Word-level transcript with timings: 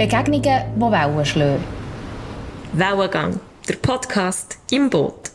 Begegnungen, 0.00 0.40
die 0.42 0.80
Wellen 0.80 1.26
schlagen. 1.26 1.64
Wellengang, 2.72 3.38
der 3.68 3.74
Podcast 3.74 4.58
im 4.70 4.88
Boot. 4.88 5.30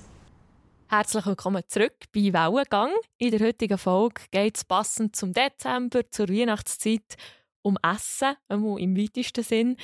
Herzlich 0.88 1.24
willkommen 1.24 1.62
zurück 1.68 1.94
bei 2.12 2.34
Wellengang. 2.34 2.90
In 3.20 3.30
der 3.30 3.42
heutigen 3.42 3.78
Folge 3.78 4.24
geht 4.32 4.58
es 4.58 4.66
passend 4.66 5.16
zum 5.16 5.34
Dezember, 5.34 6.10
zur 6.10 6.30
Weihnachtszeit, 6.30 7.16
um 7.62 7.78
Essen, 7.84 8.38
im 8.50 8.98
weitesten 8.98 9.44
Sinn. 9.44 9.78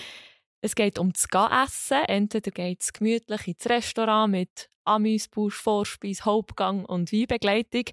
Es 0.61 0.73
geht 0.73 0.97
um 0.97 1.13
das 1.13 1.27
Essen. 1.63 2.03
Entweder 2.07 2.49
geht 2.49 2.81
es 2.81 2.91
gemütlich 2.91 3.49
ins 3.49 3.69
Restaurant 3.69 4.31
mit 4.31 4.67
Amüsbusch, 4.83 5.61
Vorspeis, 5.61 6.25
Hauptgang 6.25 6.85
und 6.85 7.13
Weinbegleitung. 7.13 7.83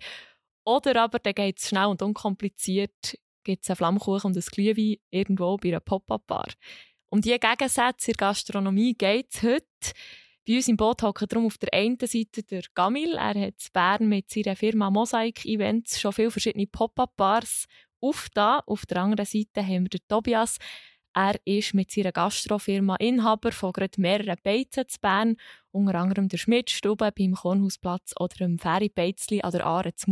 Oder 0.65 1.03
aber 1.03 1.19
dann 1.19 1.35
geht 1.35 1.59
es 1.59 1.69
schnell 1.69 1.85
und 1.85 2.01
unkompliziert, 2.01 3.19
gibt 3.49 3.65
es 3.65 3.71
einen 3.71 3.77
Flammkuchen 3.77 4.31
und 4.31 4.37
ein 4.37 4.43
Glühwein 4.43 4.97
irgendwo 5.11 5.57
bei 5.57 5.69
einer 5.69 5.81
Pop-Up-Bar. 5.81 6.49
Um 7.09 7.23
diese 7.23 7.39
Gegensätze 7.39 8.11
in 8.11 8.17
der 8.19 8.27
Gastronomie 8.29 8.93
geht 8.93 9.29
es 9.33 9.43
heute. 9.43 9.65
Bei 10.47 10.57
uns 10.57 10.69
im 10.69 10.77
Boot 10.77 11.03
hocken 11.03 11.29
darum 11.29 11.47
auf 11.47 11.57
der 11.57 11.73
einen 11.73 11.99
Seite 11.99 12.43
der 12.43 12.63
Gamil. 12.75 13.15
Er 13.15 13.29
hat 13.29 13.37
in 13.37 13.73
Bern 13.73 14.09
mit 14.09 14.29
seiner 14.29 14.55
Firma 14.55 14.91
Mosaic 14.91 15.47
Events 15.47 15.99
schon 15.99 16.13
viele 16.13 16.31
verschiedene 16.31 16.67
Pop-Up-Bars 16.67 17.65
aufgetan. 18.01 18.61
Auf 18.67 18.85
der 18.85 18.99
anderen 18.99 19.25
Seite 19.25 19.67
haben 19.67 19.85
wir 19.85 19.89
den 19.89 20.07
Tobias. 20.09 20.59
Er 21.15 21.37
ist 21.47 21.73
mit 21.73 21.91
seiner 21.91 22.13
Gastrofirma 22.13 22.97
Inhaber 22.97 23.51
von 23.51 23.73
gerade 23.73 23.99
mehreren 23.99 24.37
Beizen 24.43 24.87
zu 24.89 25.01
Bern, 25.01 25.37
unter 25.73 25.95
anderem 25.95 26.29
der 26.29 26.37
Schmidtstube 26.37 27.13
beim 27.17 27.33
Kornhausplatz 27.33 28.13
oder 28.21 28.37
dem 28.37 28.59
Ferry 28.59 28.91
Beizli 28.91 29.41
an 29.41 29.53
der 29.53 29.65
Aare 29.65 29.95
zu. 29.95 30.11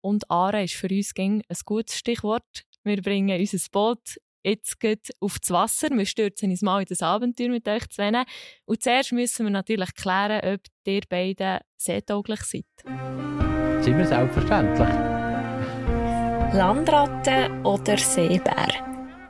Und 0.00 0.30
Aare 0.30 0.64
ist 0.64 0.74
für 0.74 0.88
uns 0.88 1.12
ein 1.18 1.42
gutes 1.64 1.96
Stichwort. 1.96 2.64
Wir 2.84 3.02
bringen 3.02 3.38
unser 3.38 3.58
Boot 3.70 4.18
jetzt 4.48 4.80
geht 4.80 5.10
auf 5.20 5.38
das 5.38 5.50
Wasser. 5.50 5.88
Wir 5.90 6.06
stürzen 6.06 6.50
uns 6.50 6.62
mal 6.62 6.80
in 6.80 6.86
das 6.88 7.02
Abenteuer 7.02 7.48
mit 7.48 7.68
euch 7.68 7.88
zwei. 7.90 8.24
Und 8.64 8.82
zuerst 8.82 9.12
müssen 9.12 9.46
wir 9.46 9.50
natürlich 9.50 9.94
klären, 9.94 10.54
ob 10.54 10.60
ihr 10.86 11.02
beide 11.08 11.60
seetauglich 11.76 12.40
seid. 12.42 12.64
Sind 13.84 13.98
wir 13.98 14.06
selbstverständlich. 14.06 14.88
Landratte 16.54 17.50
oder 17.62 17.98
Seebär? 17.98 18.68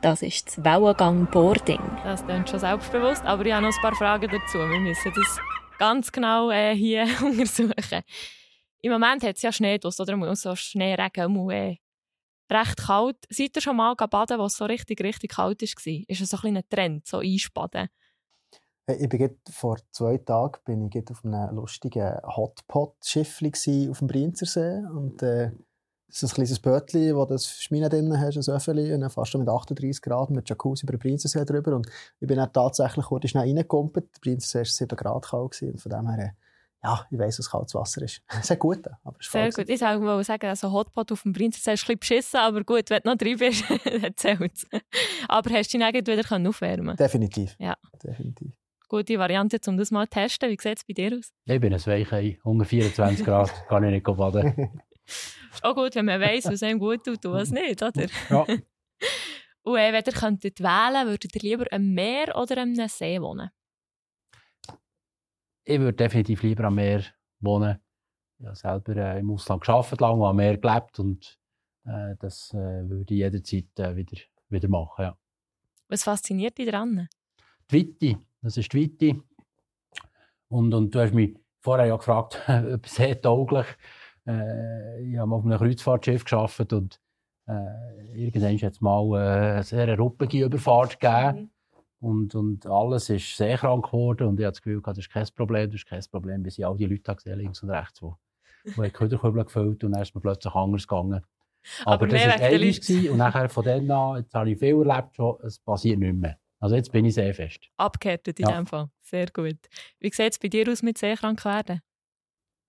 Das 0.01 0.21
ist 0.21 0.47
das 0.47 0.63
Wellengang-Boarding. 0.63 1.81
Das 2.05 2.25
klingt 2.25 2.49
schon 2.49 2.59
selbstbewusst, 2.59 3.23
aber 3.25 3.45
ich 3.45 3.51
habe 3.51 3.65
noch 3.65 3.75
ein 3.75 3.81
paar 3.81 3.95
Fragen 3.95 4.29
dazu. 4.31 4.57
Wir 4.57 4.79
müssen 4.79 5.11
das 5.13 5.39
ganz 5.77 6.09
genau 6.11 6.49
äh, 6.49 6.73
hier 6.73 7.05
untersuchen. 7.21 8.03
Im 8.81 8.91
Moment 8.91 9.23
hat 9.23 9.35
es 9.35 9.41
ja 9.41 9.51
Schnee 9.51 9.77
draus, 9.77 9.99
oder 9.99 10.15
muss 10.15 10.41
so 10.41 10.55
Schneeregen 10.55 11.35
und 11.37 11.51
äh, 11.51 11.77
recht 12.51 12.77
kalt. 12.77 13.17
Seid 13.29 13.55
ihr 13.55 13.61
schon 13.61 13.77
mal 13.77 13.95
baden, 13.95 14.39
wo 14.39 14.45
es 14.45 14.57
so 14.57 14.65
richtig, 14.65 15.01
richtig 15.01 15.31
kalt 15.31 15.61
war? 15.61 16.03
Ist 16.07 16.21
es 16.21 16.29
so 16.29 16.37
ein 16.43 16.61
Trend, 16.69 17.05
so 17.05 17.19
Einspaden? 17.19 17.89
Ich 18.87 19.07
bin 19.07 19.37
vor 19.51 19.77
zwei 19.91 20.17
Tagen 20.17 20.59
bin 20.65 20.89
ich 20.91 21.11
auf 21.11 21.23
einem 21.23 21.55
lustigen 21.55 22.17
Hotpot-Schiff 22.23 23.39
auf 23.89 23.99
dem 23.99 24.07
Brinzersee 24.07 24.83
und 24.91 25.21
äh, 25.21 25.51
das 26.09 26.23
ist 26.23 26.31
ein 26.31 26.35
kleines 26.35 26.59
Bötchen, 26.59 27.15
wo 27.15 27.25
das 27.25 27.61
Schmine 27.61 27.87
drin 27.87 28.19
hast, 28.19 28.35
ein 28.35 28.55
Öffeli, 28.55 28.91
und 28.93 29.01
dann 29.01 29.11
fast 29.11 29.31
schon 29.31 29.41
mit 29.41 29.49
38 29.49 30.01
Grad 30.01 30.31
mit 30.31 30.49
Jacuzzi 30.49 30.85
über 30.85 30.93
den 30.93 30.99
Prinzensee 30.99 31.45
drüber. 31.45 31.75
Und 31.75 31.87
ich 32.19 32.27
bin 32.27 32.37
dann 32.37 32.51
tatsächlich 32.51 33.05
kurz 33.05 33.29
schnell 33.29 33.43
reingekumpelt. 33.43 34.07
Der 34.15 34.19
Prinzensee 34.19 34.59
war 34.59 34.65
7 34.65 34.97
Grad 34.97 35.27
kalt. 35.27 35.61
Und 35.61 35.79
von 35.79 35.91
dem 35.91 36.09
her, 36.09 36.33
ja, 36.83 37.05
ich 37.11 37.19
weiss, 37.19 37.37
dass 37.37 37.49
kaltes 37.49 37.75
Wasser 37.75 38.01
ist. 38.03 38.21
Sehr 38.41 38.57
gut, 38.57 38.87
aber 39.03 39.17
es 39.19 39.25
ist 39.25 39.31
Sehr 39.31 39.51
gut. 39.51 39.69
Ich 39.69 39.81
wollte 39.81 40.23
sagen, 40.23 40.47
also 40.47 40.71
Hotpot 40.71 41.11
auf 41.11 41.23
dem 41.23 41.33
Prinzensee 41.33 41.73
ist 41.73 41.81
ein 41.81 41.97
bisschen 41.97 41.99
beschissen, 41.99 42.39
aber 42.39 42.63
gut, 42.63 42.89
wenn 42.89 43.01
du 43.03 43.09
noch 43.09 43.17
drin 43.17 43.37
bist, 43.37 43.65
dann 43.85 44.15
zählt 44.15 44.53
es. 44.53 44.67
Aber 45.27 45.49
hast 45.51 45.73
du 45.73 45.77
dich 45.77 46.07
wieder 46.07 46.49
aufwärmen 46.49 46.95
Definitiv. 46.95 47.55
Ja. 47.59 47.75
Definitiv. 48.01 48.53
Gute 48.87 49.19
Variante, 49.19 49.59
um 49.67 49.77
das 49.77 49.91
mal 49.91 50.05
zu 50.05 50.11
testen. 50.11 50.49
Wie 50.49 50.57
sieht 50.59 50.77
es 50.77 50.85
bei 50.85 50.93
dir 50.93 51.15
aus? 51.15 51.31
Ich 51.45 51.59
bin 51.59 51.73
ein 51.73 51.85
Weichei. 51.85 52.39
Unter 52.43 52.65
24 52.65 53.25
Grad 53.25 53.51
kann 53.67 53.83
ich 53.83 53.91
nicht 53.91 54.03
baden. 54.03 54.81
ist 55.05 55.63
auch 55.63 55.75
gut, 55.75 55.93
wenn 55.95 56.05
man 56.05 56.19
weiss, 56.21 56.45
was 56.45 56.63
einem 56.63 56.79
gut 56.79 57.03
tut 57.03 57.23
und 57.25 57.33
was 57.33 57.51
nicht, 57.51 57.83
oder? 57.83 58.07
Ja. 58.29 58.41
und 59.63 59.77
äh, 59.77 59.93
wenn 59.93 60.03
ihr 60.05 60.13
könntet 60.13 60.59
wählen, 60.61 61.07
würdet 61.07 61.35
ihr 61.35 61.41
lieber 61.41 61.65
am 61.71 61.93
Meer 61.93 62.35
oder 62.35 62.57
am 62.61 62.73
See 62.87 63.21
wohnen? 63.21 63.51
Ich 65.69 65.79
würde 65.79 65.93
definitiv 65.93 66.41
lieber 66.41 66.63
am 66.63 66.75
Meer 66.75 67.03
wohnen. 67.41 67.77
Ich 68.39 68.45
habe 68.47 68.55
selber 68.55 68.95
äh, 68.95 69.19
im 69.19 69.29
Ausland 69.29 69.63
gearbeitet, 69.63 70.01
lange 70.01 70.25
am 70.25 70.35
Meer 70.35 70.57
gelebt 70.57 70.97
und 70.97 71.39
äh, 71.85 72.15
das 72.17 72.51
äh, 72.55 72.89
würde 72.89 73.13
ich 73.13 73.19
jederzeit 73.19 73.77
äh, 73.77 73.95
wieder, 73.95 74.17
wieder 74.49 74.67
machen. 74.67 75.03
Ja. 75.03 75.17
Was 75.87 76.03
fasziniert 76.05 76.57
dich 76.57 76.71
daran? 76.71 77.07
Die 77.69 77.75
Witte. 77.75 78.19
Das 78.41 78.57
ist 78.57 78.73
die 78.73 78.77
Witte. 78.77 79.23
Und, 80.47 80.73
und 80.73 80.95
du 80.95 81.01
hast 81.01 81.13
mich 81.13 81.37
vorher 81.61 81.85
ja 81.85 81.97
gefragt, 81.97 82.41
ob 82.73 82.87
sehr 82.87 83.21
tauglich 83.21 83.67
äh, 84.25 85.03
ich 85.03 85.17
habe 85.19 85.35
auf 85.35 85.45
einem 85.45 85.59
Kreuzfahrtschiff 85.59 86.25
gearbeitet 86.25 86.73
und 86.73 86.99
äh, 87.47 88.25
irgendwann 88.25 88.57
hat 88.57 88.73
es 88.73 88.81
mal 88.81 89.03
äh, 89.13 89.51
eine 89.51 89.63
sehr 89.63 89.95
ruppige 89.99 90.45
Überfahrt 90.45 90.99
gegeben. 90.99 91.41
Mhm. 91.41 91.49
Und, 91.99 92.33
und 92.33 92.65
alles 92.65 93.09
ist 93.09 93.35
sehr 93.35 93.57
krank 93.57 93.85
geworden 93.85 94.27
und 94.27 94.39
ich 94.39 94.45
habe 94.45 94.53
das 94.53 94.61
Gefühl, 94.61 94.81
das 94.81 94.97
ist 94.97 95.09
kein 95.09 95.27
Problem, 95.35 95.69
das 95.69 95.81
ist 95.81 95.87
kein 95.87 96.03
Problem, 96.09 96.43
bis 96.43 96.57
ich 96.57 96.65
all 96.65 96.77
die 96.77 96.85
Leute 96.85 97.15
gesehen 97.15 97.39
links 97.39 97.61
und 97.61 97.69
rechts, 97.69 97.99
die, 97.99 98.81
die 98.81 98.89
Köderkübel 98.89 99.43
gefüllt 99.43 99.83
und 99.83 99.91
dann 99.91 100.01
ist 100.01 100.15
mir 100.15 100.21
plötzlich 100.21 100.53
anders 100.55 100.87
gegangen. 100.87 101.21
Aber, 101.83 101.93
Aber 101.93 102.07
das 102.07 102.25
war 102.25 102.39
einmal 102.39 103.11
und 103.11 103.17
nachher 103.17 103.49
von 103.49 103.65
dann 103.65 103.91
an, 103.91 104.17
jetzt 104.17 104.33
habe 104.33 104.49
ich 104.49 104.59
viel 104.59 104.75
erlebt 104.75 105.15
schon, 105.15 105.37
es 105.43 105.59
passiert 105.59 105.99
nicht 105.99 106.15
mehr. 106.15 106.37
Also 106.59 106.75
jetzt 106.75 106.91
bin 106.91 107.05
ich 107.05 107.13
sehr 107.13 107.33
fest. 107.33 107.69
Abgehärtet 107.77 108.39
in 108.39 108.47
ja. 108.47 108.57
dem 108.57 108.65
Fall. 108.65 108.89
Sehr 109.01 109.27
gut. 109.27 109.57
Wie 109.99 110.09
sieht 110.09 110.33
es 110.33 110.39
bei 110.39 110.47
dir 110.47 110.69
aus 110.69 110.83
mit 110.83 110.97
sehr 110.97 111.15
krank 111.15 111.43
werden? 111.45 111.81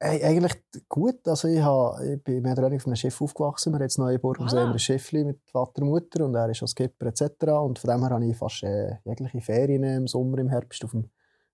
Hey, 0.03 0.25
eigentlich 0.25 0.55
gut. 0.89 1.29
Also 1.29 1.47
ich, 1.49 1.61
habe, 1.61 2.15
ich 2.15 2.25
bin 2.25 2.41
mehr 2.41 2.53
oder 2.53 2.63
weniger 2.63 2.77
auf 2.77 2.87
einem 2.87 2.97
Schiff 2.97 3.21
aufgewachsen. 3.21 3.71
Wir 3.71 3.77
haben 3.77 3.83
jetzt 3.83 3.99
Neuburg 3.99 4.41
ah. 4.41 4.71
ein 4.73 4.79
Schiffli 4.79 5.25
mit 5.25 5.41
Vater 5.51 5.83
und 5.83 5.89
Mutter 5.89 6.25
und 6.25 6.35
er 6.35 6.49
ist 6.49 6.63
als 6.63 6.71
Skipper 6.71 7.07
etc. 7.07 7.23
Und 7.63 7.79
von 7.79 7.91
dem 7.91 8.01
her 8.01 8.11
habe 8.11 8.25
ich 8.25 8.35
fast 8.35 8.63
äh, 8.63 8.97
jegliche 9.05 9.43
Ferien 9.43 9.85
im 9.85 10.07
Sommer, 10.07 10.39
im 10.39 10.49
Herbst 10.49 10.83
auf 10.87 10.93
dem 10.93 11.11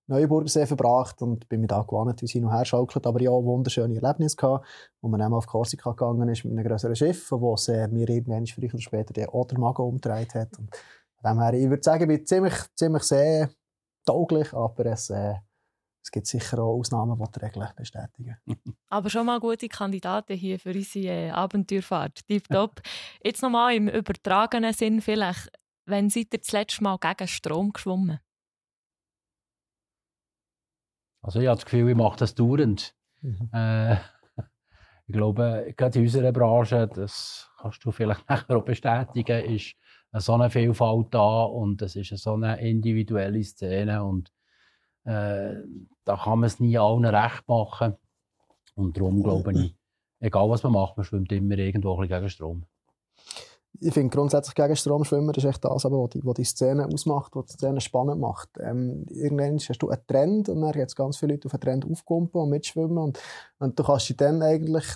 Neuburger 0.07 0.47
See 0.47 0.65
verbracht 0.65 1.21
und 1.23 1.49
bin 1.49 1.62
mir 1.62 1.67
da 1.67 1.83
gewohnt, 1.83 2.23
wie 2.23 2.29
sie 2.29 2.41
noch 2.41 2.53
her 2.53 2.65
schaukelt. 2.65 3.05
Aber 3.09 3.21
ja, 3.21 3.33
wunderschöne 3.33 3.97
Erlebnisse 3.97 4.37
gehabt, 4.37 4.65
wo 5.01 5.09
man 5.09 5.21
einmal 5.21 5.39
auf 5.39 5.49
Korsika 5.49 5.91
gegangen 5.91 6.28
ist 6.28 6.45
mit 6.45 6.53
einem 6.57 6.69
größeren 6.69 6.95
Schiff, 6.95 7.33
wo 7.33 7.55
es 7.55 7.67
äh, 7.67 7.89
mir 7.89 8.09
irgendwann 8.09 8.47
früher 8.47 8.73
oder 8.73 8.81
später 8.81 9.13
den 9.13 9.28
Odermagen 9.28 9.84
umgedreht 9.84 10.37
hat. 10.37 10.57
Und 10.57 10.71
von 11.17 11.33
dem 11.33 11.41
her, 11.41 11.53
ich 11.55 11.69
würde 11.69 11.83
sagen, 11.83 12.09
ich 12.09 12.19
bin 12.19 12.27
ziemlich, 12.27 12.55
ziemlich 12.77 13.03
sehr 13.03 13.51
tauglich, 14.05 14.55
aber 14.55 14.87
es 14.87 15.11
äh, 15.11 15.34
es 16.06 16.12
gibt 16.12 16.28
sicher 16.28 16.61
auch 16.61 16.78
Ausnahmen, 16.78 17.19
die 17.19 17.33
die 17.33 17.44
Regeln 17.44 17.69
bestätigen. 17.75 18.37
Aber 18.91 19.11
schon 19.11 19.27
mal 19.27 19.41
gute 19.41 19.67
Kandidaten 19.67 20.37
hier 20.37 20.61
für 20.61 20.71
unsere 20.71 21.27
äh, 21.27 21.31
Abenteuerfahrt. 21.31 22.25
Tipptopp. 22.28 22.81
Jetzt 23.25 23.43
nochmal 23.43 23.75
im 23.75 23.89
übertragenen 23.89 24.72
Sinn 24.72 25.00
vielleicht. 25.00 25.50
Wann 25.84 26.09
seid 26.09 26.33
ihr 26.33 26.39
das 26.39 26.53
letzte 26.53 26.84
Mal 26.84 26.97
gegen 26.99 27.27
Strom 27.27 27.72
geschwommen? 27.72 28.21
Also 31.22 31.41
ich 31.41 31.49
habe 31.49 31.56
das 31.56 31.65
Gefühl, 31.65 31.91
ich 31.91 31.97
mache 31.97 32.19
das 32.19 32.37
dauernd. 32.37 32.95
Mhm. 33.22 33.50
Äh, 33.53 33.95
ich 35.09 35.12
glaube, 35.12 35.75
gerade 35.77 35.99
in 35.99 36.05
unserer 36.05 36.31
Branche, 36.31 36.87
das 36.87 37.50
kannst 37.59 37.84
du 37.84 37.91
vielleicht 37.91 38.28
nachher 38.28 38.56
auch 38.56 38.65
bestätigen, 38.65 39.45
ist 39.56 39.75
so 40.12 40.34
eine 40.34 40.50
Vielfalt 40.50 41.12
da 41.12 41.43
und 41.43 41.83
es 41.83 41.97
ist 41.97 42.16
so 42.16 42.34
eine 42.34 42.61
individuelle 42.61 43.43
Szene 43.43 44.05
und 44.05 44.31
äh, 45.06 45.55
da 46.05 46.17
kann 46.17 46.41
man 46.41 46.47
es 46.47 46.61
nie 46.61 46.78
allen 46.78 47.05
recht 47.05 47.49
machen. 47.49 47.97
Und 48.75 48.97
darum 48.97 49.22
glaube 49.22 49.53
ich, 49.53 49.75
egal 50.21 50.50
was 50.50 50.62
man 50.62 50.72
macht, 50.72 50.97
man 50.97 51.05
schwimmt 51.05 51.33
immer 51.33 51.56
irgendwo 51.56 51.97
gegen 51.97 52.28
Strom. 52.28 52.65
Ich 53.78 53.93
finde 53.93 54.15
grundsätzlich 54.15 54.55
gegen 54.55 54.75
Strom 54.75 55.05
schwimmen 55.05 55.34
ist 55.34 55.45
echt 55.45 55.62
das, 55.65 55.84
was 55.84 56.10
die, 56.10 56.22
die 56.22 56.45
Szene 56.45 56.86
ausmacht, 56.86 57.36
was 57.36 57.47
die 57.47 57.53
Szene 57.54 57.80
spannend 57.80 58.21
macht. 58.21 58.48
Ähm, 58.59 59.04
irgendwann 59.10 59.59
hast 59.59 59.78
du 59.78 59.91
einen 59.91 60.07
Trend 60.07 60.48
und 60.48 60.63
dann 60.63 60.72
gibt 60.72 60.97
ganz 60.97 61.19
viele 61.19 61.34
Leute 61.34 61.47
auf 61.47 61.54
einen 61.54 61.60
Trend 61.60 61.91
aufkumpen 61.91 62.41
und 62.41 62.51
mitschwimmen 62.51 62.97
und, 62.97 63.21
und 63.59 63.78
du 63.78 63.84
kannst 63.84 64.09
dich 64.09 64.16
dann 64.16 64.42
eigentlich 64.42 64.86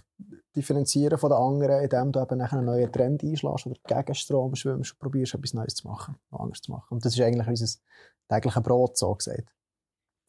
differenzieren 0.57 1.19
von 1.19 1.31
den 1.31 1.39
anderen, 1.39 1.83
indem 1.85 2.11
du 2.11 2.23
eben 2.23 2.41
einen 2.41 2.65
neuen 2.65 2.91
Trend 2.91 3.23
einschlägst 3.23 3.67
oder 3.67 3.77
gegen 3.87 4.15
Strom 4.15 4.55
schwimmst 4.57 4.93
und 4.93 4.99
probierst, 4.99 5.35
etwas 5.35 5.55
Neues 5.55 5.75
zu 5.75 5.87
machen, 5.87 6.17
anders 6.31 6.63
zu 6.63 6.73
machen. 6.73 6.95
Und 6.95 7.05
das 7.05 7.15
ist 7.15 7.21
eigentlich 7.21 7.47
unser 7.47 7.67
tägliches 8.29 8.63
Brot, 8.63 8.97
so 8.97 9.15
gesagt 9.15 9.53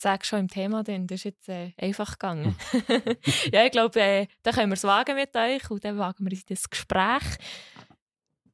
sag 0.01 0.25
schon 0.25 0.39
im 0.39 0.47
Thema, 0.47 0.83
denn 0.83 1.07
das 1.07 1.19
ist 1.19 1.23
jetzt 1.25 1.49
äh, 1.49 1.73
einfach 1.77 2.13
gegangen. 2.13 2.55
Hm. 2.71 3.01
ja, 3.53 3.65
ich 3.65 3.71
glaube, 3.71 3.99
äh, 3.99 4.27
da 4.43 4.51
können 4.51 4.69
wir 4.69 4.75
es 4.75 4.83
wagen 4.83 5.15
mit 5.15 5.35
euch 5.35 5.69
und 5.69 5.83
dann 5.83 5.97
wagen 5.97 6.29
wir 6.29 6.37
das 6.47 6.69
Gespräch. 6.69 7.23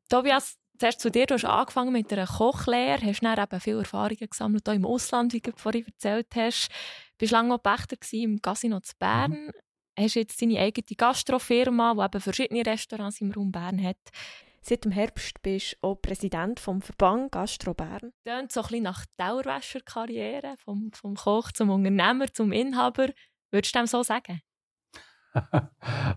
Tobias, 0.10 0.58
zuerst 0.78 1.00
zu 1.00 1.10
dir, 1.10 1.26
du 1.26 1.36
hast 1.36 1.46
angefangen 1.46 1.92
mit 1.92 2.12
einer 2.14 2.28
Kochlehre, 2.28 3.06
hast 3.06 3.22
dann 3.22 3.40
eben 3.40 3.60
viele 3.60 3.80
Erfahrungen 3.80 4.30
gesammelt, 4.30 4.68
auch 4.70 4.74
im 4.74 4.86
Ausland, 4.86 5.34
wie 5.34 5.42
du 5.42 5.52
vorhin 5.56 5.86
erzählt 5.86 6.28
hast. 6.36 6.70
Du 7.18 7.24
warst 7.24 7.32
lange 7.32 7.56
auch 7.56 7.64
Pächter 7.64 7.98
im 8.12 8.42
Casino 8.42 8.80
zu 8.80 8.94
Bern. 8.98 9.32
Mhm. 9.32 9.52
Hast 10.00 10.16
jetzt 10.16 10.42
deine 10.42 10.60
eigene 10.60 10.96
Gastrofirma, 10.96 11.94
die 11.96 12.02
eben 12.02 12.22
verschiedene 12.22 12.66
Restaurants 12.66 13.20
im 13.20 13.32
Raum 13.32 13.52
Bern 13.52 13.84
hat. 13.84 13.98
Seit 14.70 14.84
dem 14.84 14.92
Herbst 14.92 15.42
bist 15.44 15.78
du 15.82 15.88
auch 15.88 16.02
Präsident 16.02 16.60
vom 16.60 16.82
Verband 16.82 17.32
Gastro 17.32 17.74
Bern. 17.74 18.12
Tönt 18.26 18.52
so 18.52 18.60
ein 18.60 18.64
bisschen 18.64 18.84
nach 18.84 19.06
Dauerwäscherkarriere, 19.16 20.56
vom, 20.58 20.92
vom 20.92 21.16
Koch 21.16 21.54
zum 21.54 21.70
Unternehmer, 21.70 22.26
zum 22.34 22.52
Inhaber. 22.52 23.08
Würdest 23.50 23.74
du 23.74 23.80
dem 23.80 23.88
so 23.88 24.04
sagen? 24.04 24.42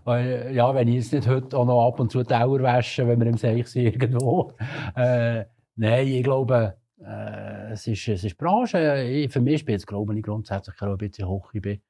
ja, 0.05 0.75
wenn 0.75 0.87
ich 0.89 0.95
jetzt 0.95 1.13
nicht 1.13 1.29
heute 1.29 1.57
auch 1.57 1.63
noch 1.63 1.87
ab 1.87 2.01
und 2.01 2.11
zu 2.11 2.23
Dauer 2.23 2.61
wasche, 2.61 3.07
wenn 3.07 3.21
wir 3.21 3.27
im 3.27 3.37
Seich 3.37 3.69
sind 3.69 3.85
irgendwo. 3.85 4.51
Äh, 4.97 5.45
nein, 5.77 6.07
ich 6.07 6.23
glaube, 6.23 6.77
äh, 6.99 7.71
es, 7.71 7.87
ist, 7.87 8.05
es 8.09 8.25
ist 8.25 8.37
Branche. 8.37 9.03
Ich, 9.03 9.31
für 9.31 9.39
mich 9.39 9.61
spielt 9.61 9.79
es, 9.79 9.87
glaube 9.87 10.13
ich, 10.13 10.23
grundsätzlich 10.23 10.75
auch 10.81 10.87
ein 10.87 10.97
bisschen 10.97 11.25
hoch 11.25 11.53
bin. 11.53 11.81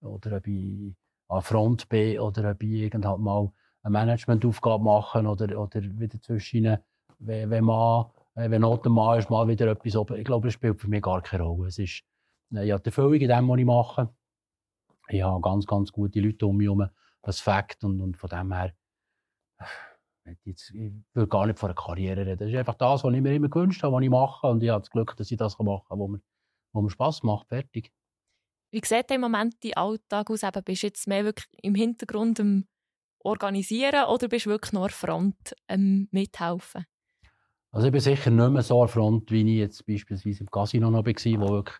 Oder 0.00 0.36
ob 0.36 0.46
ich 0.46 0.94
an 1.26 1.42
Front 1.42 1.88
bin 1.88 2.20
oder 2.20 2.52
ob 2.52 2.62
ich 2.62 2.70
irgendwann 2.70 3.10
halt 3.10 3.20
mal 3.20 3.52
eine 3.84 3.92
Managementaufgabe 3.92 4.82
machen 4.82 5.26
oder, 5.26 5.58
oder 5.58 5.80
wieder 5.82 6.20
zwischen 6.20 6.78
wenn, 7.18 7.50
wenn 7.50 7.64
man 7.64 8.06
äh, 8.34 8.50
wenn 8.50 8.62
Not 8.62 8.84
Mann 8.86 9.18
ist, 9.18 9.30
mal 9.30 9.46
wieder 9.48 9.68
etwas 9.68 9.96
oben. 9.96 10.16
Ich 10.16 10.24
glaube, 10.24 10.48
das 10.48 10.54
spielt 10.54 10.80
für 10.80 10.88
mich 10.88 11.02
gar 11.02 11.22
keine 11.22 11.44
Rolle. 11.44 11.68
Es 11.68 11.78
ist, 11.78 12.02
äh, 12.52 12.64
ich 12.66 12.72
habe 12.72 12.82
die 12.82 12.88
Erfüllung 12.88 13.14
in 13.14 13.28
dem, 13.28 13.48
was 13.48 13.58
ich 13.58 13.64
mache. 13.64 14.14
Ich 15.08 15.22
habe 15.22 15.40
ganz, 15.40 15.66
ganz 15.66 15.92
gute 15.92 16.20
Leute 16.20 16.46
um 16.46 16.56
mich 16.56 16.66
herum. 16.66 16.88
Das 17.22 17.40
Fakt. 17.40 17.84
Und, 17.84 18.00
und 18.00 18.16
von 18.16 18.30
dem 18.30 18.52
her, 18.52 18.74
ich 20.44 20.72
will 21.12 21.26
gar 21.26 21.46
nicht 21.46 21.58
von 21.58 21.70
einer 21.70 21.74
Karriere 21.74 22.26
reden. 22.26 22.38
Das 22.38 22.48
ist 22.48 22.56
einfach 22.56 22.74
das, 22.74 23.04
was 23.04 23.14
ich 23.14 23.20
mir 23.20 23.34
immer 23.34 23.48
gewünscht 23.48 23.82
habe, 23.82 23.94
was 23.94 24.02
ich 24.02 24.10
mache. 24.10 24.46
Und 24.46 24.62
ich 24.62 24.70
habe 24.70 24.80
das 24.80 24.90
Glück, 24.90 25.16
dass 25.16 25.30
ich 25.30 25.36
das 25.36 25.58
machen 25.58 25.84
kann, 25.88 25.98
wo 25.98 26.08
mir, 26.08 26.20
mir 26.72 26.90
Spass 26.90 27.22
macht. 27.22 27.48
Fertig. 27.48 27.92
Wie 28.70 28.80
sieht 28.82 29.10
im 29.10 29.20
Moment 29.20 29.54
dein 29.62 29.74
Alltag 29.74 30.30
aus? 30.30 30.42
Eben, 30.42 30.64
bist 30.64 30.82
du 30.82 30.86
jetzt 30.88 31.06
mehr 31.06 31.24
wirklich 31.24 31.46
im 31.62 31.74
Hintergrund 31.74 32.40
am 32.40 32.66
Organisieren 33.24 34.04
oder 34.06 34.28
bist 34.28 34.46
du 34.46 34.50
wirklich 34.50 34.72
nur 34.72 34.82
an 34.82 34.88
der 34.88 34.96
Front 34.96 35.56
am 35.66 36.08
Mithelfen? 36.10 36.84
Also 37.72 37.86
ich 37.86 37.92
bin 37.92 38.00
sicher 38.00 38.30
nicht 38.30 38.50
mehr 38.50 38.62
so 38.62 38.80
an 38.80 38.86
der 38.86 38.92
Front, 38.92 39.30
wie 39.32 39.40
ich 39.40 39.58
jetzt 39.58 39.86
beispielsweise 39.86 40.40
im 40.40 40.50
Casino 40.50 40.90
noch 40.90 41.04
war, 41.04 41.40
wo 41.40 41.52
wirklich 41.54 41.78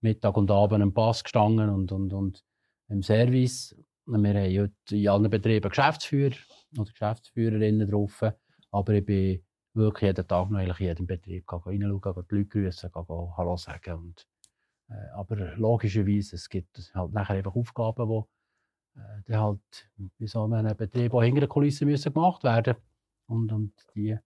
Mittag 0.00 0.36
und 0.36 0.50
Abend 0.50 0.82
am 0.82 0.94
Pass 0.94 1.22
gestanden 1.22 1.68
und, 1.70 1.92
und, 1.92 2.12
und 2.12 2.44
im 2.88 3.02
Service. 3.02 3.76
Wir 4.06 4.16
haben 4.16 4.60
heute 4.60 4.96
in 4.96 5.08
allen 5.08 5.30
Betrieben 5.30 5.68
Geschäftsführer 5.68 6.36
oder 6.78 6.90
Geschäftsführerinnen 6.90 7.90
drauf. 7.90 8.24
Aber 8.70 8.92
ich 8.92 9.04
bin 9.04 9.44
wirklich 9.74 10.08
jeden 10.08 10.26
Tag 10.26 10.50
noch 10.50 10.60
in 10.60 10.86
jedem 10.86 11.06
Betrieb 11.06 11.44
reinschauen, 11.50 12.24
die 12.30 12.34
Leute 12.34 12.46
grüßen, 12.46 12.90
Hallo 13.36 13.56
sagen. 13.56 13.94
Und, 13.94 14.26
äh, 14.88 15.10
aber 15.14 15.56
logischerweise, 15.56 16.36
es 16.36 16.48
gibt 16.48 16.90
halt 16.94 17.12
nachher 17.12 17.36
einfach 17.36 17.54
Aufgaben, 17.54 18.08
die 18.08 18.35
äh, 18.96 19.22
die 19.28 19.36
halt 19.36 19.90
bei 20.18 20.26
so 20.26 20.44
einem 20.44 20.76
Betrieb 20.76 21.14
auch 21.14 21.22
hinter 21.22 21.40
den 21.40 21.48
Kulissen 21.48 21.86
müssen 21.88 22.12
gemacht 22.12 22.44
werden 22.44 22.76
und, 23.26 23.52
und 23.52 23.72
die 23.94 24.16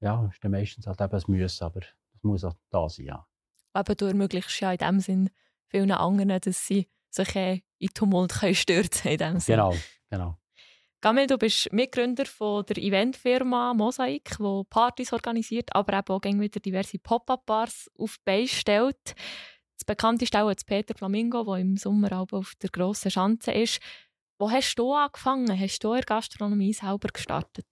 ja, 0.00 0.28
ist 0.30 0.42
dann 0.44 0.52
meistens 0.52 0.86
halt 0.86 1.00
eben 1.00 1.14
ein 1.14 1.32
Müssen, 1.32 1.64
aber 1.64 1.80
das 1.80 2.22
muss 2.22 2.44
auch 2.44 2.54
da 2.70 2.88
sein, 2.88 3.06
ja. 3.06 3.26
Aber 3.72 3.94
du 3.94 4.06
ermöglichst 4.06 4.60
ja 4.60 4.72
in 4.72 4.78
dem 4.78 5.00
Sinn 5.00 5.30
vielen 5.66 5.90
anderen, 5.90 6.40
dass 6.40 6.66
sie 6.66 6.88
sich 7.10 7.62
in 7.78 7.88
Tumult 7.94 8.32
können 8.32 8.54
stürzen 8.54 9.12
in 9.12 9.18
dem 9.18 9.40
Sinn. 9.40 9.56
Genau, 9.56 9.74
genau. 10.10 10.38
Gamil, 11.00 11.26
du 11.26 11.36
bist 11.36 11.70
Mitgründer 11.72 12.24
von 12.24 12.64
der 12.64 12.78
Eventfirma 12.78 13.74
Mosaik, 13.74 14.36
die 14.38 14.62
Partys 14.70 15.12
organisiert, 15.12 15.74
aber 15.74 15.98
eben 15.98 16.10
auch 16.10 16.22
wieder 16.22 16.60
diverse 16.60 16.98
Pop-Up-Bars 16.98 17.90
auf 17.98 18.16
die 18.16 18.22
Beine 18.24 18.48
stellt. 18.48 19.14
Das 19.76 19.84
bekannteste 19.84 20.42
auch 20.42 20.52
das 20.52 20.64
Peter 20.64 20.94
Flamingo, 20.94 21.44
der 21.44 21.56
im 21.56 21.76
Sommer 21.76 22.26
auf 22.30 22.54
der 22.62 22.70
grossen 22.70 23.10
Schanze 23.10 23.52
ist. 23.52 23.80
Wo 24.38 24.50
hast 24.50 24.74
du 24.76 24.92
angefangen? 24.92 25.58
Hast 25.58 25.82
du 25.84 25.92
in 25.92 25.96
der 25.96 26.04
Gastronomie 26.04 26.72
selber 26.72 27.08
gestartet? 27.12 27.66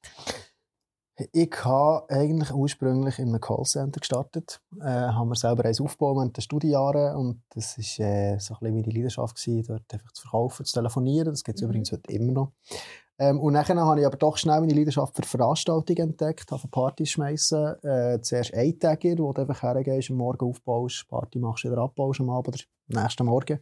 Ich 1.32 1.64
habe 1.64 2.08
eigentlich 2.08 2.52
ursprünglich 2.52 3.19
in 3.19 3.28
einem 3.28 3.40
Callcenter 3.40 4.00
gestartet. 4.00 4.60
Äh, 4.81 4.84
haben 4.84 5.28
wir 5.28 5.37
selber 5.37 5.64
eins 5.64 5.81
aufgebaut 5.81 6.16
während 6.16 6.37
der 6.37 6.43
Studienjahre 6.43 7.16
und 7.16 7.43
das 7.50 7.76
war 7.76 8.06
äh, 8.06 8.38
so 8.38 8.54
ein 8.54 8.60
bisschen 8.60 8.75
meine 8.75 8.93
Leidenschaft, 8.93 9.37
gewesen, 9.37 9.64
dort 9.69 9.93
einfach 9.93 10.12
zu 10.12 10.22
verkaufen, 10.22 10.64
zu 10.64 10.72
telefonieren. 10.72 11.32
Das 11.32 11.44
gibt 11.44 11.56
es 11.56 11.62
mhm. 11.62 11.69
übrigens 11.69 11.93
heute 11.93 12.12
immer 12.12 12.32
noch. 12.32 12.52
Ähm, 13.22 13.38
und 13.38 13.54
dann 13.54 13.78
habe 13.78 14.00
ich 14.00 14.06
aber 14.06 14.16
doch 14.16 14.36
schnell 14.36 14.58
meine 14.58 14.74
Leidenschaft 14.74 15.14
für 15.14 15.22
Veranstaltungen 15.22 16.10
entdeckt, 16.10 16.50
habe 16.50 16.66
Partys 16.69 17.10
schmeißen. 17.10 17.80
Äh, 17.84 18.20
zuerst 18.20 18.52
Eintäger, 18.52 19.16
wo 19.22 19.32
du 19.32 19.42
einfach 19.42 19.62
hergehst, 19.62 20.10
am 20.10 20.16
Morgen 20.16 20.44
aufbaust, 20.44 21.06
Party 21.08 21.38
machst, 21.38 21.62
wieder 21.62 21.78
abbaust 21.78 22.20
am 22.20 22.30
Abend 22.30 22.48
oder 22.48 22.58
am 22.96 23.02
nächsten 23.04 23.26
Morgen. 23.26 23.60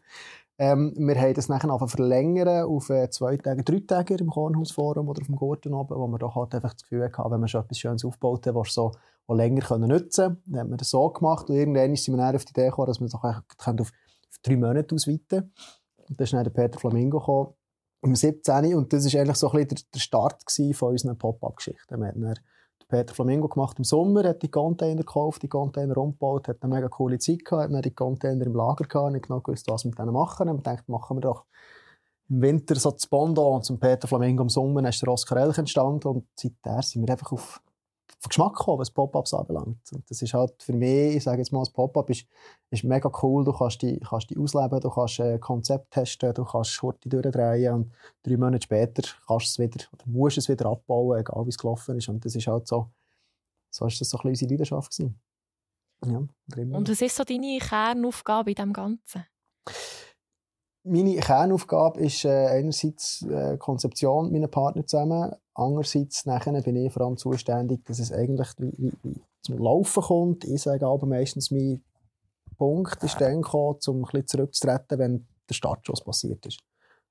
Ähm, 0.56 0.94
wir 0.96 1.14
haben 1.14 1.34
das 1.34 1.50
nachher 1.50 1.88
verlängern 1.88 2.64
auf 2.64 2.88
äh, 2.88 3.10
zwei 3.10 3.36
Tage, 3.36 3.62
drei 3.62 3.82
Tage 3.86 4.14
im 4.14 4.30
Kornhausforum 4.30 5.06
oder 5.10 5.20
auf 5.20 5.26
dem 5.26 5.36
Gurten 5.36 5.74
oben, 5.74 5.94
wo 5.94 6.06
wir 6.06 6.18
doch 6.18 6.36
halt 6.36 6.54
einfach 6.54 6.72
das 6.72 6.82
Gefühl 6.82 7.12
hatten, 7.12 7.30
wenn 7.30 7.40
wir 7.40 7.48
schon 7.48 7.62
etwas 7.62 7.78
Schönes 7.78 8.02
aufgebaut 8.02 8.46
haben, 8.46 8.54
was 8.54 8.72
so 8.72 8.92
auch 9.26 9.34
länger 9.34 9.60
können 9.60 9.88
nutzen 9.88 10.24
können. 10.24 10.42
Dann 10.46 10.60
haben 10.60 10.70
wir 10.70 10.76
das 10.78 10.88
so 10.88 11.06
gemacht 11.10 11.50
und 11.50 11.56
irgendwann 11.56 11.94
sind 11.96 12.16
wir 12.16 12.34
auf 12.34 12.46
die 12.46 12.52
Idee 12.52 12.70
gekommen, 12.70 12.86
dass 12.86 13.00
wir 13.00 13.08
doch 13.08 13.24
auf, 13.24 13.42
auf 13.78 14.38
drei 14.42 14.56
Monate 14.56 14.94
ausweiten 14.94 15.28
können. 15.28 15.52
Und 16.08 16.18
dann 16.18 16.24
ist 16.24 16.32
dann 16.32 16.44
der 16.44 16.50
Peter 16.50 16.78
Flamingo 16.78 17.18
gekommen, 17.18 17.54
im 18.02 18.14
17. 18.14 18.74
Und 18.74 18.92
das 18.92 19.12
war 19.12 19.20
eigentlich 19.20 19.36
so 19.36 19.50
ein 19.50 19.66
bisschen 19.66 19.86
der, 19.94 20.00
Start 20.00 20.44
von 20.74 20.88
unseren 20.90 21.18
Pop-Up-Geschichten. 21.18 22.00
Wir 22.00 22.08
haben 22.08 22.34
Peter 22.88 23.14
Flamingo 23.14 23.48
gemacht 23.48 23.78
im 23.78 23.84
Sommer, 23.84 24.24
hat 24.24 24.42
die 24.42 24.50
Container 24.50 25.02
gekauft, 25.02 25.42
die 25.42 25.48
Container 25.48 25.96
umgebaut, 25.96 26.48
hat 26.48 26.56
eine 26.60 26.74
mega 26.74 26.88
coole 26.88 27.18
Zeit 27.18 27.44
gehabt, 27.44 27.64
hat 27.64 27.72
dann 27.72 27.82
die 27.82 27.94
Container 27.94 28.46
im 28.46 28.54
Lager 28.54 28.84
gehabt, 28.84 29.12
nicht 29.12 29.26
genau 29.26 29.40
gewusst, 29.40 29.68
was 29.68 29.84
wir 29.84 29.90
mit 29.90 29.98
denen 29.98 30.12
machen. 30.12 30.48
Und 30.48 30.58
wir 30.58 30.62
dachten, 30.62 30.90
machen 30.90 31.16
wir 31.16 31.20
doch 31.20 31.44
im 32.28 32.42
Winter 32.42 32.74
so 32.76 32.90
das 32.90 33.06
und 33.06 33.64
zum 33.64 33.78
Peter 33.78 34.06
Flamingo 34.08 34.42
im 34.42 34.48
Sommer 34.48 34.88
ist 34.88 35.02
der 35.02 35.08
Oscar 35.08 35.36
Elch 35.38 35.58
entstanden 35.58 36.06
und 36.08 36.26
seitdem 36.36 36.82
sind 36.82 37.02
wir 37.02 37.10
einfach 37.12 37.32
auf 37.32 37.60
auf 38.18 38.28
Geschmack 38.28 38.54
kommen, 38.54 38.78
was 38.78 38.90
Pop-Ups 38.90 39.34
anbelangt. 39.34 39.78
Und 39.92 40.10
das 40.10 40.22
ist 40.22 40.34
halt 40.34 40.62
für 40.62 40.72
mich, 40.72 41.16
ich 41.16 41.24
sage 41.24 41.38
jetzt 41.38 41.52
mal, 41.52 41.60
das 41.60 41.70
Pop-Up 41.70 42.10
ist, 42.10 42.26
ist 42.70 42.84
mega 42.84 43.10
cool. 43.22 43.44
Du 43.44 43.52
kannst 43.52 43.82
die, 43.82 43.98
kannst 44.00 44.30
die 44.30 44.38
ausleben, 44.38 44.80
du 44.80 44.90
kannst 44.90 45.20
äh, 45.20 45.38
Konzept 45.38 45.90
testen, 45.92 46.34
du 46.34 46.44
kannst 46.44 46.80
Horti 46.82 47.08
durchdrehen 47.08 47.74
und 47.74 47.92
drei 48.22 48.36
Monate 48.36 48.64
später 48.64 49.02
kannst 49.26 49.58
du 49.58 49.62
es 49.62 49.70
wieder, 49.70 49.84
oder 49.92 50.04
musst 50.06 50.38
es 50.38 50.48
wieder 50.48 50.66
abbauen, 50.66 51.20
egal 51.20 51.44
wie 51.46 51.50
es 51.50 51.58
gelaufen 51.58 51.96
ist. 51.96 52.08
Und 52.08 52.24
das 52.24 52.34
ist 52.34 52.46
halt 52.46 52.66
so, 52.68 52.90
so 53.70 53.86
ist 53.86 54.00
das 54.00 54.10
so 54.10 54.18
ein 54.18 54.30
bisschen 54.30 54.46
unsere 54.46 54.50
Leidenschaft 54.50 54.96
gewesen. 54.96 55.20
Ja, 56.06 56.16
und 56.16 56.88
was 56.88 57.02
ist 57.02 57.16
so 57.16 57.24
deine 57.24 57.58
Kernaufgabe 57.58 58.50
in 58.50 58.54
dem 58.54 58.72
Ganzen? 58.72 59.26
Meine 60.82 61.16
Kernaufgabe 61.16 62.00
ist 62.00 62.24
äh, 62.24 62.46
einerseits 62.46 63.22
äh, 63.22 63.58
Konzeption 63.58 64.30
mit 64.30 64.40
meinen 64.40 64.50
Partnern 64.50 64.86
zusammen, 64.86 65.34
andererseits 65.60 66.26
nachher 66.26 66.60
bin 66.62 66.76
ich 66.76 66.92
vor 66.92 67.02
allem 67.02 67.16
zuständig, 67.16 67.84
dass 67.84 67.98
es 67.98 68.12
eigentlich 68.12 68.48
wie, 68.58 68.92
wie, 69.02 69.20
zum 69.42 69.58
Laufen 69.58 70.02
kommt. 70.02 70.44
Ich 70.44 70.62
sage 70.62 70.86
aber 70.86 71.06
meistens, 71.06 71.50
mein 71.50 71.82
Punkt 72.58 73.02
ist 73.02 73.20
dann 73.20 73.42
gekommen, 73.42 73.78
um 73.86 73.96
ein 73.96 74.02
bisschen 74.02 74.26
zurückzutreten, 74.26 74.98
wenn 74.98 75.26
der 75.48 75.54
Startschuss 75.54 76.02
passiert 76.02 76.44
ist. 76.46 76.60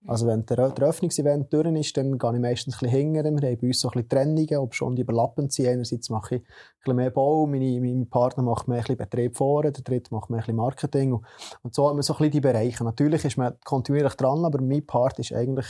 Also 0.07 0.27
wenn 0.27 0.45
der, 0.45 0.69
der 0.69 0.87
Öffnungsevent 0.87 1.51
durch 1.51 1.67
ist, 1.75 1.97
dann 1.97 2.17
gehe 2.17 2.33
ich 2.33 2.39
meistens 2.39 2.75
ein 2.75 2.79
bisschen 2.79 3.13
hinterher. 3.13 3.31
Wir 3.31 3.49
haben 3.49 3.57
bei 3.59 3.67
uns 3.67 3.79
so 3.81 3.89
ein 3.89 3.91
bisschen 3.91 4.09
Trennungen, 4.09 4.57
ob 4.57 4.73
schon 4.73 4.95
die 4.95 5.01
überlappend 5.01 5.51
sind. 5.51 5.67
Einerseits 5.67 6.09
mache 6.09 6.35
ich 6.35 6.41
ein 6.41 6.47
bisschen 6.79 6.95
mehr 6.95 7.09
Bau, 7.09 7.45
meine, 7.45 7.81
mein 7.81 8.07
Partner 8.09 8.43
macht 8.43 8.69
mehr 8.69 8.77
ein 8.77 8.83
bisschen 8.83 8.97
Betrieb 8.97 9.35
vor, 9.35 9.63
der 9.63 9.71
dritte 9.71 10.13
macht 10.13 10.29
mehr 10.29 10.39
ein 10.39 10.43
bisschen 10.43 10.55
Marketing. 10.55 11.13
Und, 11.13 11.25
und 11.63 11.75
so 11.75 11.89
haben 11.89 11.97
wir 11.97 12.03
so 12.03 12.13
ein 12.13 12.17
bisschen 12.19 12.31
die 12.31 12.41
Bereiche. 12.41 12.83
Natürlich 12.83 13.25
ist 13.25 13.37
man 13.37 13.59
kontinuierlich 13.65 14.13
dran, 14.13 14.45
aber 14.45 14.61
mein 14.61 14.85
Part 14.85 15.19
ist 15.19 15.33
eigentlich 15.33 15.67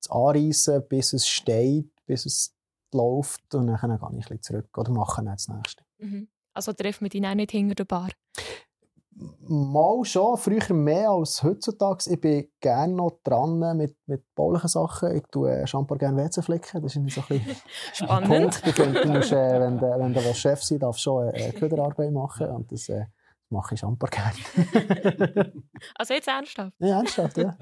das 0.00 0.10
Anreissen, 0.10 0.82
bis 0.88 1.12
es 1.12 1.28
steht, 1.28 1.90
bis 2.08 2.26
es 2.26 2.54
läuft 2.92 3.54
und 3.54 3.66
dann 3.68 3.76
gehe 3.76 3.96
ich 3.96 4.02
ein 4.02 4.16
bisschen 4.16 4.42
zurück 4.42 4.76
oder 4.76 4.90
mache 4.90 5.22
dann 5.22 5.34
das 5.34 5.48
Nächste. 5.48 5.84
Mhm. 5.98 6.28
Also 6.54 6.72
treffen 6.72 7.04
wir 7.04 7.10
dich 7.10 7.24
auch 7.24 7.34
nicht 7.34 7.52
hinter 7.52 7.74
der 7.76 7.84
Bar? 7.84 8.08
Mal 9.48 10.04
schon, 10.04 10.36
früher 10.36 10.72
mehr 10.74 11.10
als 11.10 11.42
heutzutage. 11.42 12.10
Ich 12.10 12.20
bin 12.20 12.48
gerne 12.60 12.94
noch 12.94 13.18
dran 13.24 13.76
mit, 13.76 13.96
mit 14.06 14.24
baulichen 14.34 14.68
Sachen. 14.68 15.16
Ich 15.16 15.24
tue 15.30 15.66
Shampoo 15.66 15.96
gerne 15.96 16.22
WC 16.22 16.40
flicken. 16.40 16.82
Das 16.82 16.94
ist 16.94 17.14
so 17.14 17.20
ein 17.22 17.26
bisschen 17.26 17.56
Spannend. 17.92 18.62
Punkt. 18.62 19.04
Du 19.04 19.08
musst, 19.08 19.32
äh, 19.32 19.60
wenn, 19.60 19.78
du, 19.78 19.86
wenn 19.86 20.14
du 20.14 20.34
Chef 20.34 20.62
sein 20.62 20.78
darfst, 20.78 21.02
schon 21.02 21.30
eine 21.30 21.52
Köderarbeit 21.52 22.12
machen. 22.12 22.48
Und 22.48 22.70
das 22.70 22.88
äh, 22.88 23.06
mache 23.50 23.74
ich 23.74 23.80
Shampoo 23.80 24.06
gerne. 24.10 25.52
also 25.96 26.14
jetzt 26.14 26.28
ernsthaft? 26.28 26.74
Ja, 26.78 26.98
ernsthaft, 26.98 27.38
ja. 27.38 27.56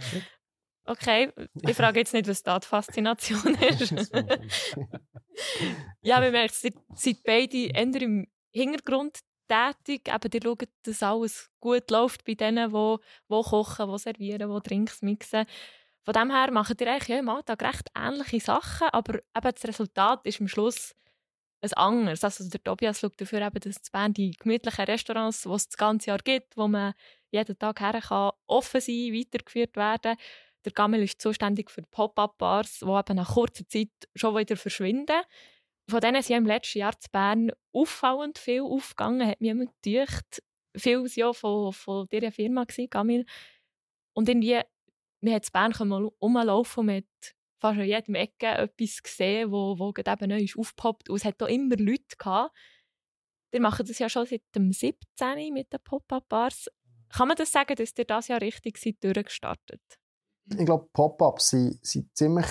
Okay, 0.87 1.33
ich 1.63 1.77
frage 1.77 2.01
jetzt 2.01 2.15
nicht, 2.15 2.29
was 2.29 2.43
da 2.43 2.59
die 2.59 2.67
Faszination 2.67 3.55
ist. 3.61 4.13
ja, 6.03 6.23
wir 6.23 6.31
merken, 6.31 6.55
ihr 6.63 6.73
seid 6.95 7.23
beide 7.25 7.67
eher 7.67 8.03
im 8.03 8.27
Hintergrund 8.53 9.19
tätig. 9.49 10.09
Eben, 10.09 10.31
ihr 10.33 10.41
schaut, 10.43 10.69
dass 10.85 11.03
alles 11.03 11.51
gut 11.61 11.91
läuft 11.91 12.25
bei 12.25 12.35
denen, 12.35 12.71
die, 12.71 12.97
die 13.31 13.43
kochen, 13.43 13.91
die 13.91 13.99
servieren, 13.99 14.51
die 14.55 14.69
Drinks 14.69 15.03
mixen. 15.03 15.47
Von 16.05 16.15
dem 16.15 16.31
her 16.31 16.53
macht 16.53 16.81
ihr 16.81 16.93
eigentlich 16.93 17.19
im 17.19 17.29
Alltag 17.29 17.63
recht 17.63 17.91
ähnliche 17.97 18.39
Sachen, 18.39 18.89
aber 18.93 19.15
eben 19.15 19.53
das 19.55 19.65
Resultat 19.65 20.25
ist 20.25 20.41
am 20.41 20.47
Schluss 20.47 20.95
ein 21.63 21.73
anderes. 21.73 22.23
Also 22.23 22.49
der 22.49 22.63
Tobias 22.63 23.01
schaut 23.01 23.21
dafür, 23.21 23.43
eben, 23.43 23.59
dass 23.61 23.77
es 23.83 23.91
Bern 23.91 24.13
die 24.13 24.31
gemütlichen 24.31 24.85
Restaurants, 24.85 25.43
die 25.43 25.49
es 25.49 25.69
das 25.69 25.77
ganze 25.77 26.11
Jahr 26.11 26.19
gibt, 26.19 26.57
wo 26.57 26.69
man 26.69 26.95
jeden 27.31 27.59
Tag 27.59 27.81
her 27.81 28.01
kann, 28.01 28.33
offen 28.47 28.81
sein, 28.81 29.13
weitergeführt 29.13 29.77
werden. 29.77 30.17
Der 30.67 30.73
Gammel 30.73 31.05
ist 31.05 31.23
zuständig 31.23 31.71
für 31.71 31.83
Pop-up-Bars, 31.83 32.81
die 32.81 32.87
eben 32.87 33.17
nach 33.17 33.35
kurzer 33.35 33.69
Zeit 33.69 33.89
schon 34.17 34.37
wieder 34.37 34.57
verschwinden. 34.57 35.23
von 35.89 36.01
denen 36.01 36.21
sind 36.21 36.39
im 36.39 36.47
letzten 36.47 36.81
Jahr 36.81 36.99
zu 36.99 37.09
Bern 37.13 37.53
auffallend 37.73 38.37
viel 38.37 38.63
aufgegangen, 38.63 39.29
hat 39.29 39.41
mir 39.41 39.53
immer 39.53 39.67
gedacht. 39.81 40.43
Viele 40.77 41.05
waren 41.05 41.11
ja 41.15 41.33
von, 41.33 41.73
von 41.73 42.09
dieser 42.09 42.33
Firma, 42.33 42.65
Gamil. 42.91 43.25
Und 44.13 44.29
irgendwie, 44.29 44.61
wir 45.21 45.35
haben 45.35 45.43
in 45.43 45.53
Bern 45.53 45.73
rumlaufen 46.21 46.89
und 46.89 47.07
fast 47.61 47.79
an 47.79 47.87
jedem 47.87 48.17
Ecke 48.17 48.49
etwas 48.49 49.01
gesehen, 49.05 49.53
wo, 49.53 49.79
wo 49.79 49.93
gerade 49.93 50.25
eben 50.25 50.37
neu 50.37 50.47
aufgepoppt. 50.59 51.09
Und 51.09 51.17
es 51.17 51.25
hat 51.25 51.41
auch 51.41 51.47
immer 51.47 51.77
Leute 51.77 52.17
gehabt. 52.19 52.57
Die 53.55 53.61
machen 53.61 53.87
das 53.87 54.01
ja 54.01 54.09
schon 54.09 54.27
seit 54.27 54.43
dem 54.57 54.73
17. 54.73 55.53
mit 55.53 55.73
den 55.73 55.81
Pop-Up-Bars. 55.85 56.69
Kann 57.11 57.29
man 57.29 57.37
das 57.37 57.53
sagen, 57.53 57.77
dass 57.77 57.97
ihr 57.97 58.05
das 58.05 58.27
ja 58.27 58.39
richtig 58.39 58.79
seid 58.79 58.97
durchgestartet? 59.05 59.81
Ich 60.51 60.65
glaube, 60.65 60.89
Pop-Ups 60.93 61.51
sind, 61.51 61.85
sind 61.85 62.17
ziemlich 62.17 62.47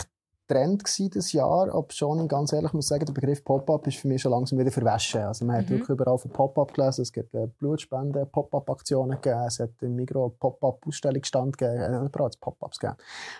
Trend 0.48 0.84
dieses 0.98 1.34
Jahr, 1.34 1.74
ob 1.74 1.92
schon 1.92 2.20
ich 2.20 2.28
ganz 2.28 2.54
ehrlich 2.54 2.74
muss 2.74 2.88
sagen, 2.88 3.06
der 3.06 3.14
Begriff 3.14 3.44
Pop-up 3.44 3.88
ist 3.88 3.98
für 3.98 4.08
mich 4.08 4.22
schon 4.22 4.32
langsam 4.32 4.60
wieder 4.60 4.72
verwaschen. 4.72 5.22
Also 5.22 5.44
man 5.44 5.56
mhm. 5.56 5.60
hat 5.60 5.70
wirklich 5.70 5.90
überall 5.90 6.18
von 6.18 6.32
Pop-up 6.32 6.74
gelesen, 6.74 7.02
es 7.02 7.12
gibt 7.12 7.34
äh, 7.34 7.48
Blutspenden, 7.48 8.30
Pop-up-Aktionen 8.30 9.20
gegeben, 9.22 9.46
es 9.48 9.60
hat 9.60 9.72
im 9.82 9.96
Migro 9.96 10.30
Pop-up-Ausstellungsstand 10.30 11.58
gegeben, 11.58 11.82
äh, 11.82 12.06
überall 12.06 12.28
hat 12.28 12.40
Pop-ups 12.40 12.78
gegeben. 12.78 12.98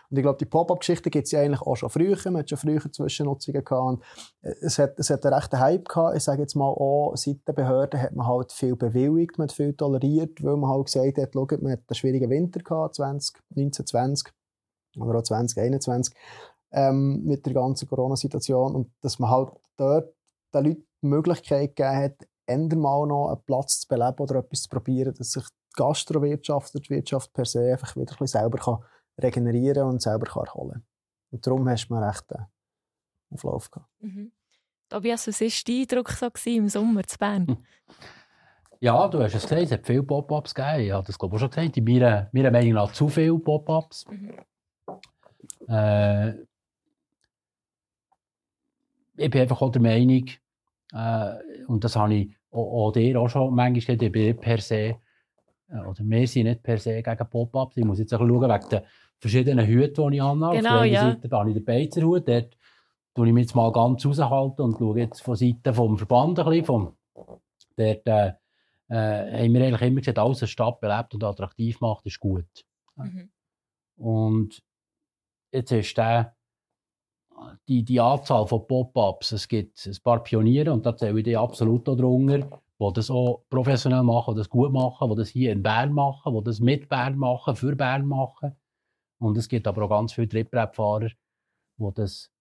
Und 0.10 0.18
ich 0.18 0.24
glaube, 0.24 0.38
die 0.40 0.46
Pop-up-Geschichte 0.46 1.12
gibt 1.12 1.26
es 1.26 1.32
ja 1.32 1.42
eigentlich 1.42 1.62
auch 1.62 1.76
schon 1.76 1.90
früher, 1.90 2.18
man 2.26 2.38
hat 2.38 2.50
schon 2.50 2.58
früher 2.58 2.82
Zwischennutzungen 2.92 3.64
gehabt 3.64 3.88
und 3.88 4.04
äh, 4.42 4.56
es 4.62 4.80
hat, 4.80 4.98
es 5.00 5.10
hat 5.12 5.24
einen 5.26 5.36
rechten 5.36 5.60
Hype 5.60 5.88
gehabt. 5.88 6.18
Ich 6.18 6.24
sage 6.24 6.42
jetzt 6.42 6.56
mal 6.56 6.70
auch, 6.70 7.14
seit 7.16 7.48
den 7.48 7.56
Behörden 7.56 8.02
hat 8.02 8.16
man 8.16 8.26
halt 8.26 8.52
viel 8.52 8.76
bewilligt, 8.76 9.38
man 9.38 9.48
hat 9.48 9.56
viel 9.56 9.74
toleriert, 9.74 10.44
weil 10.44 10.58
man 10.58 10.72
halt 10.72 10.86
gesagt 10.86 11.20
hat, 11.20 11.34
schaut, 11.34 11.62
man 11.62 11.74
hat 11.74 11.82
einen 11.88 11.96
schwierigen 11.96 12.32
Winter 12.32 12.62
gehabt, 12.62 12.96
20, 12.96 13.38
19, 13.54 13.86
20 13.86 14.34
oder 14.98 15.20
auch 15.20 15.24
2021 15.24 16.16
ähm, 16.72 17.24
mit 17.24 17.46
der 17.46 17.54
ganzen 17.54 17.88
Corona-Situation 17.88 18.76
und 18.76 18.92
dass 19.02 19.20
man 19.20 19.30
halt 19.30 19.50
dort 19.78 20.14
den 20.54 20.66
Leuten 20.66 20.88
die 21.02 21.08
Möglichkeit 21.08 21.76
gegeben 21.76 21.98
hat, 21.98 22.28
ändern 22.48 22.80
mal 22.80 23.08
noch 23.08 23.30
einen 23.30 23.44
Platz 23.44 23.82
zu 23.82 23.88
beleben 23.88 24.20
oder 24.20 24.36
etwas 24.36 24.64
zu 24.64 24.70
probieren, 24.70 25.14
dass 25.18 25.32
sich 25.32 25.44
die 25.44 25.76
Gastrowirtschaft 25.78 26.76
oder 26.76 26.84
die 26.84 26.90
Wirtschaft 26.90 27.34
per 27.34 27.46
se 27.46 27.72
einfach 27.72 27.96
wieder 27.96 28.14
ein 28.14 28.18
bisschen 28.18 28.40
selber 28.40 28.58
kann 28.58 28.78
regenerieren 29.22 29.88
und 29.88 30.02
selber 30.02 30.26
kann 30.26 30.46
erholen 30.46 30.74
kann. 30.74 30.86
Und 31.32 31.48
darum 31.48 31.70
hast 31.70 31.88
du 31.88 31.94
mir 31.94 32.08
recht 32.08 32.34
einen 32.34 32.48
Auflauf 33.32 33.72
gehabt. 33.72 33.90
Mhm. 34.00 34.32
Tobias, 34.90 35.28
was 35.28 35.42
war 35.42 35.48
dein 35.66 35.82
Eindruck 35.82 36.38
so 36.38 36.50
im 36.50 36.70
Sommer 36.70 37.04
zu 37.04 37.18
Bern? 37.18 37.58
Ja, 38.80 39.08
du 39.08 39.20
hast 39.20 39.34
es 39.34 39.44
gesagt, 39.44 39.62
es 39.64 39.72
hat 39.72 39.88
viele 39.88 40.04
Pop-Ups 40.04 40.54
gegeben. 40.54 40.80
Ich 40.82 40.92
habe 40.92 41.08
das 41.08 41.18
glaube 41.18 41.36
ich 41.36 41.42
auch 41.42 41.46
schon 41.46 41.50
gesagt. 41.50 41.78
In 41.78 41.84
meiner, 41.86 42.30
meiner 42.34 42.52
Meinung 42.52 42.74
nach 42.74 42.92
zu 42.92 43.08
viele 43.08 43.40
Pop-Ups. 43.40 44.06
Mhm. 44.10 44.36
Äh, 45.68 46.32
ich 49.18 49.30
bin 49.30 49.42
einfach 49.42 49.62
auch 49.62 49.72
der 49.72 49.82
Meinung, 49.82 50.30
äh, 50.94 51.66
und 51.68 51.84
das 51.84 51.96
habe 51.96 52.14
ich 52.14 52.36
auch, 52.52 52.88
auch 52.88 52.92
dir 52.92 53.20
auch 53.20 53.30
schon 53.30 53.54
manchmal 53.54 53.98
gesagt, 53.98 54.02
ich 54.02 54.38
per 54.40 54.60
se, 54.60 54.98
äh, 55.70 55.80
oder 55.80 56.04
wir 56.04 56.28
sind 56.28 56.46
nicht 56.46 56.64
per 56.64 56.78
se 56.78 57.02
gegen 57.02 57.30
Pop-Ups. 57.30 57.78
Ich 57.78 57.86
muss 57.86 58.00
jetzt 58.00 58.14
auch 58.14 58.20
schauen, 58.20 58.50
wegen 58.50 58.70
den 58.70 58.82
verschiedenen 59.20 59.66
Hüten, 59.66 60.10
die 60.12 60.18
ich 60.18 60.22
anhabe. 60.22 60.58
Genau, 60.58 60.76
Auf 60.76 60.82
der 60.82 60.92
ja. 60.92 61.12
Seite 61.12 61.30
habe 61.32 61.50
ich 61.50 61.56
den 61.56 61.66
Beizerhut, 61.66 62.28
dort 62.28 62.58
tue 63.14 63.28
ich 63.28 63.34
mich 63.34 63.44
jetzt 63.44 63.56
mal 63.56 63.72
ganz 63.72 64.06
raushalten 64.06 64.66
und 64.66 64.78
schaue 64.78 65.00
jetzt 65.00 65.22
von 65.22 65.36
Seite 65.36 65.74
vom 65.74 65.98
Verband 65.98 66.40
ein 66.40 66.46
bisschen. 66.46 66.66
Vom, 66.66 66.98
dort 67.14 68.08
äh, 68.08 68.34
äh, 68.90 69.44
haben 69.44 69.54
wir 69.54 69.66
eigentlich 69.66 69.82
immer 69.82 70.00
gesagt, 70.02 70.20
alles, 70.20 70.42
was 70.42 70.50
Stadt 70.50 70.80
belebt 70.80 71.14
und 71.14 71.24
attraktiv 71.24 71.80
macht, 71.82 72.06
ist 72.06 72.20
gut. 72.20 72.66
Mhm. 72.98 73.30
Und 73.98 74.62
jetzt 75.56 75.72
ist 75.72 75.98
der 75.98 76.36
die, 77.68 77.84
die 77.84 78.00
Anzahl 78.00 78.48
von 78.48 78.66
Pop-ups, 78.68 79.32
es 79.32 79.48
gibt 79.48 79.86
ein 79.86 79.98
paar 80.04 80.24
Pioniere 80.24 80.72
und 80.72 80.86
da 80.86 80.96
zähle 80.96 81.20
ich 81.20 81.26
die 81.26 81.38
absolut 81.38 81.88
darunter, 81.88 82.62
die 82.80 82.94
das 82.94 83.10
auch 83.10 83.44
professionell 83.50 84.04
machen, 84.04 84.36
die 84.36 84.40
das 84.40 84.50
gut 84.50 84.72
machen, 84.72 85.10
die 85.10 85.16
das 85.16 85.30
hier 85.30 85.52
in 85.52 85.64
Bern 85.64 85.92
machen, 85.94 86.34
die 86.36 86.44
das 86.44 86.60
mit 86.60 86.90
Bern 86.90 87.18
machen, 87.18 87.56
für 87.56 87.76
Bern 87.76 88.06
machen. 88.06 88.56
Und 89.20 89.38
es 89.38 89.48
gibt 89.48 89.68
aber 89.68 89.84
auch 89.84 89.90
ganz 89.90 90.14
viele 90.14 90.28
Trittbrettfahrer, 90.28 91.10
die 91.78 91.94
das 91.94 92.32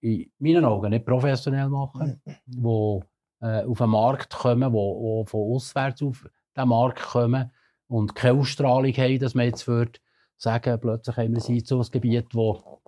in 0.00 0.30
meinen 0.38 0.64
Augen 0.64 0.90
nicht 0.90 1.04
professionell 1.04 1.68
machen, 1.68 2.20
die 2.46 3.00
äh, 3.40 3.64
auf 3.64 3.78
den 3.78 3.90
Markt 3.90 4.34
kommen, 4.34 4.72
die, 4.72 5.26
von 5.26 5.54
auswärts 5.54 6.02
auf 6.02 6.28
den 6.56 6.68
Markt 6.68 7.02
kommen 7.02 7.50
und 7.88 8.14
keine 8.14 8.38
Ausstrahlung 8.38 8.92
haben, 8.92 9.18
dass 9.18 9.34
man 9.34 9.46
jetzt 9.46 9.66
würde 9.66 9.98
sagen, 10.38 10.80
plötzlich 10.80 11.16
haben 11.16 11.34
wir 11.34 11.42
ein 11.44 11.54
Einzugsgebiet, 11.54 12.34
wo 12.34 12.80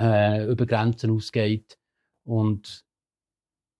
äh, 0.00 0.44
über 0.46 0.66
Grenzen 0.66 1.10
ausgeht. 1.10 1.78
Und 2.24 2.84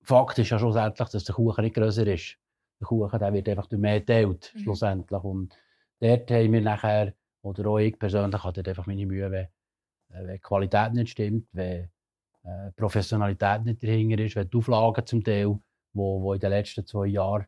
Fakt 0.03 0.39
ist 0.39 0.51
ja 0.51 0.59
schlussendlich, 0.59 1.09
dass 1.09 1.25
der 1.25 1.35
Kuchen 1.35 1.65
nicht 1.65 1.75
größer 1.75 2.07
ist. 2.07 2.37
Der 2.81 2.87
Kuchen 2.87 3.19
der 3.19 3.33
wird 3.33 3.49
einfach 3.49 3.67
durch 3.67 3.81
mehr 3.81 4.01
geteilt, 4.01 4.53
mhm. 4.55 4.59
schlussendlich. 4.61 5.23
Und 5.23 5.57
dort 6.01 6.31
haben 6.31 6.53
wir 6.53 6.61
nachher, 6.61 7.15
oder 7.43 7.67
auch 7.67 7.79
ich 7.79 7.99
persönlich, 7.99 8.43
habe 8.43 8.53
dort 8.53 8.69
einfach 8.69 8.87
meine 8.87 9.07
Mühe, 9.07 9.31
wenn, 9.31 9.45
äh, 9.45 10.27
wenn 10.27 10.35
die 10.35 10.41
Qualität 10.41 10.93
nicht 10.93 11.11
stimmt, 11.11 11.49
wenn 11.53 11.91
äh, 12.45 12.73
Professionalität 12.77 13.65
nicht 13.65 13.83
dahinter 13.83 14.23
ist, 14.23 14.37
wenn 14.37 14.51
die 14.51 14.57
Auflagen 14.59 15.07
zum 15.07 15.25
Teil, 15.25 15.59
wo, 15.95 16.23
wo 16.23 16.35
in 16.35 16.41
den 16.41 16.51
letzten 16.51 16.87
zwei 16.87 17.07
Jahren 17.07 17.47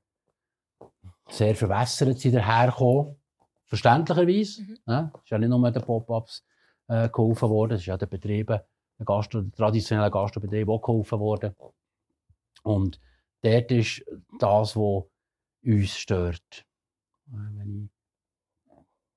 sehr 1.29 1.55
verwässert 1.55 2.19
sind, 2.19 2.35
daherkommen, 2.35 3.17
verständlicherweise. 3.67 4.63
Mhm. 4.63 4.79
Ja, 4.87 5.13
ist 5.23 5.31
ja 5.31 5.39
nicht 5.39 5.49
nur 5.49 5.71
den 5.71 5.83
Pop-Ups 5.83 6.45
äh, 6.89 7.09
geholfen 7.09 7.49
worden. 7.49 7.73
Es 7.75 7.81
ist 7.81 7.87
ja 7.87 7.97
den 7.97 8.09
Betrieben, 8.09 8.61
den 8.99 9.05
Gastro 9.05 9.43
traditionellen 9.43 10.11
Gastrobetrieben 10.11 10.73
auch 10.73 10.81
geholfen 10.81 11.19
worden. 11.19 11.55
Und 12.63 13.01
dort 13.43 13.71
ist 13.71 14.05
das, 14.39 14.77
was 14.77 15.05
uns 15.65 15.97
stört. 15.97 16.65
Äh, 17.29 17.59
wenn 17.59 17.85
ich 17.85 17.91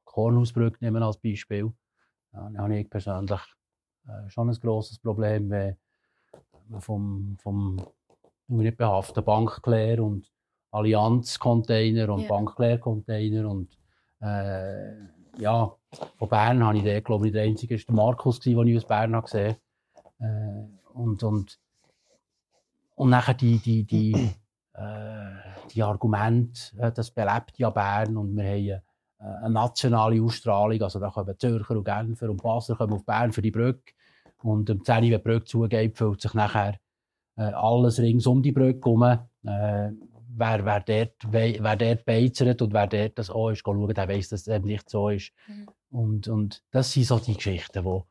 Kornhausbrücke 0.04 0.78
nehme 0.82 1.06
als 1.06 1.18
Beispiel, 1.18 1.72
dann 2.32 2.58
habe 2.58 2.80
ich 2.80 2.90
persönlich 2.90 3.42
äh, 4.08 4.30
schon 4.30 4.50
ein 4.50 4.56
grosses 4.56 5.00
Problem, 5.00 5.50
wenn 5.50 5.78
man 6.68 6.82
vom, 6.82 7.38
vom 7.42 7.78
nicht 8.48 8.78
behaften 8.78 9.24
Bankklär 9.24 10.04
und 10.04 10.32
Allianz-Container 10.72 12.10
und 12.10 12.22
yeah. 12.22 12.30
Bankklär-Container 12.30 13.50
und 13.50 13.79
äh, 14.22 14.94
ja, 15.38 15.76
von 16.18 16.30
Bern 16.30 16.64
habe 16.64 16.78
ich 16.78 16.84
den, 16.84 17.04
glaube 17.04 17.28
ich, 17.28 17.34
der 17.34 17.44
einzige 17.44 17.76
ist 17.76 17.88
der 17.88 17.96
Markus, 17.96 18.40
den 18.40 18.68
ich 18.68 18.78
aus 18.78 18.86
Bern 18.86 19.20
gesehen 19.22 19.56
habe. 20.20 20.28
Äh, 20.28 20.94
und, 20.94 21.24
und, 21.24 21.60
und 22.96 23.10
nachher 23.10 23.34
die, 23.34 23.60
die, 23.60 23.86
die, 23.86 24.14
äh, 24.74 25.36
die 25.74 25.84
Argumente, 25.84 26.62
äh, 26.78 26.92
das 26.92 27.12
belebt 27.12 27.58
ja 27.58 27.70
Bern 27.70 28.18
und 28.18 28.36
wir 28.36 28.44
haben 28.44 28.68
äh, 28.68 28.82
eine 29.20 29.54
nationale 29.54 30.22
Ausstrahlung, 30.22 30.82
also 30.82 31.00
da 31.00 31.10
kommen 31.10 31.38
Zürcher 31.38 31.78
und 31.78 31.86
Genfer 31.86 32.30
und 32.30 32.42
Basler 32.42 32.76
kommen 32.76 32.94
auf 32.94 33.06
Bern 33.06 33.32
für 33.32 33.42
die 33.42 33.52
Brücke 33.52 33.94
und 34.42 34.70
um 34.70 34.84
10 34.84 34.96
Uhr, 34.96 35.02
wenn 35.02 35.12
die 35.12 35.18
Brücke 35.18 35.46
zugeht, 35.46 35.98
füllt 35.98 36.22
sich 36.22 36.34
nachher 36.34 36.80
äh, 37.38 37.44
alles 37.44 38.00
rings 38.00 38.28
um 38.28 38.42
die 38.42 38.52
Brücke 38.52 38.82
herum. 38.84 39.04
Äh, 39.46 39.92
wer, 40.40 40.66
wer, 40.66 40.80
dort, 40.80 41.16
wer 41.32 41.76
dort 41.76 42.06
beizert 42.06 42.62
und 42.62 42.74
wer 42.74 42.88
dort 42.88 43.20
das 43.20 43.30
auch 43.30 43.50
ist, 43.50 43.60
schauen, 43.60 43.94
der 43.94 44.08
weiss, 44.08 44.30
dass 44.30 44.42
es 44.42 44.48
eben 44.48 44.66
nicht 44.66 44.90
so 44.90 45.10
ist. 45.10 45.34
Mhm. 45.48 45.68
Und, 45.92 46.28
und 46.28 46.64
das 46.72 46.92
sind 46.92 47.06
so 47.06 47.20
die 47.20 47.36
Geschichten, 47.36 47.84
wo, 47.84 48.08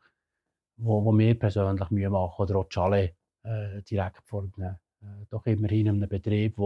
wo, 0.76 1.04
wo 1.04 1.12
mir 1.12 1.38
persönlich 1.38 1.90
Mühe 1.90 2.10
machen. 2.10 2.42
Oder 2.42 2.56
auch 2.56 2.68
Chalet 2.68 3.14
äh, 3.42 3.82
direkt 3.82 4.22
vor 4.26 4.42
einem, 4.56 4.76
äh, 5.00 5.26
doch 5.30 5.46
immerhin 5.46 5.88
einem 5.88 6.08
Betrieb, 6.08 6.56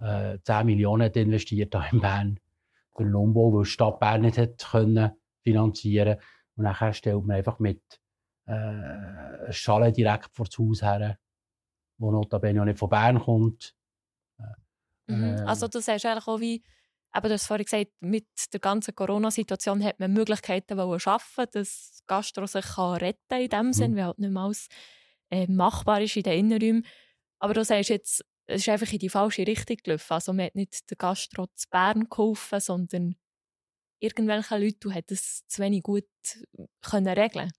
der 0.00 0.34
äh, 0.34 0.38
10 0.42 0.66
Millionen 0.66 1.06
hat 1.06 1.16
investiert 1.16 1.74
hat 1.74 1.92
in 1.92 2.00
Bern 2.00 2.40
für 2.96 3.04
den 3.04 3.14
Umbau, 3.14 3.52
weil 3.52 3.64
die 3.64 3.70
Stadt 3.70 3.98
Bern 3.98 4.22
nicht 4.22 4.38
hat 4.38 4.58
können 4.58 5.10
finanzieren 5.42 6.18
Und 6.56 6.64
nachher 6.64 6.92
stellt 6.92 7.24
man 7.24 7.36
einfach 7.36 7.58
mit 7.58 7.82
äh, 8.46 8.52
ein 8.52 9.52
Chalet 9.52 9.96
direkt 9.96 10.30
vor 10.32 10.46
das 10.46 10.58
Haus 10.58 10.82
her, 10.82 11.18
wo 11.98 12.12
notabene 12.12 12.60
auch 12.60 12.64
nicht 12.64 12.78
von 12.78 12.88
Bern 12.88 13.18
kommt 13.18 13.74
Mhm. 15.06 15.24
Ähm. 15.38 15.46
Also 15.46 15.68
du 15.68 15.80
sagst 15.80 16.06
eigentlich 16.06 16.26
auch 16.26 16.40
wie, 16.40 16.62
eben, 17.14 17.28
du 17.28 17.32
hast 17.32 17.46
vorhin 17.46 17.64
gesagt, 17.64 17.92
mit 18.00 18.26
der 18.52 18.60
ganzen 18.60 18.94
Corona-Situation 18.94 19.84
hat 19.84 20.00
man 20.00 20.12
Möglichkeiten 20.12 21.00
schaffen, 21.00 21.46
dass 21.52 22.02
Gastro 22.06 22.46
sich 22.46 22.64
kann 22.64 22.96
retten 22.96 23.40
in 23.40 23.48
dem 23.48 23.66
mhm. 23.66 23.72
Sinn, 23.72 23.96
weil 23.96 24.04
halt 24.04 24.18
nicht 24.18 24.32
mehr 24.32 24.42
alles 24.42 24.68
äh, 25.30 25.46
machbar 25.46 26.00
ist 26.00 26.16
in 26.16 26.22
den 26.22 26.38
Innenräumen. 26.38 26.86
Aber 27.38 27.54
du 27.54 27.64
sagst 27.64 27.90
jetzt, 27.90 28.24
es 28.46 28.62
ist 28.62 28.68
einfach 28.68 28.92
in 28.92 28.98
die 28.98 29.08
falsche 29.08 29.46
Richtung 29.46 29.76
gelaufen. 29.82 30.12
Also 30.12 30.32
man 30.32 30.46
hat 30.46 30.54
nicht 30.54 30.90
den 30.90 30.98
Gastro 30.98 31.46
zu 31.54 31.68
Bern 31.70 32.08
geholfen, 32.08 32.60
sondern 32.60 33.16
irgendwelche 34.00 34.58
Leute, 34.58 34.88
die 34.88 35.14
es 35.14 35.46
zu 35.46 35.62
wenig 35.62 35.82
gut 35.82 36.04
können 36.82 37.08
regeln 37.08 37.50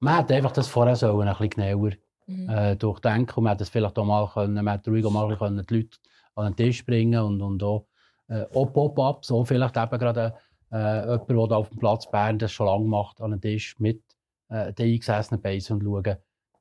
Man 0.00 0.18
hätte 0.18 0.34
einfach 0.34 0.52
das 0.52 0.68
vorher 0.68 0.96
so 0.96 1.20
ein 1.20 1.28
bisschen 1.28 1.50
genauer 1.50 1.92
mhm. 2.26 2.48
äh, 2.48 2.76
durchdenken 2.76 3.34
und 3.36 3.44
man 3.44 3.52
hätte 3.52 3.60
das 3.60 3.68
vielleicht 3.68 3.98
auch 3.98 4.04
mal 4.04 4.28
können, 4.32 4.64
man 4.64 4.74
hätte 4.74 4.90
ruhig 4.90 5.04
auch 5.04 5.10
mal 5.10 5.36
können, 5.36 5.64
die 5.64 5.74
Leute 5.74 5.98
an 6.36 6.52
den 6.52 6.56
Tisch 6.56 6.84
bringen 6.84 7.20
und, 7.20 7.42
und 7.42 7.62
auch, 7.62 7.86
äh, 8.28 8.44
auch 8.54 8.72
Pop-ups, 8.72 9.28
so 9.28 9.44
vielleicht 9.44 9.76
eben 9.76 9.98
gerade 9.98 10.34
äh, 10.72 11.16
jemand, 11.28 11.50
der 11.50 11.58
auf 11.58 11.70
dem 11.70 11.78
Platz 11.78 12.10
Bern 12.10 12.38
das 12.38 12.52
schon 12.52 12.66
lange 12.66 12.86
macht, 12.86 13.20
an 13.20 13.32
den 13.32 13.40
Tisch 13.40 13.78
mit 13.78 14.02
äh, 14.48 14.72
den 14.72 14.92
eingesessenen 14.92 15.40
Beisen 15.40 15.74
und 15.74 15.84
schauen, 15.84 16.16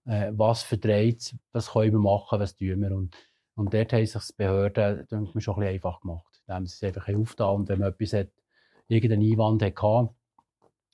äh, 0.06 0.32
was 0.36 0.64
verdreht, 0.64 1.36
was 1.52 1.72
können 1.72 1.92
wir 1.94 2.00
machen, 2.00 2.40
was 2.40 2.56
tun 2.56 2.82
wir. 2.82 2.92
Und, 2.92 3.16
und 3.56 3.74
dort 3.74 3.94
haben 3.94 4.06
sich 4.06 4.22
die 4.28 4.34
Behörden 4.38 5.08
denke 5.08 5.32
ich, 5.36 5.44
schon 5.44 5.56
ein 5.56 5.60
bisschen 5.60 5.76
einfach 5.76 6.02
gemacht. 6.02 6.42
Indem 6.48 6.66
sie 6.66 6.76
es 6.76 6.96
einfach 6.96 7.14
aufgetan 7.14 7.56
und 7.56 7.70
wenn 7.70 7.80
man 7.80 7.90
etwas 7.90 8.14
hat, 8.14 8.30
irgendeinen 8.88 9.32
Einwand 9.32 9.64
hatte, 9.64 10.10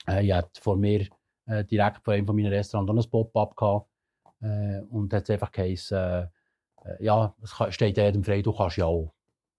äh, 0.07 0.25
ich 0.25 0.33
hatte 0.33 0.61
vor 0.61 0.77
mir 0.77 1.07
äh, 1.45 1.65
direkt 1.65 2.03
vor 2.03 2.13
einem 2.13 2.25
von 2.25 2.35
meinen 2.35 2.53
Restaurants 2.53 3.05
ein 3.05 3.11
Pop-up 3.11 3.55
gehabt, 3.55 3.87
äh, 4.41 4.81
und 4.89 5.13
hat 5.13 5.29
einfach 5.29 5.51
geheißen, 5.51 6.27
äh, 6.83 7.03
ja, 7.03 7.35
es 7.41 7.73
steht 7.73 7.97
jedem 7.97 8.23
frei, 8.23 8.41
du 8.41 8.53
kannst 8.53 8.77
ja 8.77 8.85
auch. 8.85 9.13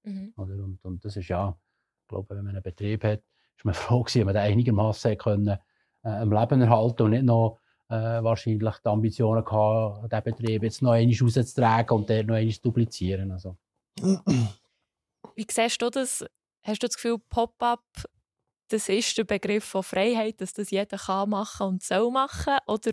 Mhm. 0.04 0.32
Oder? 0.36 0.54
Und, 0.54 0.84
und 0.84 1.04
das 1.04 1.16
ist 1.16 1.28
ja, 1.28 1.56
ich 2.02 2.08
glaube, 2.08 2.34
wenn 2.34 2.44
man 2.44 2.54
einen 2.54 2.62
Betrieb 2.62 3.04
hat, 3.04 3.22
ist 3.56 3.64
man 3.64 3.74
froh 3.74 4.02
gewesen, 4.02 4.20
wenn 4.20 4.26
man 4.26 4.34
den 4.34 4.52
einigermaßen 4.52 5.16
können, 5.18 5.58
äh, 6.04 6.08
am 6.08 6.32
Leben 6.32 6.60
erhalten 6.60 7.02
und 7.02 7.10
nicht 7.10 7.24
noch 7.24 7.60
äh, 7.88 8.22
wahrscheinlich 8.22 8.74
die 8.84 8.88
Ambitionen 8.88 9.44
gehabt, 9.44 10.12
diesen 10.12 10.24
Betrieb 10.24 10.62
jetzt 10.62 10.82
noch 10.82 10.92
einmal 10.92 11.16
rauszutragen 11.20 11.96
und 11.96 12.10
dort 12.10 12.26
noch 12.26 12.34
einmal 12.34 12.52
zu 12.52 12.62
duplizieren. 12.62 13.30
Also. 13.30 13.56
Wie 15.34 15.46
siehst 15.48 15.80
du 15.80 15.90
das? 15.90 16.24
Hast 16.62 16.82
du 16.82 16.86
das 16.86 16.96
Gefühl, 16.96 17.18
Pop-up, 17.18 17.84
das 18.68 18.88
ist 18.88 19.18
der 19.18 19.24
Begriff 19.24 19.64
von 19.64 19.82
Freiheit, 19.82 20.40
dass 20.40 20.52
das 20.52 20.70
jeder 20.70 20.96
kann 20.96 21.30
machen 21.30 21.66
und 21.66 21.82
soll 21.82 22.10
machen? 22.10 22.56
Oder 22.66 22.92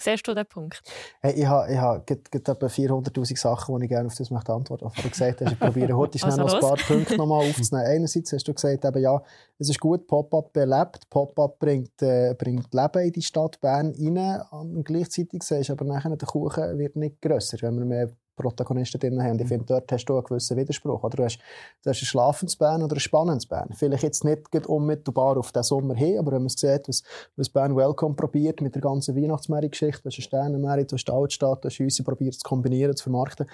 Siehst 0.00 0.26
du 0.26 0.34
den 0.34 0.46
Punkt? 0.46 0.82
Hey, 1.20 1.34
ich 1.34 1.46
habe, 1.46 1.70
ich 1.70 1.78
habe 1.78 2.02
etwa 2.08 2.66
400'000 2.66 3.38
Sachen, 3.38 3.78
die 3.78 3.84
ich 3.84 3.90
gerne 3.90 4.06
auf 4.06 4.14
das 4.14 4.30
möchte 4.30 4.52
antworten 4.52 4.86
möchte. 4.86 5.02
du 5.02 5.10
gesagt 5.10 5.40
hast, 5.42 5.52
ich 5.52 5.58
probiere 5.58 5.94
heute 5.94 6.18
schnell 6.18 6.32
also 6.32 6.44
noch 6.44 6.54
ein 6.54 6.60
paar 6.60 6.76
Punkte 6.76 7.16
nochmal 7.16 7.46
aufzunehmen. 7.46 7.86
Einerseits 7.86 8.32
hast 8.32 8.48
du 8.48 8.54
gesagt, 8.54 8.84
eben, 8.84 9.02
ja, 9.02 9.22
es 9.58 9.68
ist 9.68 9.78
gut, 9.78 10.06
Pop-up 10.06 10.54
belebt. 10.54 11.10
Pop-up 11.10 11.58
bringt, 11.58 12.00
äh, 12.00 12.34
bringt 12.38 12.72
Leben 12.72 13.02
in 13.04 13.12
die 13.12 13.22
Stadt 13.22 13.60
Bern 13.60 13.94
rein. 13.98 14.42
Und 14.50 14.84
gleichzeitig 14.84 15.42
siehst 15.42 15.68
du 15.68 15.74
aber 15.74 15.84
nachher, 15.84 16.16
der 16.16 16.28
Kuchen 16.28 16.78
wird 16.78 16.96
nicht 16.96 17.20
grösser, 17.20 17.58
wenn 17.60 17.78
wir 17.78 17.84
mehr 17.84 18.10
Protagonisten 18.40 19.00
drin 19.00 19.22
haben. 19.22 19.38
Ich 19.38 19.48
finde, 19.48 19.66
dort 19.66 19.90
hast 19.90 20.04
du 20.04 20.14
einen 20.14 20.24
gewissen 20.24 20.56
Widerspruch. 20.56 21.02
Oder 21.02 21.16
du, 21.16 21.24
hast, 21.24 21.38
du 21.82 21.90
hast 21.90 22.02
ein 22.02 22.06
schlafendes 22.06 22.56
Bern 22.56 22.82
oder 22.82 22.96
ein 22.96 23.00
spannendes 23.00 23.46
Bern. 23.46 23.70
Vielleicht 23.74 24.02
jetzt 24.02 24.24
nicht 24.24 24.66
unmittelbar 24.66 25.36
auf 25.36 25.52
den 25.52 25.62
Sommer 25.62 25.94
hin, 25.94 26.18
aber 26.18 26.32
wenn 26.32 26.42
man 26.42 26.48
sieht, 26.48 26.88
was, 26.88 27.02
was 27.36 27.48
Bern 27.48 27.76
Welcome 27.76 28.14
probiert 28.14 28.60
mit 28.60 28.74
der 28.74 28.82
ganzen 28.82 29.16
Weihnachtsmärchen-Geschichte, 29.16 30.02
du 30.02 30.08
hast 30.08 30.16
eine 30.16 30.22
Sternenmärchen, 30.22 30.86
du 30.88 30.96
hast 30.96 31.04
die 31.04 31.12
Altstadt, 31.12 31.64
du 31.64 31.68
hast 31.68 31.78
Häuser 31.78 32.04
probiert 32.04 32.34
zu 32.34 32.42
kombinieren, 32.42 32.96
zu 32.96 33.04
vermarkten, 33.04 33.46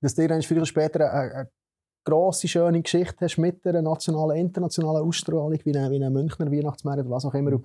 dass 0.00 0.14
dir 0.14 0.28
dann 0.28 0.42
früher 0.42 0.66
später 0.66 1.12
eine, 1.12 1.34
eine 1.34 1.50
grosse, 2.04 2.48
schöne 2.48 2.82
Geschichte 2.82 3.24
hast 3.24 3.38
mit 3.38 3.66
einer 3.66 3.82
nationalen, 3.82 4.36
internationalen 4.36 5.06
Ausstrahlung, 5.06 5.58
wie 5.64 5.76
eine 5.76 6.10
Münchner 6.10 6.50
Weihnachtsmärchen 6.50 7.06
oder 7.06 7.14
was 7.14 7.24
auch 7.24 7.34
immer, 7.34 7.60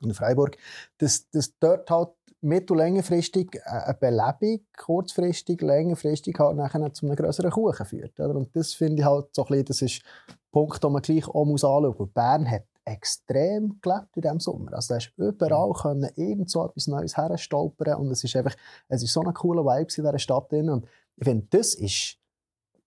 in 0.00 0.14
Freiburg, 0.14 0.56
dass, 0.98 1.28
dass 1.30 1.56
dort 1.58 1.90
halt 1.90 2.10
mittel- 2.42 2.72
und 2.72 2.78
längerfristig 2.78 3.60
eine 3.66 3.94
Belebung, 3.94 4.66
kurzfristig, 4.76 5.60
längerfristig 5.60 6.38
halt 6.38 6.56
nachher 6.56 6.92
zu 6.92 7.06
einem 7.06 7.16
größeren 7.16 7.50
Kuchen 7.50 7.86
führt. 7.86 8.18
Oder? 8.18 8.34
Und 8.34 8.54
das 8.56 8.72
finde 8.72 9.02
ich 9.02 9.04
halt 9.04 9.28
so 9.34 9.44
ein 9.44 9.48
bisschen, 9.48 9.64
das 9.66 9.82
ist 9.82 10.02
ein 10.28 10.34
Punkt, 10.50 10.82
den 10.82 10.92
man 10.92 11.02
gleich 11.02 11.28
auch 11.28 11.44
muss 11.44 11.64
anschauen 11.64 11.94
muss. 11.98 12.12
Bern 12.12 12.50
hat 12.50 12.64
extrem 12.84 13.78
gelebt 13.80 14.16
in 14.16 14.22
diesem 14.22 14.40
Sommer. 14.40 14.72
Also 14.72 14.94
da 14.94 14.98
ist 14.98 15.12
überall 15.16 15.72
können 15.72 16.10
irgend 16.16 16.50
so 16.50 16.64
etwas 16.64 16.86
Neues 16.86 17.16
herstolpern 17.16 18.00
und 18.00 18.10
es 18.10 18.24
ist 18.24 18.34
einfach, 18.36 18.56
es 18.88 19.02
ist 19.02 19.12
so 19.12 19.22
ein 19.22 19.34
cooler 19.34 19.64
Vibe 19.64 19.92
in 19.96 20.04
dieser 20.04 20.18
Stadt 20.18 20.50
drin 20.50 20.70
und 20.70 20.86
ich 21.16 21.24
finde, 21.24 21.46
das 21.50 21.74
ist, 21.74 22.16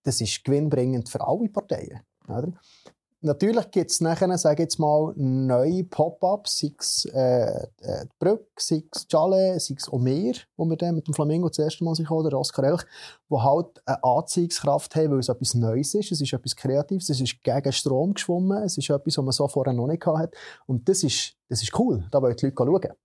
das 0.03 0.19
ist 0.19 0.43
gewinnbringend 0.43 1.09
für 1.09 1.25
alle 1.25 1.47
Parteien. 1.49 2.01
Oder? 2.27 2.53
Natürlich 3.25 3.71
gibt 3.71 3.89
es 3.89 4.01
nachher, 4.01 4.37
sage 4.37 4.63
jetzt 4.63 4.79
mal, 4.79 5.13
neue 5.15 5.85
Pop-ups, 5.85 6.59
sei 6.59 6.73
es 6.77 7.05
äh, 7.05 7.67
äh, 7.79 8.05
die 8.05 8.09
Brücke, 8.19 8.45
sei 8.57 8.83
es 8.91 9.07
Chalet, 9.09 9.61
sei 9.61 9.75
es 9.77 9.91
Omer, 9.91 10.33
wo 10.57 10.65
wir 10.65 10.75
dann 10.75 10.95
mit 10.95 11.07
dem 11.07 11.13
Flamingo 11.13 11.47
das 11.47 11.59
erste 11.59 11.85
Mal 11.85 11.95
sich 11.95 12.11
oder 12.11 12.37
Oscar 12.37 12.65
Elch, 12.65 12.83
die 13.29 13.37
halt 13.37 13.81
eine 13.85 14.03
Anziehungskraft 14.03 14.93
haben, 14.97 15.11
weil 15.11 15.19
es 15.19 15.29
etwas 15.29 15.53
Neues 15.53 15.93
ist, 15.93 16.11
es 16.11 16.19
ist 16.19 16.33
etwas 16.33 16.53
Kreatives, 16.53 17.07
es 17.07 17.21
ist 17.21 17.41
gegen 17.41 17.71
Strom 17.71 18.13
geschwommen, 18.13 18.61
es 18.61 18.77
ist 18.77 18.89
etwas, 18.89 19.17
was 19.17 19.23
man 19.23 19.31
so 19.31 19.47
vorher 19.47 19.71
noch 19.73 19.87
nicht 19.87 20.05
hatte. 20.05 20.37
Und 20.65 20.89
das 20.89 21.03
ist, 21.03 21.37
das 21.47 21.63
ist 21.63 21.79
cool, 21.79 22.03
da 22.11 22.21
wollen 22.21 22.35
die 22.35 22.47
Leute 22.47 22.57
schauen. 22.57 22.97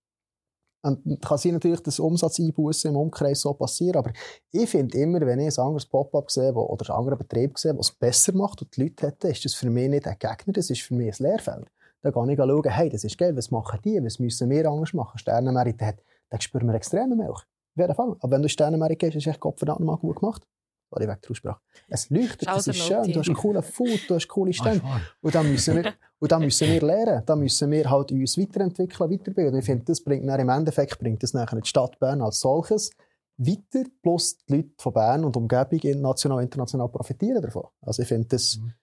Und 0.83 1.21
kann 1.21 1.39
sein 1.39 1.55
natürlich, 1.55 1.81
dass 1.81 1.99
Umsatzeinbußen 1.99 2.91
im 2.91 2.97
Umkreis 2.97 3.41
so 3.41 3.53
passieren, 3.53 3.97
aber 3.97 4.13
ich 4.53 4.71
finde 4.71 4.97
immer, 4.99 5.21
wenn 5.21 5.41
ich 5.41 5.59
ein 5.59 5.65
anderes 5.65 5.87
Pop-up 5.87 6.31
sehe 6.31 6.53
oder 6.53 6.89
einen 6.89 6.99
anderen 6.99 7.19
Betrieb 7.19 7.59
sehe, 7.59 7.73
der 7.73 7.81
es 7.81 7.91
besser 7.91 8.33
macht 8.33 8.63
und 8.63 8.77
die 8.77 8.85
Leute 8.85 9.09
hätten, 9.09 9.27
ist 9.27 9.45
das 9.45 9.55
für 9.55 9.71
mich 9.71 9.89
nicht 9.89 10.07
ein 10.07 10.17
Gegner, 10.19 10.53
das 10.53 10.71
ist 10.71 10.83
für 10.83 10.95
mich 10.95 11.19
ein 11.19 11.25
Lehrfeld. 11.25 11.67
Da 12.03 12.13
kann 12.13 12.29
ich 12.29 12.39
schauen, 12.39 12.63
hey, 12.65 12.89
das 12.89 13.03
ist 13.03 13.19
geil, 13.19 13.37
was 13.37 13.51
machen 13.51 13.81
die, 13.85 14.03
was 14.05 14.21
müssen 14.21 14.49
wir 14.51 14.67
anders 14.71 14.93
machen? 14.93 15.19
Sternenmerit, 15.19 15.81
da, 15.81 15.93
da 16.31 16.41
spüren 16.41 16.69
wir 16.69 16.75
extreme 16.75 17.17
Milch. 17.17 17.39
Auf 17.39 17.47
jeden 17.77 17.95
Fall. 17.95 18.17
Aber 18.21 18.31
wenn 18.31 18.43
du 18.43 18.49
Sternenmerit 18.49 19.01
gehst, 19.01 19.17
ist 19.17 19.27
echt 19.27 19.41
Gott 19.41 19.59
verdammt 19.59 19.81
mal 19.81 19.97
gut 19.97 20.21
gemacht. 20.21 20.47
Sorry, 20.91 21.07
wegen 21.07 21.21
der 21.21 21.31
Aussprache. 21.31 21.61
Es 21.89 22.11
leuchtet, 22.11 22.49
es 22.49 22.67
ist 22.67 22.77
schön, 22.77 23.13
du 23.13 23.21
hast 23.21 23.35
coolen 23.35 23.63
Food, 23.63 24.09
du 24.09 24.15
hast 24.15 24.29
coole 24.29 24.53
Stände. 24.53 24.83
und 25.21 25.35
dann 25.35 25.51
müssen 25.51 25.77
wir, 25.77 25.95
und 26.19 26.33
dann 26.33 26.43
müssen 26.43 26.69
wir 26.69 26.81
lernen. 26.81 27.23
Dann 27.27 27.41
müssen 27.41 27.71
wir 27.71 27.91
halt 27.91 28.11
uns 28.11 28.39
weiterentwickeln, 28.39 29.11
weiterbilden. 29.11 29.59
Ich 29.59 29.67
finde, 29.67 29.85
das 29.85 30.03
bringt 30.03 30.27
dann 30.27 30.41
im 30.41 30.49
Endeffekt 30.49 30.99
bringt 30.99 31.23
das 31.23 31.35
nachher 31.35 31.61
die 31.61 31.69
Stadt 31.69 31.99
Bern 31.99 32.23
als 32.23 32.41
solches 32.41 32.91
weiter, 33.39 33.89
plus 34.03 34.37
die 34.39 34.57
Leute 34.57 34.75
von 34.79 34.93
Bern 34.93 35.25
und 35.25 35.37
Umgebung 35.37 36.01
national 36.01 36.39
und 36.39 36.45
international 36.45 36.89
profitieren 36.89 37.41
davon. 37.41 37.69
Also 37.81 38.03
ich 38.03 38.09
finde 38.09 38.29
das, 38.29 38.57
mhm. 38.57 38.75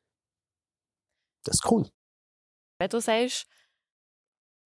das 1.44 1.56
ist 1.56 1.72
cool. 1.72 1.88
Wenn 2.80 2.90
du 2.90 3.00
sagst, 3.00 3.48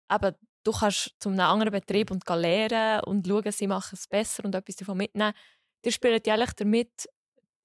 aber 0.08 0.36
du 0.64 0.72
kannst 0.72 1.14
zu 1.20 1.28
einem 1.28 1.40
anderen 1.40 1.72
Betrieb 1.72 2.10
und 2.10 2.28
lernen 2.28 3.04
und 3.04 3.26
schauen, 3.26 3.52
sie 3.52 3.66
machen 3.66 3.94
es 3.94 4.06
besser 4.06 4.44
und 4.44 4.54
etwas 4.54 4.76
davon 4.76 4.98
mitnehmen, 4.98 5.34
ihr 5.84 5.92
spielt 5.92 6.26
ja 6.26 6.34
eigentlich 6.34 6.52
damit 6.54 7.08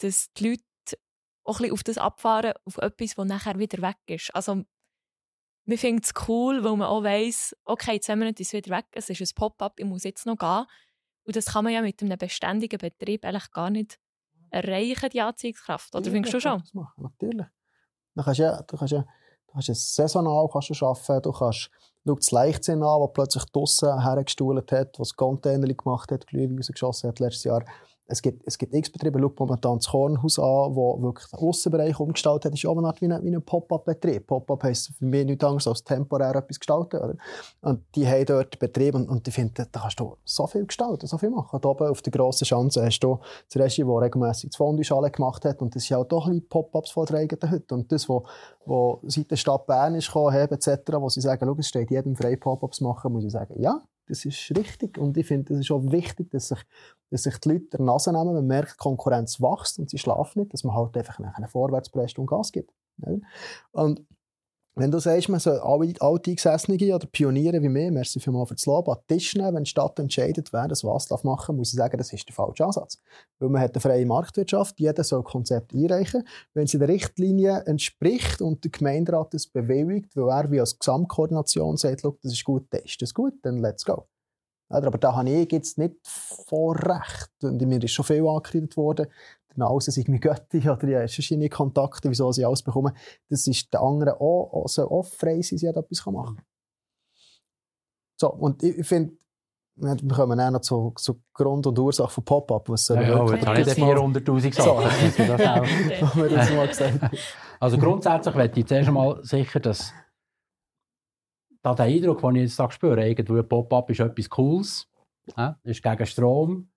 dass 0.03 0.31
die 0.33 0.49
Leute 0.49 0.63
auch 1.43 1.59
ein 1.59 1.71
auf 1.71 1.83
das 1.83 1.97
abfahren, 1.97 2.53
auf 2.65 2.77
etwas, 2.77 3.15
das 3.15 3.25
nachher 3.25 3.59
wieder 3.59 3.81
weg 3.81 3.97
ist. 4.07 4.33
Also, 4.35 4.63
wir 5.65 5.77
finden 5.77 6.01
es 6.03 6.13
cool, 6.27 6.63
weil 6.63 6.75
man 6.75 6.87
auch 6.87 7.03
weiss, 7.03 7.55
okay, 7.65 7.99
zwei 7.99 8.15
Monate 8.15 8.41
ist 8.41 8.49
es 8.49 8.53
wieder 8.53 8.75
weg, 8.75 8.85
es 8.93 9.09
ist 9.09 9.21
ein 9.21 9.35
Pop-up, 9.35 9.79
ich 9.79 9.85
muss 9.85 10.03
jetzt 10.03 10.25
noch 10.25 10.37
gehen. 10.37 10.65
Und 11.23 11.35
das 11.35 11.45
kann 11.45 11.63
man 11.63 11.73
ja 11.73 11.81
mit 11.81 12.01
einem 12.01 12.17
beständigen 12.17 12.79
Betrieb 12.79 13.23
eigentlich 13.25 13.51
gar 13.51 13.69
nicht 13.69 13.99
erreichen, 14.49 15.09
die 15.11 15.21
Anziehungskraft. 15.21 15.95
Oder 15.95 16.07
ja, 16.07 16.11
findest 16.11 16.33
du 16.33 16.39
schon? 16.39 16.59
Das 16.59 16.73
machen, 16.73 17.03
natürlich. 17.03 17.45
Du 18.15 18.23
kannst 18.23 18.39
ja, 18.39 18.61
du 18.63 18.77
kannst 18.77 18.91
ja 18.93 19.05
du 19.51 19.53
kannst 19.53 19.69
es 19.69 19.95
saisonal 19.95 20.47
kannst 20.51 20.69
du 20.69 20.85
arbeiten, 20.85 21.21
du 21.23 21.31
kannst 21.31 21.69
schau 22.05 22.15
das 22.15 22.31
Leichtsinn 22.31 22.83
an, 22.83 23.01
das 23.01 23.13
plötzlich 23.13 23.45
draussen 23.45 24.01
hergestuhlt 24.01 24.71
hat, 24.71 24.99
was 24.99 25.15
Container 25.15 25.67
gemacht 25.67 26.11
hat, 26.11 26.27
Glühwein 26.27 26.57
rausgeschossen 26.57 27.09
hat 27.09 27.19
letztes 27.19 27.43
Jahr. 27.43 27.63
Es 28.11 28.21
gibt, 28.21 28.43
es 28.45 28.57
gibt 28.57 28.73
X-Betriebe, 28.73 29.19
schau 29.19 29.33
momentan 29.37 29.77
das 29.77 29.87
Kornhaus 29.87 30.37
an, 30.37 30.75
wo 30.75 31.01
wirklich 31.01 31.27
den 31.29 31.39
Aussenbereich 31.39 31.99
umgestaltet 31.99 32.45
hat. 32.45 32.53
Das 32.53 32.59
ist 32.59 32.65
auch 32.65 32.77
eine 32.77 32.87
Art 32.87 33.01
wie 33.01 33.11
ein, 33.11 33.41
Pop-Up-Betrieb. 33.43 34.27
Pop-Up 34.27 34.63
heisst 34.63 34.93
für 34.97 35.05
mich 35.05 35.25
nichts 35.25 35.43
anderes 35.43 35.67
als 35.67 35.83
temporär 35.83 36.35
etwas 36.35 36.59
gestalten. 36.59 36.97
Oder? 36.97 37.15
Und 37.61 37.83
die 37.95 38.07
haben 38.07 38.25
dort 38.25 38.59
Betrieb 38.59 38.95
und, 38.95 39.09
und 39.09 39.27
ich 39.27 39.33
finde, 39.33 39.67
da 39.71 39.79
kannst 39.79 39.99
du 39.99 40.17
so 40.23 40.45
viel 40.47 40.65
gestalten, 40.65 41.07
so 41.07 41.17
viel 41.17 41.29
machen. 41.29 41.55
Und 41.55 41.65
oben 41.65 41.87
auf 41.87 42.01
der 42.01 42.11
grossen 42.11 42.45
Schanze 42.45 42.85
hast 42.85 42.99
du 42.99 43.19
das 43.49 43.61
Regie, 43.61 43.83
das 43.83 44.01
regelmässig 44.01 44.49
das 44.49 44.57
Fondue 44.57 45.11
gemacht 45.11 45.45
hat. 45.45 45.61
Und 45.61 45.75
das 45.75 45.85
sind 45.85 45.97
auch 45.97 46.05
doch 46.05 46.27
ein 46.27 46.47
Pop-Ups 46.47 46.95
eigenen 47.13 47.51
Hütte. 47.51 47.75
Und 47.75 47.91
das, 47.91 48.09
was 48.09 48.23
wo 48.65 49.01
seit 49.07 49.31
der 49.31 49.37
Stadt 49.37 49.65
Bern 49.65 49.95
ist 49.95 50.07
gekommen, 50.07 50.35
etc., 50.35 50.93
wo 50.93 51.09
sie 51.09 51.21
sagen, 51.21 51.55
es 51.57 51.67
steht 51.67 51.91
jedem 51.91 52.15
frei 52.15 52.35
Pop-Ups 52.35 52.81
machen, 52.81 53.13
muss 53.13 53.23
ich 53.23 53.31
sagen, 53.31 53.59
ja, 53.59 53.81
das 54.07 54.25
ist 54.25 54.51
richtig. 54.57 54.97
Und 54.97 55.17
ich 55.17 55.25
finde, 55.25 55.53
es 55.53 55.61
ist 55.61 55.71
auch 55.71 55.91
wichtig, 55.91 56.29
dass 56.31 56.49
sich, 56.49 56.59
dass 57.11 57.23
sich 57.23 57.37
die 57.39 57.49
Leute 57.49 57.65
der 57.73 57.81
Nase 57.81 58.11
nehmen. 58.11 58.33
Man 58.33 58.47
merkt, 58.47 58.73
die 58.73 58.77
Konkurrenz 58.77 59.39
wächst 59.39 59.77
und 59.77 59.89
sie 59.89 59.99
schlafen 59.99 60.39
nicht, 60.39 60.53
dass 60.53 60.63
man 60.63 60.75
halt 60.75 60.97
einfach 60.97 61.19
nachher 61.19 61.47
vorwärts 61.47 61.89
presst 61.89 62.17
und 62.17 62.25
Gas 62.25 62.51
gibt. 62.51 62.73
Und 63.71 64.05
wenn 64.75 64.89
du 64.89 64.99
sagst, 64.99 65.27
man 65.27 65.41
soll 65.41 65.59
alle 65.59 65.93
Alteingesessene 65.99 66.95
oder 66.95 67.05
Pioniere 67.05 67.61
wie 67.61 67.67
mir, 67.67 67.91
merci 67.91 68.21
vielmals 68.21 68.47
für 68.47 68.55
das 68.55 68.65
Lob, 68.65 68.87
an 68.87 68.99
den 69.09 69.17
Tisch 69.17 69.35
nehmen, 69.35 69.55
wenn 69.55 69.63
die 69.65 69.69
Stadt 69.69 69.99
entscheidet, 69.99 70.53
wer 70.53 70.69
das 70.69 70.85
was 70.85 71.09
machen 71.09 71.47
darf, 71.47 71.57
muss 71.57 71.73
ich 71.73 71.77
sagen, 71.77 71.97
das 71.97 72.13
ist 72.13 72.25
der 72.25 72.33
falsche 72.33 72.65
Ansatz. 72.65 72.97
Weil 73.39 73.49
man 73.49 73.61
hat 73.61 73.73
eine 73.73 73.81
freie 73.81 74.05
Marktwirtschaft, 74.05 74.79
jeder 74.79 75.03
soll 75.03 75.23
Konzept 75.23 75.73
einreichen. 75.73 76.23
Wenn 76.53 76.63
es 76.63 76.73
in 76.73 76.79
der 76.79 76.87
Richtlinie 76.87 77.63
entspricht 77.65 78.41
und 78.41 78.63
der 78.63 78.71
Gemeinderat 78.71 79.33
das 79.33 79.45
bewilligt, 79.45 80.15
weil 80.15 80.29
er 80.29 80.49
wie 80.51 80.61
als 80.61 80.79
Gesamtkoordination 80.79 81.75
sagt, 81.75 82.05
das 82.05 82.31
ist 82.31 82.45
gut, 82.45 82.67
dann 82.69 82.81
ist 82.83 83.01
das 83.01 83.13
gut, 83.13 83.33
dann 83.41 83.57
let's 83.57 83.83
go. 83.83 84.07
Aber 84.71 84.97
da 84.97 85.15
habe 85.15 85.29
ich 85.29 85.51
jetzt 85.51 85.77
nicht 85.77 85.95
Vorrecht. 86.03 87.31
Und 87.41 87.61
mir 87.61 87.83
ist 87.83 87.91
schon 87.91 88.05
viel 88.05 88.27
angekreidet 88.27 88.77
worden, 88.77 89.07
der 89.55 89.67
Nase 89.67 89.91
sei 89.91 90.03
mein 90.07 90.19
Götti 90.19 90.57
oder 90.69 90.87
ja, 90.87 91.07
verschiedene 91.07 91.49
Kontakte, 91.49 92.09
wieso 92.09 92.31
sie 92.31 92.45
alles 92.45 92.61
bekommen. 92.61 92.95
Das 93.29 93.47
ist 93.47 93.73
der 93.73 93.81
andere 93.81 94.19
auch, 94.21 94.63
also 94.63 94.89
auch 94.89 95.03
frei 95.03 95.41
sein, 95.41 95.57
sie 95.57 95.67
etwas 95.67 96.05
machen 96.05 96.37
kann. 96.37 96.45
So, 98.19 98.31
und 98.31 98.63
ich, 98.63 98.77
ich 98.77 98.87
finde, 98.87 99.13
wir 99.75 100.15
kommen 100.15 100.39
auch 100.39 100.51
noch 100.51 100.61
zu, 100.61 100.93
zu 100.95 101.21
Grund 101.33 101.65
und 101.65 101.79
Ursache 101.79 102.11
von 102.11 102.23
Pop-Up. 102.23 102.69
Was 102.69 102.89
ja, 102.89 103.01
ja, 103.01 103.15
aber 103.15 103.37
da 103.37 103.53
nicht 103.53 103.69
400'000 103.69 104.53
Sachen. 104.53 104.91
also 107.59 107.77
grundsätzlich 107.77 108.35
möchte 108.35 108.59
ich 108.59 108.67
zuerst 108.67 108.89
einmal 108.89 109.23
sicher, 109.23 109.59
dass 109.59 109.91
da 111.61 111.73
der 111.75 111.85
Eindruck, 111.85 112.21
den 112.21 112.35
ich 112.37 112.57
jetzt 112.57 112.73
spüre, 112.73 113.07
irgendwo 113.07 113.41
Pop-Up 113.43 113.89
ist 113.89 113.99
etwas 113.99 114.29
Cooles. 114.29 114.87
Ja, 115.37 115.55
ist 115.63 115.83
gegen 115.83 116.05
Strom, 116.05 116.67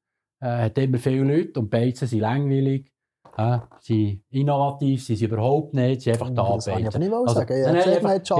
äh, 0.40 0.64
hat 0.66 0.76
immer 0.78 0.98
viele 0.98 1.22
Leute 1.24 1.58
und 1.60 1.70
Beizen 1.70 2.06
sind 2.06 2.20
langweilig. 2.20 2.90
Ja, 3.36 3.66
sie 3.80 4.22
sind 4.30 4.40
innovativ, 4.42 5.02
sie 5.04 5.16
sind 5.16 5.32
überhaupt 5.32 5.74
nicht, 5.74 6.02
sie 6.02 6.12
sind 6.12 6.22
einfach 6.22 6.32
da. 6.34 6.54
Das 6.54 6.66
kann 6.66 6.78
ich 6.80 6.86
aber 6.86 6.98
nicht 6.98 7.12
Also, 7.12 7.34
sagen. 7.34 7.52
Ich 7.58 7.64
nein, 7.66 7.74
nein, 7.74 7.86
will 7.86 7.92
das 7.94 8.02
jetzt 8.18 8.30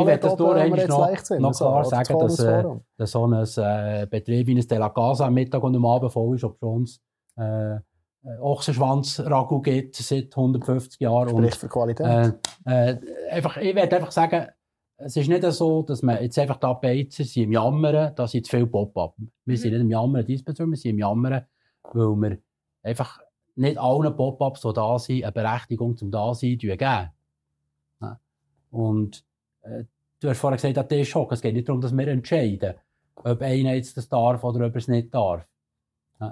noch- 0.90 1.40
noch 1.40 1.52
klar 1.58 1.84
sagen, 1.84 2.18
das 2.20 2.36
dass, 2.36 2.46
äh, 2.46 2.64
dass 2.98 3.10
so 3.10 3.26
ein 3.26 3.32
äh, 4.02 4.06
Betrieb 4.08 4.46
wie 4.46 4.54
ein 4.56 4.68
De 4.68 4.78
La 4.78 4.90
Casa 4.90 5.26
am 5.26 5.34
Mittag 5.34 5.62
und 5.64 5.74
am 5.74 5.84
Abend 5.86 6.12
voll 6.12 6.36
ist, 6.36 6.44
ob 6.44 6.58
schon 6.60 6.82
es 6.84 7.00
äh, 7.36 7.78
Ochsenschwanz-Ragu 8.40 9.60
gibt 9.60 9.96
seit 9.96 10.36
150 10.36 11.00
Jahren. 11.00 11.28
Und, 11.30 11.42
Spricht 11.42 11.56
für 11.60 11.68
Qualität. 11.68 12.34
äh, 12.66 12.90
äh, 12.90 12.98
einfach, 13.30 13.56
ich 13.56 13.74
werde 13.74 13.96
einfach 13.96 14.12
sagen, 14.12 14.46
es 14.96 15.16
ist 15.16 15.28
nicht 15.28 15.42
so, 15.42 15.82
dass 15.82 16.02
man 16.02 16.22
jetzt 16.22 16.38
einfach 16.38 16.56
da 16.56 16.72
Beizer 16.72 17.24
sind 17.24 17.44
im 17.44 17.52
Jammern, 17.52 18.14
da 18.14 18.26
sind 18.26 18.46
zu 18.46 18.56
viel 18.56 18.66
Pop-up. 18.66 19.16
Wir 19.44 19.58
sind 19.58 19.72
nicht 19.72 19.80
im 19.80 19.90
Jammern 19.90 20.24
diesbezüglich, 20.24 20.70
wir 20.70 20.76
sind 20.76 20.90
im 20.92 20.98
Jammern, 20.98 21.46
weil 21.92 22.16
wir 22.16 22.38
einfach 22.82 23.20
nicht 23.56 23.78
allen 23.78 24.16
Pop-ups, 24.16 24.60
die 24.62 24.72
da 24.72 24.98
sind, 24.98 25.24
eine 25.24 25.32
Berechtigung 25.32 25.96
zum 25.96 26.10
Dasein 26.10 26.58
geben. 26.58 27.10
Und 28.70 29.24
äh, 29.62 29.84
du 30.20 30.28
hast 30.28 30.38
vorhin 30.38 30.56
gesagt, 30.56 30.76
den 30.76 30.88
Tisch 30.98 31.14
hocken. 31.14 31.34
Es 31.34 31.42
geht 31.42 31.54
nicht 31.54 31.68
darum, 31.68 31.80
dass 31.80 31.96
wir 31.96 32.08
entscheiden, 32.08 32.74
ob 33.16 33.40
einer 33.40 33.74
jetzt 33.74 33.96
das 33.96 34.08
darf 34.08 34.42
oder 34.42 34.66
ob 34.66 34.74
er 34.74 34.78
es 34.78 34.88
nicht 34.88 35.14
darf. 35.14 35.46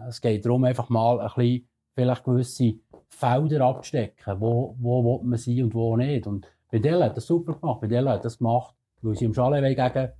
Es 0.08 0.20
geht 0.20 0.44
darum, 0.44 0.64
einfach 0.64 0.88
mal 0.88 1.20
ein 1.20 1.28
bisschen 1.34 1.68
vielleicht 1.94 2.24
gewisse 2.24 2.74
Felder 3.08 3.66
abzustecken, 3.66 4.40
wo, 4.40 4.74
wo 4.78 5.04
will 5.04 5.28
man 5.28 5.38
sein 5.38 5.62
und 5.64 5.74
wo 5.74 5.96
nicht. 5.96 6.26
Und 6.26 6.48
bei 6.72 6.78
Dell 6.78 7.04
hat 7.04 7.16
das 7.18 7.26
super 7.26 7.52
gemacht. 7.52 7.82
Bei 7.82 7.86
Dell 7.86 8.08
hat 8.08 8.24
das 8.24 8.38
gemacht, 8.38 8.74
weil 9.02 9.14
sie 9.14 9.26
im 9.26 9.34
Chalet 9.34 9.76
gegen, 9.76 10.12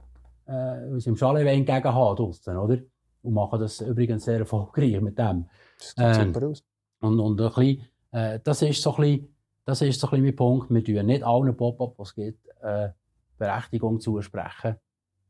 äh, 0.47 1.01
sie 1.01 1.09
im 1.09 1.17
Chalet 1.17 1.47
entgegen 1.47 1.95
haben 1.95 2.15
draussen, 2.15 2.57
oder? 2.59 2.77
Und 3.23 3.33
machen 3.33 3.59
das 3.59 3.81
übrigens 3.81 4.25
sehr 4.25 4.41
erfolgreich 4.41 5.01
mit 5.01 5.19
dem. 5.19 5.49
Das 5.79 5.89
sieht 5.89 5.99
ähm, 5.99 6.35
super 6.35 6.49
aus. 6.49 6.63
Und, 7.01 7.19
und 7.19 7.41
ein 7.41 7.49
bisschen, 7.49 7.89
äh, 8.11 8.39
das 8.45 8.61
ist 8.61 8.83
so 8.83 8.95
ein 8.97 9.01
bisschen, 9.01 9.37
das 9.65 9.81
ist 9.81 9.99
so 9.99 10.09
ein 10.09 10.11
bisschen 10.11 10.25
mein 10.27 10.37
Punkt. 10.37 10.71
Wir 10.71 10.85
tun 10.85 11.07
nicht 11.07 11.23
allen 11.23 11.57
Pop-up, 11.57 11.95
was 11.97 12.09
es 12.09 12.15
gibt, 12.17 12.47
äh, 12.61 12.91
Berechtigung 13.39 13.99
zusprechen, 13.99 14.77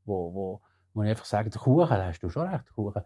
wo, 0.05 0.35
wo, 0.35 0.61
wo 0.93 1.03
ich 1.05 1.11
einfach 1.11 1.25
sage, 1.25 1.51
der 1.51 1.61
Kuchen, 1.61 1.89
da 1.89 2.05
hast 2.05 2.21
du 2.21 2.31
schon 2.31 2.49
recht, 2.49 2.65
der 2.67 2.75
Kuchen, 2.75 3.03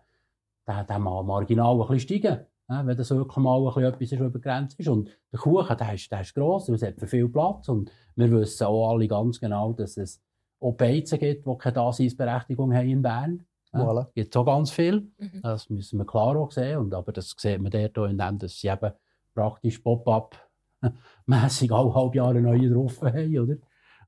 der, 0.66 0.84
der 0.84 0.98
mag 0.98 1.26
marginal 1.26 1.74
ein 1.74 1.88
bisschen 1.88 2.00
steigen, 2.00 2.46
ja, 2.68 2.84
wenn 2.86 2.96
das 2.96 3.10
wirklich 3.10 3.36
mal 3.36 3.58
ein 3.58 3.64
bisschen 3.66 3.84
etwas 3.84 4.12
ist, 4.12 4.20
was 4.20 4.32
begrenzt 4.32 4.80
ist. 4.80 4.88
Und 4.88 5.08
der 5.32 5.38
Kuchen, 5.38 5.76
der 5.76 5.94
ist, 5.94 6.10
der 6.10 6.20
ist 6.20 6.34
gross, 6.34 6.68
es 6.68 6.82
hat 6.82 6.98
für 6.98 7.06
viel 7.06 7.28
Platz. 7.28 7.68
Und 7.68 7.90
wir 8.16 8.30
wissen 8.30 8.66
auch 8.66 8.90
alle 8.90 9.06
ganz 9.06 9.38
genau, 9.38 9.72
dass 9.72 9.96
es 9.96 10.20
auch 10.60 10.72
Beizen 10.72 11.18
gibt, 11.18 11.46
die 11.46 11.58
keine 11.58 11.74
Daseinsberechtigung 11.74 12.74
haben 12.74 12.88
in 12.88 13.02
Bern. 13.02 13.44
Ja, 13.72 13.80
Voilà. 13.80 14.06
gibt 14.14 14.34
es 14.34 14.40
auch 14.40 14.44
ganz 14.46 14.70
viel. 14.70 15.08
Mhm. 15.18 15.40
Das 15.42 15.68
müssen 15.70 15.98
wir 15.98 16.06
klar 16.06 16.36
auch 16.36 16.50
sehen. 16.50 16.78
Und, 16.78 16.94
aber 16.94 17.12
das 17.12 17.34
sieht 17.36 17.60
man 17.60 17.70
dort 17.70 17.98
auch, 17.98 18.06
indem 18.06 18.38
dass 18.38 18.58
sie 18.58 18.68
eben 18.68 18.92
praktisch 19.34 19.78
Pop-up-mässig 19.78 21.70
alle 21.72 21.94
halb 21.94 22.14
Jahre 22.14 22.40
neue 22.40 22.70
drauf 22.70 23.00
haben, 23.02 23.38
oder? 23.38 23.56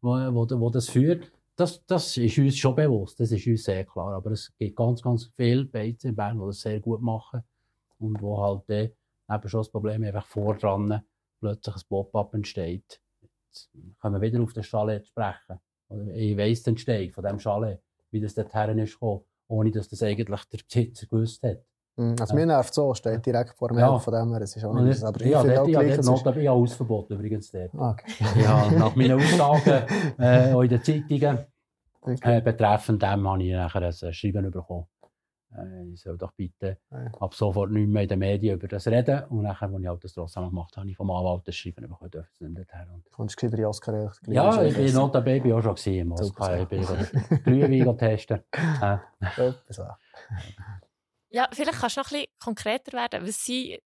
Wo, 0.01 0.11
wo, 0.11 0.61
wo 0.61 0.71
das 0.71 0.89
führt. 0.89 1.31
Das, 1.57 1.85
das 1.87 2.17
ist 2.17 2.39
uns 2.39 2.57
schon 2.57 2.77
bewusst, 2.77 3.19
das 3.19 3.33
ist 3.33 3.47
uns 3.47 3.65
sehr 3.65 3.85
klar. 3.85 4.15
Aber 4.15 4.31
es 4.31 4.53
gibt 4.59 4.77
ganz, 4.77 5.03
ganz 5.03 5.31
viele 5.37 5.65
Beizen 5.65 6.11
in 6.11 6.17
Bern, 6.17 6.39
die 6.39 6.47
das 6.47 6.61
sehr 6.61 6.79
gut 6.81 7.03
machen. 7.03 7.43
Und 7.99 8.21
wo 8.23 8.41
halt 8.41 8.63
dann 8.69 9.37
eben 9.39 9.49
schon 9.49 9.61
das 9.61 9.71
Problem 9.71 10.05
einfach 10.05 10.27
vordran 10.27 11.03
plötzlich 11.41 11.75
ein 11.77 11.83
Pop-up 11.89 12.35
entsteht. 12.35 13.01
Jetzt 13.21 13.71
können 14.01 14.15
wir 14.15 14.21
wieder 14.21 14.43
auf 14.43 14.53
den 14.53 14.63
Chalet 14.63 15.07
sprechen. 15.07 15.61
Ich 16.15 16.37
weiss 16.37 16.63
den 16.63 16.73
Entstehung 16.73 17.11
von 17.13 17.25
diesem 17.25 17.39
Chalet, 17.39 17.81
wie 18.11 18.21
das 18.21 18.35
dorthin 18.35 18.79
ist 18.79 18.95
gekommen, 18.95 19.23
ohne 19.49 19.71
dass 19.71 19.89
das 19.89 20.03
eigentlich 20.03 20.45
der 20.45 20.59
Besitzer 20.59 21.07
gewusst 21.07 21.43
hat. 21.43 21.59
Mhm, 21.97 22.15
Also 22.21 22.35
Ja. 22.35 22.41
mir 22.41 22.47
nervt 22.47 22.75
so, 22.75 22.95
steht 22.95 23.25
direkt 23.27 23.55
vor 23.55 23.73
mir, 23.73 23.81
Ja. 23.81 23.99
von 23.99 24.13
dem 24.15 24.33
her, 24.33 24.43
es 24.43 24.55
ist 24.55 24.65
auch 24.65 24.75
nicht 24.75 24.99
ich, 24.99 25.05
aber 25.05 25.25
ja, 25.27 25.41
finde 25.41 25.55
dort, 25.55 25.65
auch 25.67 25.69
ja, 25.71 25.81
gleich, 25.83 25.97
dort 26.07 26.37
ich 26.37 26.49
auch 26.49 26.61
Hausverbot 26.61 27.11
übrigens 27.11 27.51
dort. 27.51 27.75
Okay. 27.75 28.13
Ja, 28.45 28.71
nach 28.71 28.95
meinen 28.95 29.13
Aussagen 29.19 30.19
äh, 30.21 30.53
in 30.53 30.69
den 30.69 30.83
Zeitungen 30.83 31.39
Okay. 32.01 32.39
äh, 32.39 32.41
betreffend 32.41 33.03
dem 33.03 33.29
habe 33.29 33.43
ich 33.43 33.53
nachher 33.53 33.83
ein 33.83 34.13
Schreiben 34.15 34.51
bekommen. 34.51 34.87
Äh, 35.57 35.89
ich 35.93 36.01
soll 36.03 36.19
doch 36.19 36.33
bitte 36.33 36.79
Ja. 36.91 37.07
ab 37.21 37.35
sofort 37.35 37.71
nicht 37.71 37.89
mehr 37.89 38.03
in 38.03 38.09
den 38.09 38.19
Medien 38.19 38.57
über 38.57 38.69
das 38.69 38.87
reden. 38.87 39.25
Und 39.25 39.43
nachher, 39.43 39.69
als 39.69 39.81
ich 39.81 39.87
halt 39.89 40.05
das 40.05 40.13
trotzdem 40.13 40.49
gemacht 40.49 40.73
habe, 40.77 40.83
habe 40.83 40.91
ich 40.91 40.97
vom 40.97 41.11
Anwalt 41.11 41.47
das 41.47 41.57
Schreiben 41.57 41.89
bekommen, 41.89 42.11
dürfen 42.11 42.31
sie 42.39 42.45
nicht 42.49 42.59
dorthin. 42.59 42.91
Und 42.93 43.11
Kommst 43.11 43.35
du 43.37 43.47
gescheiter 43.47 43.59
in 43.59 43.67
Oscar 43.67 44.13
ja, 44.27 44.63
ich 44.63 44.77
bin 44.77 44.93
notabene 44.95 45.55
auch 45.55 45.63
schon 45.63 45.75
gewesen 45.75 45.95
im 45.95 46.13
Oscar. 46.13 46.61
Ich 46.63 46.69
bin 46.69 46.87
Glühwein 47.45 47.99
testen. 47.99 48.43
Äh. 48.53 48.99
Ja, 51.31 51.49
vielleicht 51.53 51.79
kannst 51.79 51.97
du 51.97 52.01
noch 52.01 52.11
ein 52.11 52.13
bisschen 52.21 52.27
konkreter 52.43 52.93
werden. 52.93 53.27
Was 53.27 53.45
sind 53.45 53.57
eben 53.57 53.83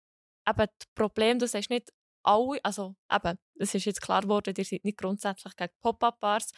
die 0.57 0.85
Probleme? 0.95 1.39
Du 1.39 1.47
sagst 1.47 1.69
nicht 1.69 1.91
alle, 2.23 2.59
also 2.63 2.95
eben, 3.11 3.37
es 3.59 3.73
ist 3.73 3.85
jetzt 3.85 4.01
klar 4.01 4.21
geworden, 4.21 4.53
ihr 4.55 4.65
seid 4.65 4.83
nicht 4.83 4.97
grundsätzlich 4.97 5.55
gegen 5.55 5.73
Pop-Up-Bars, 5.81 6.51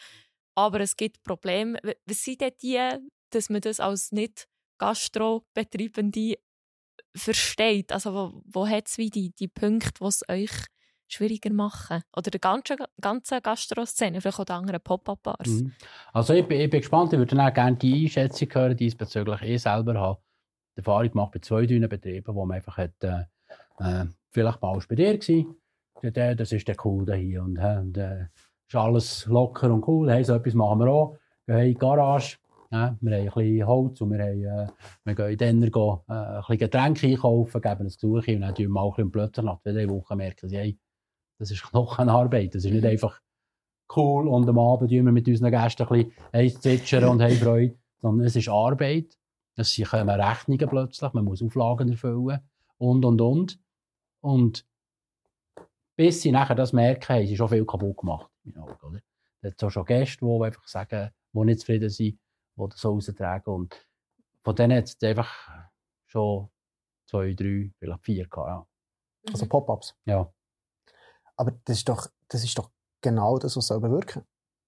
aber 0.54 0.80
es 0.80 0.96
gibt 0.96 1.22
Probleme. 1.22 1.78
Was 2.06 2.22
sind 2.22 2.40
denn 2.42 2.52
die, 2.60 2.78
dass 3.30 3.48
man 3.48 3.60
das 3.62 3.80
als 3.80 4.12
nicht 4.12 4.46
Gastro-Betreibende 4.78 6.34
versteht? 7.16 7.92
Also 7.92 8.12
wo, 8.14 8.42
wo 8.46 8.66
hat 8.68 8.88
es 8.88 8.94
die, 8.96 9.32
die 9.38 9.48
Punkte, 9.48 9.90
die 10.00 10.04
es 10.06 10.22
euch 10.28 10.50
schwieriger 11.06 11.52
machen? 11.52 12.02
Oder 12.16 12.30
der 12.30 12.40
ganzen, 12.40 13.42
Gastro-Szene, 13.42 14.20
vielleicht 14.20 14.40
auch 14.40 14.44
die 14.44 14.52
anderen 14.52 14.80
Pop-Up-Bars? 14.80 15.46
Mhm. 15.48 15.72
Also 16.12 16.34
ich 16.34 16.46
bin, 16.46 16.60
ich 16.60 16.70
bin 16.70 16.80
gespannt, 16.80 17.12
ich 17.12 17.18
würde 17.18 17.40
auch 17.42 17.52
gerne 17.54 17.76
die 17.76 18.04
Einschätzung 18.04 18.48
hören 18.52 18.76
diesbezüglich. 18.76 19.42
Ich 19.42 19.62
selber 19.62 19.94
habe 19.94 20.20
die 20.76 20.78
Erfahrung 20.78 21.10
gemacht 21.10 21.32
bei 21.32 21.38
zwei 21.40 21.66
dünnen 21.66 21.88
Betrieben, 21.88 22.34
wo 22.34 22.44
man 22.44 22.56
einfach 22.56 22.76
hat, 22.78 22.94
äh, 23.04 23.24
äh, 23.78 24.06
vielleicht 24.30 24.60
mal 24.60 24.78
bei 24.88 24.94
dir 24.94 25.16
gewesen. 25.18 25.56
Der- 26.02 26.34
Das 26.34 26.52
ist 26.52 26.66
der 26.68 26.76
cool 26.84 27.06
da 27.06 27.14
hier 27.14 27.42
und, 27.42 27.56
äh, 27.56 27.78
und 27.78 27.96
äh, 27.96 28.26
ist 28.66 28.74
alles 28.74 29.26
locker 29.26 29.72
und 29.72 29.86
cool. 29.86 30.10
Hey, 30.10 30.24
so 30.24 30.34
etwas 30.34 30.54
machen 30.54 30.80
wir 30.80 30.88
auch. 30.88 31.16
Wir 31.46 31.58
in 31.58 31.68
die 31.68 31.74
Garage, 31.74 32.38
ja, 32.74 32.96
wir 33.00 33.16
haben 33.16 33.28
ein 33.28 33.34
bisschen 33.34 33.66
Holz 33.68 34.00
und 34.00 34.10
wir, 34.10 34.18
haben, 34.18 34.44
äh, 34.44 34.66
wir 35.04 35.14
gehen 35.14 35.30
in 35.30 35.60
den 35.60 35.70
gehen, 35.70 35.98
äh, 36.08 36.12
ein 36.12 36.40
bisschen 36.40 36.58
Getränke 36.58 37.06
einkaufen, 37.06 37.60
geben 37.60 37.80
ein 37.80 37.86
Gesuch 37.86 38.26
und 38.26 38.40
dann 38.40 38.54
tun 38.54 38.64
wir 38.64 38.68
mal 38.68 38.84
ein 38.84 38.90
bisschen 38.90 39.04
und 39.04 39.12
plötzlich 39.12 39.46
nach 39.46 39.60
zwei, 39.60 39.72
drei 39.72 39.88
Wochen 39.88 40.16
merken 40.16 40.48
sie, 40.48 40.56
hey, 40.56 40.78
das 41.38 41.52
ist 41.52 41.62
Arbeit. 42.08 42.54
Das 42.54 42.64
ist 42.64 42.72
nicht 42.72 42.84
einfach 42.84 43.20
cool 43.94 44.26
und 44.26 44.48
am 44.48 44.58
Abend 44.58 44.90
tun 44.90 45.04
wir 45.04 45.12
mit 45.12 45.28
unseren 45.28 45.52
Gästen 45.52 45.84
ein 45.84 45.88
bisschen 45.88 46.12
eins 46.32 46.60
zwitschern 46.60 47.04
und 47.04 47.22
haben 47.22 47.36
Freude, 47.36 47.78
sondern 48.00 48.26
es 48.26 48.34
ist 48.34 48.48
Arbeit. 48.48 49.16
Es 49.56 49.80
kommen 49.88 50.08
Rechnungen 50.08 50.68
plötzlich, 50.68 51.12
man 51.12 51.24
muss 51.24 51.42
Auflagen 51.42 51.88
erfüllen 51.88 52.40
und, 52.78 53.04
und, 53.04 53.20
und. 53.20 53.60
Und 54.20 54.66
bis 55.94 56.22
sie 56.22 56.32
nachher 56.32 56.56
das 56.56 56.72
merken, 56.72 57.14
haben 57.14 57.26
sie 57.26 57.36
schon 57.36 57.48
viel 57.48 57.64
kaputt 57.64 57.98
gemacht. 57.98 58.28
in 58.44 58.52
meinen 58.52 58.64
Augen, 58.64 58.84
Oder? 58.84 59.00
Es 59.42 59.72
schon 59.72 59.84
Gäste, 59.84 60.26
die 60.26 60.44
einfach 60.44 60.66
sagen, 60.66 61.10
die 61.32 61.40
nicht 61.40 61.60
zufrieden 61.60 61.90
sind, 61.90 62.18
die 62.56 62.68
das 62.68 62.80
so 62.80 62.92
raustragen. 62.92 63.52
Und 63.52 63.88
von 64.42 64.54
denen 64.54 64.78
hat 64.78 64.84
es 64.84 64.96
einfach 65.02 65.30
schon 66.06 66.48
zwei, 67.06 67.34
drei, 67.34 67.72
vielleicht 67.78 68.04
vier 68.04 68.28
gehabt. 68.28 68.48
Ja. 68.48 68.66
Also 69.32 69.46
Pop-ups. 69.46 69.94
ja. 70.04 70.30
Aber 71.36 71.52
das 71.64 71.78
ist 71.78 71.88
doch, 71.88 72.08
das 72.28 72.44
ist 72.44 72.56
doch 72.56 72.70
genau 73.00 73.38
das, 73.38 73.56
was 73.56 73.66
soll 73.66 73.80
bewirken. 73.80 74.24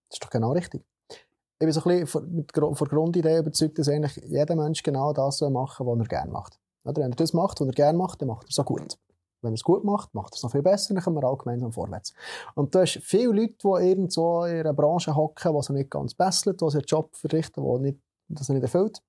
Das 0.09 0.17
ist 0.17 0.25
doch 0.25 0.31
genau 0.31 0.53
richtig. 0.53 0.85
Ich 1.09 1.59
bin 1.61 1.73
so 1.73 1.81
ein 1.81 1.85
bisschen 1.85 2.07
von, 2.07 2.35
mit, 2.35 2.53
von 2.53 2.75
der 2.75 2.89
Grundidee 2.89 3.39
überzeugt, 3.39 3.79
dass 3.79 3.89
eigentlich 3.89 4.17
jeder 4.27 4.57
Mensch 4.57 4.83
genau 4.83 5.13
das 5.13 5.39
soll 5.39 5.51
machen 5.51 5.87
was 5.87 5.99
er 5.99 6.07
gerne 6.07 6.31
macht. 6.31 6.59
Oder 6.85 7.03
wenn 7.03 7.13
er 7.13 7.17
das 7.17 7.33
macht, 7.33 7.61
was 7.61 7.67
er 7.69 7.73
gerne 7.73 7.97
macht, 7.97 8.21
dann 8.21 8.29
macht 8.29 8.47
er 8.47 8.51
es 8.51 8.59
auch 8.59 8.65
gut. 8.65 8.99
Wenn 9.47 9.53
er 9.53 9.55
es 9.55 9.65
gut 9.65 9.85
macht, 9.85 10.15
macht 10.15 10.33
er 10.35 10.37
es 10.37 10.43
noch 10.43 10.51
viel 10.51 10.63
besser, 10.63 10.95
dann 10.95 11.03
kommen 11.03 11.17
wir 11.17 11.27
alle 11.27 11.37
gemeinsam 11.37 11.73
vorwärts. 11.73 12.13
Und 12.55 12.75
du 12.75 12.81
hast 12.81 12.99
viele 13.03 13.33
Leute, 13.33 13.55
die 13.63 13.89
irgendwo 13.89 14.45
in 14.45 14.61
einer 14.61 14.75
Branche 14.75 15.15
hocken, 15.15 15.55
die 15.55 15.63
sie 15.63 15.73
nicht 15.73 15.91
ganz 15.91 16.15
besseln, 16.15 16.57
die 16.57 16.71
sie 16.71 16.79
einen 16.79 16.87
Job 16.87 17.15
verrichten, 17.17 17.65
der 17.65 17.79
nicht, 17.79 17.99
das 18.29 18.49
nicht 18.49 18.63
erfüllt. 18.63 19.01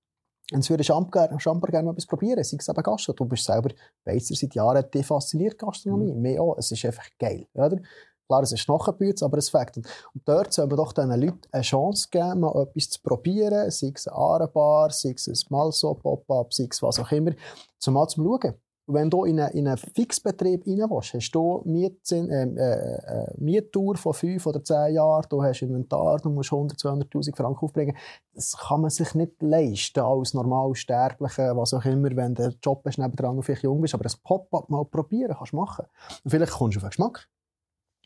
Und 0.53 0.63
sie 0.63 0.69
würden 0.69 0.83
Champer, 0.83 1.37
Champer 1.39 1.67
gerne 1.67 1.85
mal 1.85 1.91
etwas 1.91 2.05
probieren, 2.05 2.41
sei 2.43 2.57
es 2.57 2.69
eben 2.69 2.83
Gastro. 2.83 3.13
Du 3.13 3.25
bist 3.25 3.43
selber 3.43 3.69
Beizer 4.05 4.33
seit 4.33 4.55
Jahren, 4.55 4.85
die 4.93 5.03
fasziniert 5.03 5.57
Gastronomie. 5.57 6.13
Mhm. 6.13 6.21
Mehr 6.21 6.41
auch. 6.41 6.55
Es 6.57 6.71
ist 6.71 6.85
einfach 6.85 7.07
geil. 7.19 7.47
Oder? 7.53 7.77
Klar, 8.27 8.43
es 8.43 8.51
ist 8.51 8.65
Knochenbüts, 8.65 9.23
aber 9.23 9.37
es 9.37 9.49
fängt. 9.49 9.77
Und, 9.77 9.87
und 10.13 10.21
dort 10.27 10.53
soll 10.53 10.67
man 10.67 10.77
doch 10.77 10.93
diesen 10.93 11.19
Leuten 11.19 11.41
eine 11.51 11.63
Chance 11.63 12.07
geben, 12.11 12.41
mal 12.41 12.61
etwas 12.61 12.89
zu 12.89 13.01
probieren, 13.01 13.71
sei 13.71 13.91
es 13.93 14.07
eine 14.07 14.17
Arenbar, 14.17 14.91
sei 14.91 15.13
es 15.15 15.27
ein 15.27 15.37
Malso, 15.49 15.93
Pop-Up, 15.93 16.53
sei 16.53 16.67
es 16.69 16.81
was 16.81 16.99
auch 16.99 17.11
immer, 17.11 17.31
zumal 17.79 18.07
zum 18.07 18.25
Schauen. 18.25 18.55
Wenn 18.89 19.09
du 19.09 19.25
in 19.25 19.39
einen, 19.39 19.51
in 19.51 19.67
einen 19.67 19.77
Fixbetrieb 19.77 20.65
rein 20.65 20.89
willst, 20.89 21.13
hast 21.13 21.31
du 21.31 21.61
Mietzin, 21.65 22.29
äh, 22.29 22.43
äh, 22.43 22.95
äh, 22.95 23.33
Miettour 23.37 23.97
von 23.97 24.13
fünf 24.13 24.45
oder 24.45 24.63
zehn 24.63 24.93
Jahren, 24.95 25.25
du 25.29 25.43
hast 25.43 25.61
Inventar, 25.61 26.19
du 26.19 26.29
musst 26.29 26.53
100, 26.53 26.79
200'000 26.79 27.35
Franken 27.35 27.65
aufbringen. 27.65 27.97
Das 28.33 28.55
kann 28.57 28.79
man 28.79 28.89
sich 28.89 29.13
nicht 29.13 29.41
leisten 29.41 29.99
als 29.99 30.33
Normalsterblicher, 30.33 31.57
was 31.57 31.73
auch 31.73 31.83
immer, 31.83 32.15
wenn 32.15 32.33
der 32.33 32.53
Job 32.63 32.83
hast 32.85 32.97
nebendran 32.97 33.35
und 33.35 33.43
vielleicht 33.43 33.63
jung 33.63 33.81
bist. 33.81 33.93
Aber 33.93 34.05
ein 34.05 34.11
Pop-Up 34.23 34.69
mal 34.69 34.85
probieren 34.85 35.35
kannst 35.37 35.51
du 35.51 35.57
machen. 35.57 35.85
Und 36.23 36.31
vielleicht 36.31 36.53
kommst 36.53 36.77
du 36.77 36.79
auf 36.79 36.83
den 36.83 36.89
Geschmack. 36.89 37.27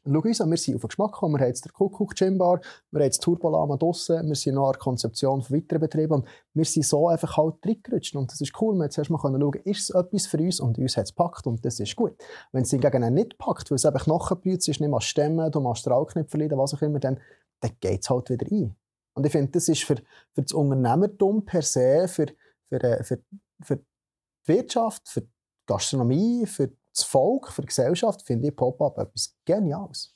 Schau 0.04 0.20
uns 0.20 0.42
an, 0.42 0.50
wir 0.50 0.58
sind 0.58 0.76
auf 0.76 0.82
den 0.82 0.88
Geschmack 0.88 1.12
gekommen, 1.12 1.36
wir 1.36 1.42
haben 1.42 1.50
jetzt 1.50 1.64
den 1.64 1.74
Kuckuck 1.74 2.16
Gym 2.16 2.40
Bar, 2.40 2.60
wir 2.90 3.00
haben 3.00 3.06
jetzt 3.06 3.22
Turbolama 3.22 3.78
draussen, 3.78 4.28
wir 4.28 4.36
sind 4.36 4.56
noch 4.56 4.66
an 4.66 4.72
der 4.72 4.80
Konzeption 4.80 5.44
von 5.44 5.56
weiteren 5.56 5.80
Betrieben 5.80 6.14
und 6.14 6.28
wir 6.56 6.66
sind 6.66 6.86
so 6.86 7.08
einfach 7.08 7.38
halt 7.38 7.56
reingerutscht 7.64 8.16
und 8.16 8.32
das 8.32 8.42
ist 8.42 8.60
cool. 8.60 8.76
Wir 8.80 8.90
zuerst 8.90 9.12
mal 9.12 9.20
schauen, 9.20 9.54
ist 9.64 9.82
es 9.82 9.90
etwas 9.92 10.26
für 10.26 10.40
uns 10.40 10.60
und 10.60 10.80
uns 10.80 10.98
hat 10.98 11.04
es 11.04 11.16
gepackt 11.16 11.46
und 11.46 11.64
das 11.64 11.80
ist 11.80 11.96
gut. 11.96 12.16
Wenn 12.52 12.64
es 12.64 12.72
hingegen 12.72 13.14
nicht 13.14 13.38
packt, 13.38 13.70
weil 13.70 13.76
es 13.76 13.86
eben 13.86 13.98
Knochenbüts 14.00 14.68
ist, 14.68 14.82
nicht 14.82 14.90
mal 14.90 15.02
Stemmen, 15.02 15.52
du 15.52 15.60
machst 15.60 15.82
Strahlknöpfe 15.82 16.32
verlieren, 16.32 16.58
was 16.58 16.74
auch 16.74 16.82
immer, 16.82 17.00
dann, 17.00 17.20
dann 17.60 17.72
geht 17.80 18.02
es 18.02 18.10
halt 18.10 18.32
wieder 18.32 18.48
ein. 18.52 18.76
Und 19.14 19.26
ich 19.26 19.32
finde, 19.32 19.52
das 19.52 19.68
ist 19.68 19.84
für, 19.84 19.98
für 20.34 20.42
das 20.42 20.54
Unternehmertum 20.54 21.46
per 21.46 21.62
se, 21.62 22.08
für, 22.08 22.26
für, 22.70 22.84
äh, 22.84 23.04
für, 23.04 23.22
für 23.62 23.78
die 23.78 23.86
Wirtschaft, 24.48 25.08
für 25.08 25.22
die 25.22 25.30
Gastronomie, 25.68 26.48
für 26.48 26.72
das 26.94 27.04
Volk, 27.04 27.52
für 27.52 27.62
die 27.62 27.68
Gesellschaft, 27.68 28.22
finde 28.22 28.50
ich 28.50 28.56
Pop-Up 28.56 28.98
etwas 28.98 29.38
Geniales. 29.46 30.16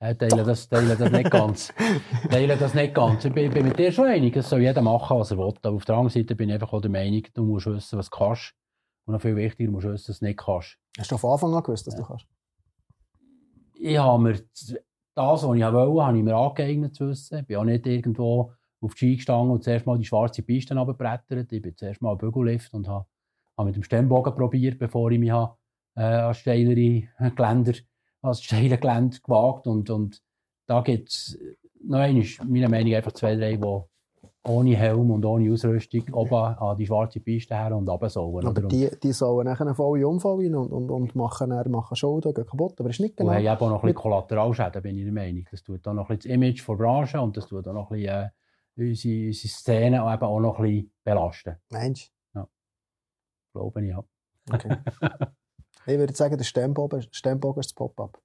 Äh, 0.00 0.14
teile, 0.16 0.44
das, 0.44 0.68
teile 0.68 0.96
das 0.96 1.10
nicht 1.10 1.30
ganz. 1.30 1.72
teile 2.30 2.56
das 2.56 2.74
nicht 2.74 2.94
ganz. 2.94 3.24
Ich 3.24 3.32
bin, 3.32 3.50
bin 3.50 3.68
mit 3.68 3.78
dir 3.78 3.90
schon 3.90 4.06
einig, 4.06 4.36
es 4.36 4.50
soll 4.50 4.60
jeder 4.60 4.82
machen, 4.82 5.18
was 5.18 5.30
er 5.30 5.38
will. 5.38 5.54
Aber 5.62 5.76
auf 5.76 5.84
der 5.84 5.94
anderen 5.94 6.10
Seite 6.10 6.34
bin 6.34 6.48
ich 6.48 6.54
einfach 6.54 6.72
auch 6.72 6.82
der 6.82 6.90
Meinung, 6.90 7.22
du 7.32 7.44
musst 7.44 7.66
wissen, 7.66 7.98
was 7.98 8.10
du 8.10 8.16
kannst. 8.16 8.54
Und 9.06 9.14
noch 9.14 9.22
viel 9.22 9.36
wichtiger, 9.36 9.68
du 9.68 9.72
musst 9.72 9.86
wissen, 9.86 10.10
was 10.10 10.18
du 10.18 10.24
nicht 10.26 10.38
kannst. 10.38 10.78
Hast 10.98 11.10
du 11.10 11.16
von 11.16 11.32
Anfang 11.32 11.54
an 11.54 11.62
gewusst, 11.62 11.86
dass 11.86 11.96
du 11.96 12.02
kannst? 12.02 12.26
Ich 13.74 13.98
habe 13.98 14.22
mir 14.22 14.32
das, 15.14 15.42
was 15.42 15.42
ich 15.42 15.48
wollte, 15.48 16.02
habe 16.04 16.18
ich 16.18 16.24
mir 16.24 16.36
angeeignet 16.36 16.94
zu 16.94 17.08
wissen. 17.08 17.38
Ich 17.38 17.46
bin 17.46 17.56
auch 17.56 17.64
nicht 17.64 17.86
irgendwo 17.86 18.52
auf 18.80 18.94
die 18.94 18.98
Ski 18.98 19.16
gestanden 19.16 19.50
und 19.50 19.64
zuerst 19.64 19.86
mal 19.86 19.98
die 19.98 20.04
schwarze 20.04 20.42
Piste 20.42 20.74
runtergebrettert. 20.74 21.50
Ich 21.52 21.62
bin 21.62 21.76
zuerst 21.76 22.02
mal 22.02 22.16
Bügellift 22.16 22.74
und 22.74 22.88
habe, 22.88 23.06
habe 23.56 23.66
mit 23.66 23.76
dem 23.76 23.82
Stemmbogen 23.82 24.34
probiert, 24.34 24.78
bevor 24.78 25.10
ich 25.10 25.18
mich 25.18 25.30
habe, 25.30 25.56
äh, 25.96 26.02
an 26.02 26.34
steilere 26.34 27.08
Geländer, 27.34 27.74
als 28.22 28.42
steile 28.42 28.78
Gelände 28.78 29.18
gewagt. 29.20 29.66
Und, 29.66 29.90
und 29.90 30.22
da 30.66 30.80
gibt 30.80 31.10
es 31.10 31.38
noch 31.82 31.98
einmal, 31.98 32.24
meiner 32.46 32.68
Meinung 32.68 32.90
nach, 32.90 32.96
einfach 32.98 33.12
zwei, 33.12 33.36
drei, 33.36 33.56
die 33.56 33.80
ohne 34.46 34.76
Helm 34.76 35.10
und 35.10 35.24
ohne 35.24 35.50
Ausrüstung 35.52 36.04
oben 36.12 36.34
an 36.34 36.76
die 36.76 36.86
schwarze 36.86 37.20
Piste 37.20 37.54
her 37.54 37.74
und 37.74 37.88
runter 37.88 38.10
sollen. 38.10 38.46
Aber 38.46 38.62
die, 38.62 38.90
die 39.02 39.12
sollen 39.12 39.46
nachher 39.46 39.66
einen 39.66 39.74
vollen 39.74 40.04
Unfall 40.04 40.36
rein 40.36 40.54
und, 40.54 40.70
und, 40.70 40.90
und 40.90 41.16
machen, 41.16 41.50
dann, 41.50 41.70
machen 41.70 41.96
Schulden 41.96 42.34
kaputt. 42.34 42.78
Aber 42.78 42.90
ist 42.90 43.00
nicht 43.00 43.16
genau. 43.16 43.30
Und 43.30 43.36
haben 43.36 43.46
auch 43.46 43.60
noch 43.60 43.76
ein 43.76 43.80
bisschen 43.80 43.94
Kollateralschäden, 43.94 44.82
bin 44.82 44.98
ich 44.98 45.04
der 45.04 45.12
Meinung. 45.12 45.44
Das 45.50 45.62
tut 45.62 45.86
auch 45.88 45.94
noch 45.94 46.10
ein 46.10 46.16
bisschen 46.18 46.30
das 46.30 46.36
Image 46.36 46.68
der 46.68 46.74
Branche 46.74 47.20
und 47.20 47.36
das 47.36 47.46
tut 47.46 47.66
auch 47.66 47.72
noch 47.72 47.90
ein 47.90 47.96
bisschen 47.96 48.14
äh, 48.14 48.30
unsere, 48.76 49.26
unsere 49.26 49.48
Szene 49.48 49.96
eben 49.96 50.22
auch 50.22 50.40
noch 50.40 50.58
ein 50.58 50.64
bisschen 50.64 50.92
belasten. 51.04 51.56
Ja. 51.72 51.78
Glaube 53.54 53.82
ich, 53.82 53.90
ja. 53.90 54.04
Okay. 54.52 54.76
ich 55.86 55.98
würde 55.98 56.14
sagen, 56.14 56.36
der 56.36 56.44
Stemmbogen, 56.44 57.06
Stemmbogen 57.10 57.60
ist 57.60 57.70
das 57.70 57.74
Pop-up. 57.74 58.20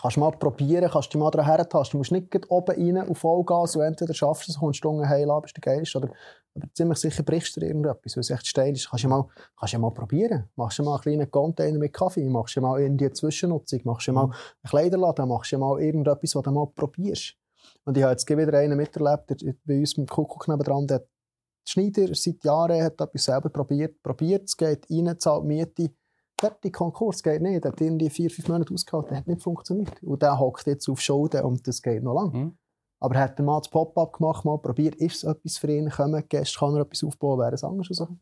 Kannst 0.00 0.16
du 0.16 0.20
mal 0.20 0.32
probieren, 0.32 0.90
kannst 0.90 1.14
dich 1.14 1.20
mal 1.20 1.30
daran 1.30 1.46
hertasten. 1.46 1.92
Du 1.92 1.98
musst 1.98 2.12
nicht 2.12 2.50
oben 2.50 2.74
rein 2.74 3.08
auf 3.08 3.18
Vollgas 3.18 3.76
und 3.76 3.82
entweder 3.82 4.12
schaffst 4.12 4.48
du 4.48 4.52
es, 4.52 4.58
kommst 4.58 4.84
du 4.84 4.90
unten 4.90 5.08
heil 5.08 5.30
ab, 5.30 5.42
bist 5.44 5.56
du 5.56 5.60
geilst, 5.60 5.96
oder 5.96 6.10
aber 6.56 6.68
ziemlich 6.72 6.98
sicher 6.98 7.22
brichst 7.22 7.56
du 7.56 7.60
dir 7.60 7.68
irgendetwas, 7.68 8.16
weil 8.16 8.20
es 8.20 8.30
echt 8.30 8.46
steil 8.46 8.72
ist. 8.72 8.90
Kannst 8.90 9.04
du 9.04 9.08
mal, 9.08 9.26
kannst 9.58 9.74
du 9.74 9.78
mal 9.78 9.90
probieren. 9.90 10.50
Machst 10.56 10.78
du 10.78 10.82
mal 10.82 10.94
einen 10.94 11.02
kleinen 11.02 11.30
Container 11.30 11.78
mit 11.78 11.92
Kaffee, 11.92 12.28
machst 12.28 12.56
du 12.56 12.60
mal 12.60 12.80
in 12.80 12.96
die 12.96 13.10
Zwischennutzung, 13.10 13.80
machst 13.84 14.08
du 14.08 14.12
mal 14.12 14.24
einen 14.24 14.68
Kleiderladen, 14.68 15.28
machst 15.28 15.52
du 15.52 15.58
mal 15.58 15.80
irgendetwas, 15.80 16.34
was 16.34 16.42
du 16.42 16.50
mal 16.50 16.66
probierst. 16.66 17.34
Und 17.84 17.96
ich 17.96 18.02
habe 18.02 18.12
jetzt 18.12 18.28
wieder 18.28 18.58
einen 18.58 18.76
miterlebt, 18.76 19.30
der 19.30 19.54
bei 19.64 19.78
uns 19.78 19.96
mit 19.96 20.10
Kuckuck 20.10 20.48
nebenan, 20.48 20.86
der 20.86 21.04
Schneider 21.64 22.14
seit 22.14 22.44
Jahren 22.44 22.82
hat 22.82 23.00
etwas 23.00 23.24
selber 23.24 23.48
probiert, 23.48 24.02
probiert, 24.02 24.44
es 24.44 24.56
geht 24.56 24.86
rein, 24.90 25.18
zahlt 25.18 25.44
Miete, 25.44 25.90
fertig, 26.38 26.74
Konkurs, 26.74 27.22
geht 27.22 27.42
nicht. 27.42 27.64
Er 27.64 27.72
hat 27.72 27.80
irgendwie 27.80 28.10
vier, 28.10 28.30
fünf 28.30 28.48
Monate 28.48 28.74
ausgehalten, 28.74 29.16
hat 29.16 29.26
nicht 29.26 29.42
funktioniert. 29.42 30.02
Und 30.02 30.22
der 30.22 30.38
hockt 30.38 30.66
jetzt 30.66 30.88
auf 30.88 31.00
Schulden 31.00 31.42
und 31.42 31.66
das 31.66 31.80
geht 31.80 32.02
noch 32.02 32.14
lange. 32.14 32.36
Mhm. 32.36 32.58
Aber 33.00 33.18
hat 33.18 33.38
er 33.38 33.44
mal 33.44 33.58
das 33.58 33.68
Pop-up 33.68 34.14
gemacht, 34.14 34.44
mal 34.44 34.58
probiert, 34.58 34.94
ist 34.96 35.16
es 35.16 35.24
etwas 35.24 35.58
für 35.58 35.70
ihn, 35.70 35.90
kommen 35.90 36.22
Gäste, 36.28 36.58
kann 36.58 36.74
er 36.74 36.82
etwas 36.82 37.04
aufbauen, 37.04 37.40
wäre 37.40 37.54
es 37.54 37.64
anders 37.64 37.90
rausgekommen? 37.90 38.20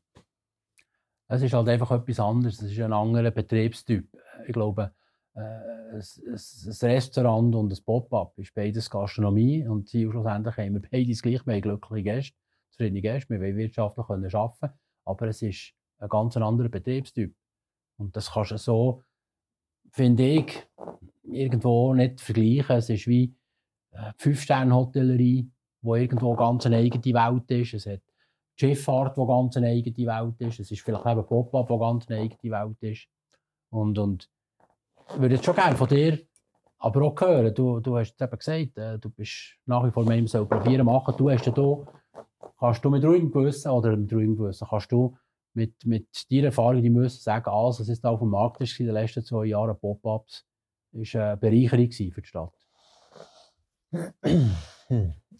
Es 1.28 1.42
ist 1.42 1.54
halt 1.54 1.68
einfach 1.68 1.90
etwas 1.92 2.20
anderes, 2.20 2.60
es 2.60 2.72
ist 2.72 2.80
ein 2.80 2.92
anderer 2.92 3.30
Betriebstyp. 3.30 4.06
Ich 4.46 4.52
glaube, 4.52 4.92
äh, 5.34 5.40
ein, 5.40 6.02
ein 6.34 6.90
Restaurant 6.90 7.54
und 7.54 7.72
ein 7.72 7.84
Pop-up 7.84 8.38
ist 8.38 8.54
beides 8.54 8.90
Gastronomie 8.90 9.66
und 9.66 9.88
schlussendlich 9.88 10.56
haben 10.56 10.74
wir 10.74 10.82
beides 10.90 11.22
gleich, 11.22 11.46
wir 11.46 11.54
haben 11.54 11.62
glückliche 11.62 12.02
Gäste, 12.02 12.36
zufriedene 12.72 13.00
Gäste, 13.00 13.30
wir 13.30 13.40
wollen 13.40 13.56
wirtschaftlich 13.56 14.06
arbeiten 14.08 14.58
können, 14.60 14.72
aber 15.04 15.28
es 15.28 15.42
ist 15.42 15.72
ein 15.98 16.08
ganz 16.08 16.36
anderer 16.36 16.68
Betriebstyp. 16.68 17.34
Und 17.98 18.16
das 18.16 18.32
kannst 18.32 18.50
du 18.50 18.58
so, 18.58 19.02
finde 19.90 20.24
ich, 20.24 20.66
irgendwo 21.22 21.94
nicht 21.94 22.20
vergleichen. 22.20 22.76
Es 22.76 22.90
ist 22.90 23.06
wie 23.06 23.34
äh, 23.92 24.12
Fünf-Sterne-Hotellerie, 24.16 25.48
wo 25.82 25.94
irgendwo 25.94 26.34
ganz 26.34 26.66
eine 26.66 26.78
eigene 26.78 27.14
Welt 27.14 27.50
ist. 27.50 27.74
Es 27.74 27.86
hat 27.86 28.00
die 28.58 28.66
Schifffahrt, 28.66 29.16
die 29.16 29.26
ganz 29.26 29.56
eine 29.56 29.68
eigene 29.68 30.06
Welt 30.06 30.40
ist. 30.40 30.60
Es 30.60 30.70
ist 30.70 30.82
vielleicht 30.82 31.06
eben 31.06 31.26
Pop-Up, 31.26 31.68
die 31.68 31.78
ganz 31.78 32.08
eine 32.08 32.20
eigene 32.20 32.52
Welt 32.52 32.82
ist. 32.82 33.08
Und, 33.70 33.98
und 33.98 34.28
ich 35.08 35.20
würde 35.20 35.34
jetzt 35.34 35.44
schon 35.44 35.54
gerne 35.54 35.76
von 35.76 35.88
dir 35.88 36.18
aber 36.82 37.02
auch 37.02 37.20
hören. 37.20 37.54
Du, 37.54 37.80
du 37.80 37.96
hast 37.96 38.14
es 38.14 38.20
eben 38.20 38.38
gesagt, 38.38 38.78
äh, 38.78 38.98
du 38.98 39.08
bist 39.10 39.56
nach 39.66 39.84
wie 39.86 39.90
vor 39.90 40.04
mit 40.04 40.18
ihm 40.18 40.26
so 40.26 40.44
probieren 40.44 40.84
machen. 40.84 41.14
Du 41.16 41.30
hast 41.30 41.46
ja 41.46 41.52
da, 41.52 41.78
kannst 42.58 42.84
du 42.84 42.90
mit 42.90 43.04
ruhigem 43.04 43.30
Gewissen, 43.30 43.70
oder 43.70 43.96
mit 43.96 44.12
ruhigem 44.12 44.36
Gewissen, 44.36 44.66
kannst 44.68 44.90
du 44.92 45.16
mit, 45.54 45.74
mit 45.84 46.08
deiner 46.30 46.46
Erfahrung, 46.46 46.82
die 46.82 46.90
müssen 46.90 47.20
sagen, 47.20 47.50
alles, 47.50 47.80
was 47.80 47.88
jetzt 47.88 48.04
auf 48.04 48.20
dem 48.20 48.30
Markt 48.30 48.60
ist 48.60 48.78
in 48.80 48.86
den 48.86 48.94
letzten 48.94 49.22
zwei 49.22 49.46
Jahren, 49.46 49.78
Pop-Ups, 49.78 50.44
ist 50.92 51.16
eine 51.16 51.36
Bereicherung 51.36 51.90
für 51.90 52.20
die 52.20 52.26
Stadt. 52.26 52.52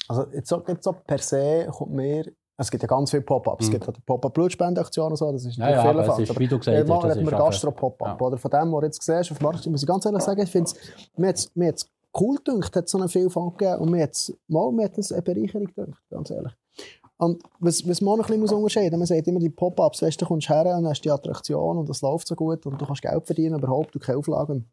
Also 0.09 0.27
jetzt 0.33 0.49
so, 0.49 0.65
jetzt 0.67 0.85
so 0.85 0.93
per 0.93 1.19
se 1.19 1.69
kommt 1.71 1.93
mir 1.93 2.33
es 2.63 2.71
gibt 2.71 2.83
ja 2.83 2.87
ganz 2.87 3.11
viele 3.11 3.23
Pop-Ups. 3.23 3.67
Mhm. 3.67 3.67
Es 3.67 3.71
gibt 3.71 3.89
auch 3.89 3.93
die 3.93 4.01
Pop-Up-Blutspendeaktion 4.03 5.11
und 5.11 5.17
so, 5.17 5.33
das 5.33 5.45
ist 5.45 5.57
ja, 5.57 5.71
ja, 5.71 5.83
aber 5.83 6.07
es 6.07 6.31
ist, 6.31 6.39
wie 6.39 6.47
du 6.47 6.59
gesagt 6.59 6.89
hast, 6.89 7.05
das 7.05 7.17
ist 7.17 7.31
Gastro-Pop-Up. 7.31 8.21
Ja. 8.21 8.27
Oder 8.27 8.39
von 8.39 8.51
dem, 8.51 8.73
was 8.73 8.81
du 8.81 8.87
jetzt 8.87 9.03
siehst, 9.03 9.33
auf 9.33 9.39
dem 9.39 9.45
Markt, 9.45 9.67
muss 9.67 9.83
ich 9.83 9.89
ganz 9.89 10.05
ehrlich 10.05 10.23
sagen, 10.23 10.43
ich 10.43 10.51
finde 10.51 10.71
es, 10.71 11.51
mir 11.55 11.69
hat 11.69 11.77
es 11.77 11.91
cool 12.19 12.37
gedacht, 12.37 12.77
hat 12.77 12.89
so 12.89 12.99
eine 12.99 13.09
Vielfalt 13.09 13.59
gegeben 13.59 13.81
und 13.81 13.91
mir 13.91 14.03
hat 14.03 14.99
es 14.99 15.13
eine 15.13 15.23
Bereicherung 15.23 15.67
gedacht, 15.67 16.03
ganz 16.11 16.31
ehrlich. 16.31 16.53
Und 17.23 17.41
was, 17.61 17.87
was 17.87 18.01
man 18.01 18.19
noch 18.19 18.29
ein 18.29 18.41
bisschen 18.41 18.57
unterscheiden 18.57 18.99
muss, 18.99 19.11
man 19.11 19.17
sagt 19.17 19.29
immer 19.29 19.39
die 19.39 19.49
Pop-Ups, 19.49 20.03
weißt 20.03 20.21
du, 20.21 20.27
kommst 20.27 20.49
her 20.49 20.77
und 20.77 20.89
hast 20.89 21.03
die 21.03 21.11
Attraktion 21.11 21.79
und 21.79 21.89
das 21.89 22.03
läuft 22.03 22.27
so 22.27 22.35
gut 22.35 22.67
und 22.67 22.81
du 22.81 22.85
kannst 22.85 23.01
Geld 23.01 23.25
verdienen, 23.25 23.61
überhaupt, 23.61 23.95
du 23.95 24.01
keine 24.01 24.19
Auflagen. 24.19 24.69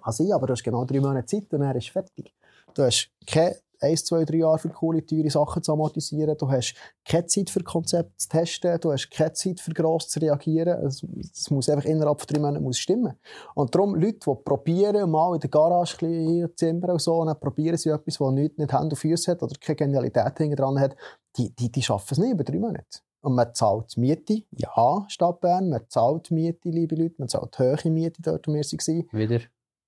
Also 0.00 0.22
ja, 0.22 0.36
aber 0.36 0.46
du 0.46 0.52
hast 0.52 0.62
genau 0.62 0.84
drei 0.84 1.00
Monate 1.00 1.26
Zeit 1.26 1.52
und 1.52 1.58
dann 1.58 1.76
ist 1.76 1.88
fertig. 1.88 2.32
Du 2.74 2.84
hast 2.84 3.10
keine 3.26 3.56
eins, 3.80 4.04
zwei, 4.04 4.24
drei 4.24 4.38
Jahre 4.38 4.58
für 4.58 4.68
coole, 4.68 5.04
teure 5.04 5.30
Sachen 5.30 5.62
zu 5.62 5.72
amortisieren. 5.72 6.36
Du 6.38 6.50
hast 6.50 6.74
keine 7.04 7.26
Zeit 7.26 7.50
für 7.50 7.62
Konzepte 7.62 8.16
zu 8.16 8.28
testen. 8.28 8.78
Du 8.80 8.92
hast 8.92 9.10
keine 9.10 9.32
Zeit 9.32 9.60
für 9.60 9.72
gross 9.72 10.08
zu 10.08 10.20
reagieren. 10.20 10.84
Es, 10.86 11.02
es 11.32 11.50
muss 11.50 11.68
einfach 11.68 11.86
innerhalb 11.86 12.20
von 12.20 12.26
drei 12.28 12.40
Monaten 12.40 12.62
muss 12.62 12.78
stimmen. 12.78 13.18
Und 13.54 13.74
darum, 13.74 13.94
Leute, 13.94 14.18
die 14.26 14.34
probieren, 14.44 15.10
mal 15.10 15.34
in 15.34 15.40
der 15.40 15.50
Garage 15.50 15.96
ein 16.02 16.48
zimmern 16.54 16.92
und 16.92 17.00
so, 17.00 17.16
und 17.16 17.28
dann 17.28 17.40
probieren 17.40 17.76
sie 17.76 17.88
etwas, 17.88 18.18
das 18.18 18.30
nichts 18.32 18.58
nicht 18.58 18.72
Hand 18.72 18.92
und 18.92 18.98
Füße 18.98 19.30
hat 19.30 19.42
oder 19.42 19.54
keine 19.60 19.76
Genialität 19.76 20.38
hinten 20.38 20.56
dran 20.56 20.78
hat, 20.78 20.94
die, 21.36 21.54
die, 21.54 21.70
die 21.70 21.82
schaffen 21.82 22.14
es 22.14 22.18
nicht 22.18 22.32
über 22.32 22.44
drei 22.44 22.58
Monate. 22.58 23.00
Und 23.22 23.34
man 23.34 23.54
zahlt 23.54 23.96
Miete, 23.96 24.42
ja, 24.50 25.04
Stadt 25.08 25.40
Bern, 25.40 25.68
man 25.68 25.82
zahlt 25.88 26.30
Miete, 26.30 26.70
liebe 26.70 26.96
Leute, 26.96 27.16
man 27.18 27.28
zahlt 27.28 27.58
hohe 27.58 27.90
Miete 27.90 28.22
dort, 28.22 28.48
wo 28.48 28.52
wir 28.52 28.62
waren. 28.62 29.08
Wieder. 29.12 29.40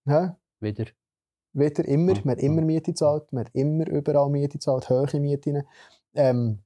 Ja? 0.05 0.37
Wieder. 0.61 0.87
Wieder 1.55 1.85
immer. 1.87 2.15
Man 2.25 2.37
hat 2.37 2.43
immer 2.43 2.63
Miete 2.63 2.93
gezahlt, 2.93 3.33
man 3.33 3.47
hat 3.47 3.55
immer 3.55 3.89
überall 3.89 4.29
Miete 4.29 4.59
gezahlt, 4.59 4.91
hohe 4.91 5.19
Mieten. 5.19 5.63
Ähm, 6.15 6.59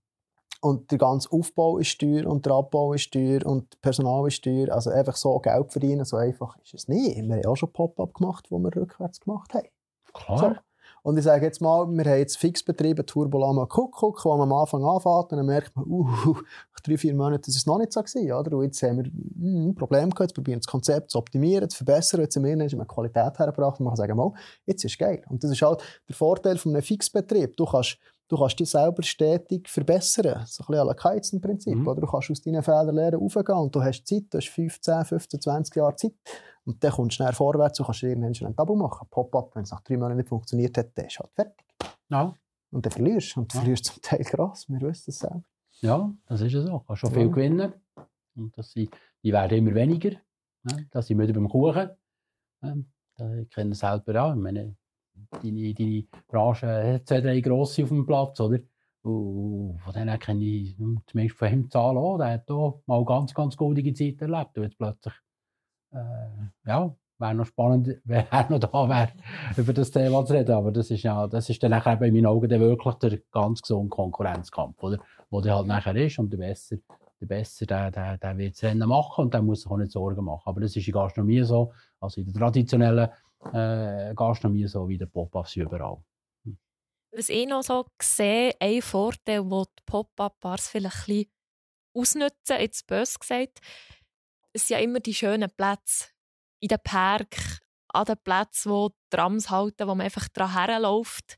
und 0.60 0.90
der 0.90 0.98
ganze 0.98 1.30
Aufbau 1.30 1.78
ist 1.78 2.00
teuer 2.00 2.26
und 2.26 2.44
der 2.46 2.54
Abbau 2.54 2.92
ist 2.94 3.12
teuer 3.12 3.44
und 3.46 3.80
Personal 3.82 4.26
ist 4.26 4.42
teuer. 4.42 4.72
Also 4.72 4.90
einfach 4.90 5.14
so 5.14 5.38
Geld 5.38 5.70
verdienen, 5.70 6.04
so 6.04 6.16
einfach 6.16 6.56
ist 6.58 6.74
es 6.74 6.88
nicht. 6.88 7.16
Wir 7.16 7.36
haben 7.36 7.46
auch 7.46 7.56
schon 7.56 7.72
Pop-up 7.72 8.14
gemacht, 8.14 8.50
wo 8.50 8.58
wir 8.58 8.74
rückwärts 8.74 9.20
gemacht 9.20 9.54
haben. 9.54 9.68
Klar. 10.12 10.38
So. 10.38 10.65
Und 11.06 11.16
ich 11.18 11.22
sage 11.22 11.46
jetzt 11.46 11.60
mal, 11.60 11.86
wir 11.86 12.04
haben 12.04 12.18
jetzt 12.18 12.36
fix 12.36 12.64
betrieben 12.64 13.06
Turbolama 13.06 13.66
Kuckuck, 13.66 14.24
wo 14.24 14.36
man 14.36 14.50
am 14.50 14.58
Anfang 14.58 14.84
anfängt 14.84 15.30
und 15.30 15.36
dann 15.38 15.46
merkt 15.46 15.76
man, 15.76 15.86
uh, 15.86 16.02
nach 16.02 16.80
drei, 16.84 16.98
vier 16.98 17.14
Monaten 17.14 17.42
das 17.42 17.54
ist 17.54 17.58
es 17.58 17.66
noch 17.66 17.78
nicht 17.78 17.92
so 17.92 18.02
gewesen, 18.02 18.32
oder? 18.32 18.56
Und 18.56 18.64
jetzt 18.64 18.82
haben 18.82 18.96
wir 18.96 19.04
hm, 19.04 19.68
ein 19.68 19.74
Problem 19.76 20.10
gehabt, 20.10 20.30
jetzt 20.30 20.34
probieren 20.34 20.58
das 20.58 20.66
Konzept 20.66 21.12
zu 21.12 21.18
optimieren, 21.18 21.70
zu 21.70 21.76
verbessern, 21.76 22.22
jetzt 22.22 22.34
haben 22.34 22.44
wir 22.44 22.54
eine 22.54 22.86
Qualität 22.86 23.38
hergebracht 23.38 23.78
und 23.78 23.84
man 23.84 23.92
kann 23.92 23.98
sagen, 23.98 24.16
mal, 24.16 24.32
jetzt 24.64 24.84
ist 24.84 24.94
es 24.94 24.98
geil. 24.98 25.22
Und 25.28 25.44
das 25.44 25.52
ist 25.52 25.62
halt 25.62 25.80
der 26.08 26.16
Vorteil 26.16 26.58
von 26.58 26.72
einem 26.74 26.82
Fixbetrieb. 26.82 27.56
Du 27.56 27.66
kannst 27.66 27.98
du 28.26 28.36
kannst 28.36 28.58
dich 28.58 28.68
selber 28.68 29.04
stetig 29.04 29.68
verbessern. 29.68 30.44
So 30.46 30.64
ein 30.64 30.66
bisschen 30.66 30.74
à 30.74 30.84
la 30.84 30.94
Kaizen-Prinzip. 30.94 31.76
Mhm. 31.76 31.86
Oder 31.86 32.00
du 32.00 32.08
kannst 32.08 32.32
aus 32.32 32.42
deinen 32.42 32.64
Fehlern 32.64 32.96
lernen, 32.96 33.20
aufgehen 33.20 33.58
und 33.58 33.72
du 33.72 33.80
hast 33.80 34.04
Zeit, 34.08 34.24
du 34.30 34.38
hast 34.38 34.48
15, 34.48 35.04
15, 35.04 35.40
20 35.40 35.76
Jahre 35.76 35.94
Zeit. 35.94 36.14
Und 36.66 36.82
dann 36.82 36.92
kommst 36.92 37.12
du 37.12 37.22
schnell 37.22 37.32
vorwärts 37.32 37.78
und 37.80 37.86
kannst 37.86 38.02
irgendwann 38.02 38.34
schon 38.34 38.48
ein 38.48 38.56
Tabu 38.56 38.74
machen. 38.74 39.06
Pop-up, 39.10 39.54
wenn 39.54 39.62
es 39.62 39.70
nach 39.70 39.80
drei 39.82 39.96
Monaten 39.96 40.16
nicht 40.16 40.28
funktioniert 40.28 40.76
hat, 40.76 40.90
dann 40.98 41.06
ist 41.06 41.18
halt 41.18 41.30
fertig. 41.32 41.64
Ja. 42.08 42.34
Und 42.72 42.84
dann 42.84 42.92
verlierst 42.92 43.36
du. 43.36 43.40
Und 43.40 43.52
du 43.52 43.56
ja. 43.56 43.60
verlierst 43.62 43.84
zum 43.84 44.02
Teil 44.02 44.24
krass. 44.24 44.68
Wir 44.68 44.80
wissen 44.80 45.10
es 45.10 45.18
selber. 45.18 45.44
Ja, 45.80 46.12
das 46.26 46.40
ist 46.40 46.52
ja 46.52 46.62
so. 46.62 46.70
Du 46.70 46.78
kannst 46.80 47.00
schon 47.00 47.12
viel 47.12 47.30
gewinnen. 47.30 47.72
Und 48.34 48.58
das 48.58 48.72
sind, 48.72 48.90
die 49.22 49.32
werden 49.32 49.58
immer 49.58 49.74
weniger. 49.74 50.10
Das 50.90 51.06
sind 51.06 51.18
wir 51.18 51.32
beim 51.32 51.48
Kuchen. 51.48 51.90
Ähm, 52.62 52.86
Ich 53.42 53.50
kenne 53.50 53.70
es 53.70 53.78
selber 53.78 54.24
auch. 54.24 54.34
Ich 54.34 54.40
meine, 54.40 54.76
deine, 55.42 55.74
deine 55.74 56.04
Branche 56.26 56.66
hat 56.94 57.06
zwei, 57.06 57.20
drei 57.20 57.40
grosse 57.40 57.84
auf 57.84 57.90
dem 57.90 58.04
Platz, 58.04 58.40
oder? 58.40 58.58
Und 59.02 59.78
von 59.78 59.92
denen 59.92 60.18
kenne 60.18 60.44
ich 60.44 60.76
zumindest 61.06 61.38
von 61.38 61.52
ihm 61.52 61.70
Zahlen 61.70 61.96
auch. 61.96 62.18
Der 62.18 62.32
hat 62.32 62.50
auch 62.50 62.82
mal 62.86 63.04
ganz, 63.04 63.32
ganz 63.32 63.56
goldige 63.56 63.94
Zeit 63.94 64.20
erlebt. 64.20 64.58
Und 64.58 64.64
jetzt 64.64 64.76
plötzlich, 64.78 65.14
ja, 65.92 66.94
wäre 67.18 67.34
noch 67.34 67.46
spannend, 67.46 68.00
wer 68.04 68.26
noch 68.50 68.58
da 68.58 68.88
wäre, 68.88 69.12
über 69.56 69.72
das 69.72 69.90
Thema 69.90 70.24
zu 70.24 70.34
reden. 70.34 70.52
Aber 70.52 70.72
das 70.72 70.90
ist 70.90 71.02
ja, 71.02 71.26
das 71.26 71.48
ist 71.48 71.62
dann 71.62 71.70
nachher 71.70 72.00
in 72.02 72.14
meinen 72.14 72.26
Augen 72.26 72.50
wirklich 72.50 72.94
der 72.96 73.18
ganz 73.30 73.62
gesunde 73.62 73.88
Konkurrenzkampf, 73.88 74.82
oder? 74.82 74.98
Wo 75.30 75.40
der 75.40 75.56
halt 75.56 75.66
nachher 75.66 75.96
ist 75.96 76.18
und 76.18 76.32
der 76.32 76.38
Besser, 76.38 76.76
der 77.20 77.26
Besser, 77.26 77.66
der, 77.66 77.90
der, 77.90 78.18
der 78.18 78.38
wird 78.38 78.54
das 78.54 78.64
Rennen 78.64 78.88
machen 78.88 79.24
und 79.24 79.34
der 79.34 79.42
muss 79.42 79.62
sich 79.62 79.70
auch 79.70 79.76
nicht 79.76 79.92
Sorgen 79.92 80.24
machen. 80.24 80.42
Aber 80.44 80.60
das 80.60 80.76
ist 80.76 80.86
in 80.86 80.92
Gastronomie 80.92 81.42
so, 81.42 81.72
also 82.00 82.20
in 82.20 82.26
der 82.26 82.40
traditionellen 82.40 83.08
äh, 83.52 84.14
Gastronomie 84.14 84.66
so 84.66 84.88
wie 84.88 84.98
der 84.98 85.06
Pop-Ups 85.06 85.56
überall. 85.56 85.98
Was 87.12 87.28
ich 87.30 87.46
noch 87.46 87.62
so 87.62 87.86
sehe, 88.00 88.52
ein 88.60 88.82
Vorteil, 88.82 89.48
wo 89.50 89.64
die 89.64 89.82
Pop-Up-Bars 89.86 90.68
vielleicht 90.68 90.96
ein 90.96 91.06
bisschen 91.06 91.30
ausnutzen, 91.94 92.60
jetzt 92.60 92.86
bös 92.86 93.18
gesagt, 93.18 93.60
es 94.56 94.66
sind 94.66 94.78
ja 94.78 94.82
immer 94.82 95.00
die 95.00 95.14
schönen 95.14 95.50
Plätze 95.50 96.06
in 96.60 96.68
den 96.68 96.78
Park, 96.82 97.60
an 97.88 98.06
den 98.06 98.16
Plätzen, 98.16 98.72
wo 98.72 98.90
Trams 99.10 99.50
halten, 99.50 99.86
wo 99.86 99.94
man 99.94 100.06
einfach 100.06 100.28
dran 100.28 100.52
herläuft 100.52 101.36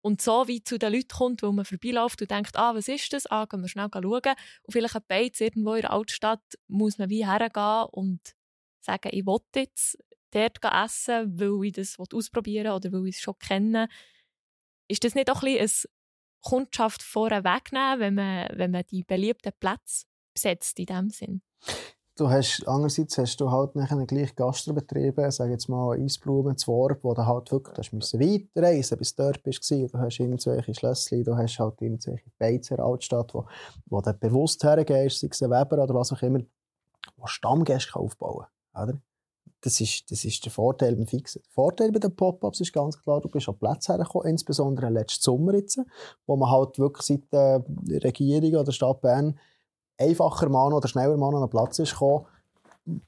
und 0.00 0.22
so 0.22 0.46
wie 0.46 0.62
zu 0.62 0.78
den 0.78 0.92
Leuten 0.92 1.08
kommt, 1.08 1.42
wo 1.42 1.50
man 1.50 1.64
vorbeiläuft 1.64 2.22
und 2.22 2.30
denkt, 2.30 2.56
ah, 2.56 2.74
was 2.74 2.86
ist 2.88 3.12
das? 3.12 3.26
Ah, 3.26 3.46
gehen 3.46 3.60
wir 3.60 3.68
schnell 3.68 3.88
schauen. 3.92 4.34
Und 4.62 4.72
vielleicht 4.72 4.96
ein 4.96 5.02
Beiz 5.08 5.40
irgendwo 5.40 5.74
in 5.74 5.82
der 5.82 5.92
Altstadt 5.92 6.42
muss 6.68 6.98
man 6.98 7.10
wie 7.10 7.26
hergehen 7.26 7.88
und 7.90 8.20
sagen, 8.80 9.10
ich 9.12 9.26
will 9.26 9.40
jetzt 9.54 9.98
dort 10.30 10.58
essen, 10.64 11.38
weil 11.38 11.66
ich 11.66 11.72
das 11.72 11.98
ausprobieren 11.98 12.72
oder 12.72 12.92
weil 12.92 13.08
ich 13.08 13.16
es 13.16 13.22
schon 13.22 13.38
kenne. 13.38 13.88
Ist 14.88 15.02
das 15.02 15.16
nicht 15.16 15.30
auch 15.30 15.42
ein 15.42 15.56
bisschen 15.58 15.90
eine 15.90 16.50
Kundschaft 16.50 17.02
vorher 17.02 17.42
wegnehmen, 17.42 17.98
wenn 18.00 18.14
man, 18.14 18.48
wenn 18.54 18.70
man 18.70 18.84
die 18.88 19.02
beliebten 19.02 19.52
Plätze 19.58 20.06
besetzt 20.32 20.78
in 20.78 20.86
dem 20.86 21.10
Sinn? 21.10 21.42
Du 22.16 22.28
hast, 22.28 22.66
andererseits 22.66 23.16
hast 23.18 23.40
du 23.40 23.50
halt 23.50 23.74
nachher 23.76 24.04
gleich 24.06 24.34
Gastrobetriebe, 24.34 25.30
sag 25.30 25.50
jetzt 25.50 25.68
mal 25.68 25.98
Eisblumen, 25.98 26.56
Zworb, 26.56 27.02
wo 27.02 27.14
du 27.14 27.24
halt 27.24 27.50
wirklich 27.50 27.78
hast 27.78 27.92
müssen 27.92 28.20
weiterreisen 28.20 28.98
bis 28.98 29.14
du 29.14 29.22
dort 29.24 29.42
bist. 29.42 29.70
Du 29.70 29.98
hast 29.98 30.20
irgendwelche 30.20 30.74
Schlössli, 30.74 31.22
du 31.22 31.36
hast 31.36 31.58
halt 31.58 31.80
irgendwelche 31.80 32.30
Beizer 32.38 32.78
Altstadt, 32.80 33.34
wo, 33.34 33.46
wo 33.86 34.00
du 34.00 34.12
bewusst 34.14 34.62
hergehst, 34.62 35.20
sei 35.20 35.28
es 35.30 35.42
ein 35.42 35.50
Weber 35.50 35.82
oder 35.82 35.94
was 35.94 36.12
auch 36.12 36.22
immer, 36.22 36.40
wo 37.16 37.26
Stammgäste 37.26 37.96
aufbauen 37.96 38.46
kann. 38.74 39.02
Das 39.62 39.78
ist, 39.80 40.10
das 40.10 40.24
ist 40.24 40.42
der 40.44 40.52
Vorteil 40.52 40.96
beim 40.96 41.06
Fixen. 41.06 41.42
Der 41.42 41.52
Vorteil 41.52 41.92
bei 41.92 41.98
den 41.98 42.16
Pop-Ups 42.16 42.60
ist 42.60 42.72
ganz 42.72 42.98
klar, 42.98 43.20
du 43.20 43.28
bist 43.28 43.46
an 43.46 43.58
Plätze 43.58 43.92
hergekommen, 43.92 44.28
insbesondere 44.28 44.88
letzten 44.88 45.22
Sommer 45.22 45.54
jetzt, 45.54 45.78
wo 46.26 46.36
man 46.36 46.50
halt 46.50 46.78
wirklich 46.78 47.06
seit 47.06 47.30
der 47.30 47.62
Regierung 48.02 48.60
oder 48.60 48.72
Stadt 48.72 49.02
Bern 49.02 49.38
einfacher 50.00 50.48
mal 50.48 50.72
oder 50.72 50.88
schneller 50.88 51.16
mal 51.16 51.28
an 51.28 51.42
einen 51.42 51.50
Platz 51.50 51.78
ist 51.78 51.92
gekommen, 51.92 52.26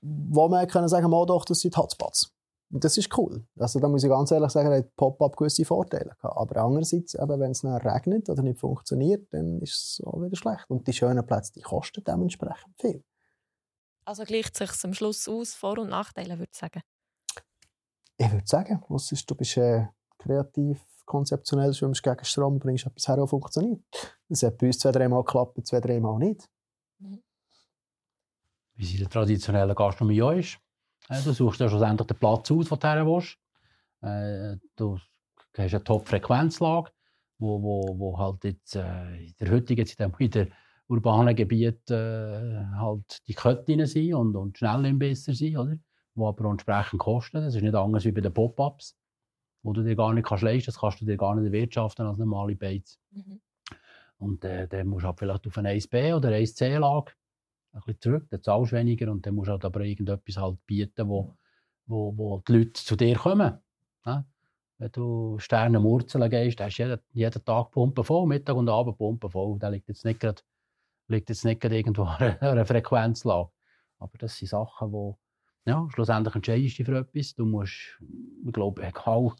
wo 0.00 0.48
man 0.48 0.66
können 0.66 0.88
sagen 0.88 1.10
mal 1.10 1.26
doch, 1.26 1.44
das 1.44 1.60
sind 1.60 1.76
Hotspots. 1.76 2.32
Und 2.72 2.84
das 2.84 2.96
ist 2.96 3.16
cool. 3.18 3.44
Also 3.58 3.80
da 3.80 3.88
muss 3.88 4.02
ich 4.02 4.08
ganz 4.08 4.30
ehrlich 4.30 4.50
sagen, 4.50 4.72
hat 4.72 4.96
Pop-up 4.96 5.36
gewisse 5.36 5.64
Vorteile 5.64 6.16
gehabt. 6.16 6.36
Aber 6.36 6.62
andererseits, 6.62 7.14
eben, 7.14 7.38
wenn 7.38 7.50
es 7.50 7.60
dann 7.60 7.76
regnet 7.76 8.30
oder 8.30 8.42
nicht 8.42 8.60
funktioniert, 8.60 9.32
dann 9.32 9.60
ist 9.60 9.74
es 10.00 10.06
auch 10.06 10.22
wieder 10.22 10.36
schlecht. 10.36 10.70
Und 10.70 10.86
die 10.86 10.92
schönen 10.94 11.24
Plätze, 11.26 11.52
die 11.52 11.60
kosten 11.60 12.02
dementsprechend 12.02 12.74
viel. 12.80 13.04
Also 14.06 14.24
gleicht 14.24 14.56
sich 14.56 14.70
am 14.84 14.94
Schluss 14.94 15.28
aus, 15.28 15.54
Vor- 15.54 15.78
und 15.78 15.90
Nachteile, 15.90 16.38
würde 16.38 16.50
ich 16.50 16.58
sagen? 16.58 16.80
Ich 18.16 18.32
würde 18.32 18.46
sagen, 18.46 18.82
was 18.88 19.12
ist, 19.12 19.30
du 19.30 19.34
bist 19.34 19.56
äh, 19.58 19.88
kreativ, 20.18 20.80
konzeptionell, 21.04 21.74
schwimmst 21.74 22.02
gegen 22.02 22.24
Strom, 22.24 22.58
bringst 22.58 22.86
etwas 22.86 23.06
her, 23.06 23.18
was 23.18 23.30
funktioniert. 23.30 23.80
Das 24.28 24.42
hat 24.42 24.56
bei 24.56 24.68
uns 24.68 24.78
zwei, 24.78 24.92
dreimal 24.92 25.22
geklappt, 25.22 25.58
zwei, 25.66 25.80
dreimal 25.80 26.18
nicht. 26.18 26.48
Wie 28.74 28.84
es 28.84 28.92
in 28.92 28.98
der 28.98 29.10
traditionellen 29.10 29.74
Gastronomie 29.74 30.22
auch 30.22 30.32
ist. 30.32 30.58
Äh, 31.08 31.22
du 31.22 31.32
suchst 31.32 31.60
ja 31.60 31.68
schlussendlich 31.68 32.06
den 32.06 32.18
Platz 32.18 32.50
aus, 32.50 32.70
wo 32.70 32.76
du 32.76 33.06
willst. 33.06 33.38
Äh, 34.00 34.56
du 34.76 34.98
hast 35.56 35.74
eine 35.74 35.84
Top-Frequenzlage, 35.84 36.90
wo, 37.38 37.62
wo, 37.62 37.98
wo 37.98 38.18
halt 38.18 38.44
jetzt 38.44 38.76
äh, 38.76 39.26
in 39.26 39.34
der 39.38 39.50
heutigen 39.50 39.86
Zeit 39.86 40.00
in 40.18 40.30
der 40.30 40.48
urbanen 40.88 41.34
Gebiet 41.34 41.88
halt 41.88 43.26
die 43.26 43.34
Ketten 43.34 43.86
sind 43.86 44.14
und, 44.14 44.36
und 44.36 44.58
schnell 44.58 44.92
besser 44.94 45.32
sind, 45.32 45.56
oder? 45.56 45.78
die 46.14 46.22
aber 46.22 46.50
entsprechend 46.50 47.00
kosten. 47.00 47.42
Das 47.42 47.54
ist 47.54 47.62
nicht 47.62 47.74
anders 47.74 48.04
wie 48.04 48.12
bei 48.12 48.20
den 48.20 48.32
Pop-Ups, 48.32 48.96
wo 49.62 49.72
du 49.72 49.82
dir 49.82 49.96
gar 49.96 50.12
nicht 50.12 50.26
kannst 50.26 50.42
leisten 50.42 50.66
kannst. 50.66 50.68
Das 50.68 50.80
kannst 50.80 51.00
du 51.00 51.06
dir 51.06 51.16
gar 51.16 51.34
nicht 51.34 51.46
erwirtschaften 51.46 52.06
als 52.06 52.18
normale 52.18 52.56
Beiz. 52.56 52.98
Mhm. 53.10 53.40
Und 54.22 54.44
äh, 54.44 54.68
dann 54.68 54.86
musst 54.86 55.02
du 55.02 55.08
halt 55.08 55.18
vielleicht 55.18 55.46
auf 55.48 55.58
eine 55.58 55.70
1B 55.70 56.14
oder 56.14 56.30
1C-Lage 56.30 57.12
ein 57.72 57.80
bisschen 57.80 58.00
zurück, 58.00 58.26
dann 58.30 58.42
zahlst 58.42 58.72
du 58.72 58.76
weniger 58.76 59.10
und 59.10 59.26
dann 59.26 59.34
musst 59.34 59.48
du 59.48 59.52
halt 59.52 59.64
aber 59.64 59.80
irgendetwas 59.80 60.36
halt 60.36 60.64
bieten, 60.66 61.08
wo, 61.08 61.34
wo, 61.86 62.16
wo 62.16 62.42
die 62.46 62.52
Leute 62.52 62.72
zu 62.74 62.94
dir 62.94 63.16
kommen. 63.16 63.58
Ja? 64.06 64.24
Wenn 64.78 64.92
du 64.92 65.38
Sterne 65.38 65.80
Murzeln 65.80 66.28
gehst, 66.30 66.60
hast 66.60 66.78
du 66.78 66.82
jeden, 66.82 67.00
jeden 67.12 67.44
Tag 67.44 67.70
Pumpen 67.72 68.04
voll, 68.04 68.26
Mittag 68.26 68.54
und 68.54 68.68
Abend 68.68 68.96
Pumpen 68.96 69.30
voll. 69.30 69.58
Da 69.58 69.68
liegt 69.68 69.88
jetzt 69.88 70.04
nicht 70.04 70.20
gerade, 70.20 70.42
irgendwo 71.08 72.02
an 72.04 72.36
einer 72.38 72.66
Frequenzlage. 72.66 73.50
Aber 73.98 74.18
das 74.18 74.36
sind 74.36 74.48
Sachen, 74.48 74.92
die 74.92 75.70
ja, 75.70 75.88
schlussendlich 75.90 76.34
entscheidest 76.34 76.78
du 76.78 76.84
für 76.84 76.98
etwas. 76.98 77.34
Du 77.34 77.44
musst, 77.44 78.00
ich 78.44 78.52
glaube, 78.52 78.82
egal 78.82 79.32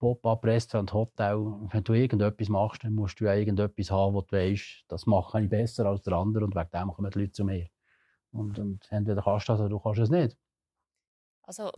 Pop-up, 0.00 0.44
Restaurant, 0.44 0.92
Hotel, 0.92 1.36
wenn 1.70 1.84
du 1.84 1.92
irgendetwas 1.92 2.48
machst, 2.48 2.82
dann 2.82 2.94
musst 2.94 3.20
du 3.20 3.26
ja 3.26 3.34
irgendetwas 3.34 3.90
haben, 3.90 4.14
wo 4.14 4.22
du 4.22 4.34
weißt, 4.34 4.86
das 4.88 5.06
mache 5.06 5.42
ich 5.42 5.50
besser 5.50 5.86
als 5.86 6.02
der 6.02 6.14
andere 6.14 6.44
und 6.44 6.56
wegen 6.56 6.70
dem 6.70 6.88
kommen 6.88 7.10
die 7.10 7.18
Leute 7.20 7.32
zu 7.32 7.44
mir. 7.44 7.68
Und, 8.32 8.58
und 8.58 8.90
entweder 8.90 9.22
kannst 9.22 9.48
du 9.48 9.52
das 9.52 9.60
oder 9.60 9.68
du 9.68 9.78
kannst 9.78 10.00
es 10.00 10.10
nicht. 10.10 10.36
Also 11.42 11.70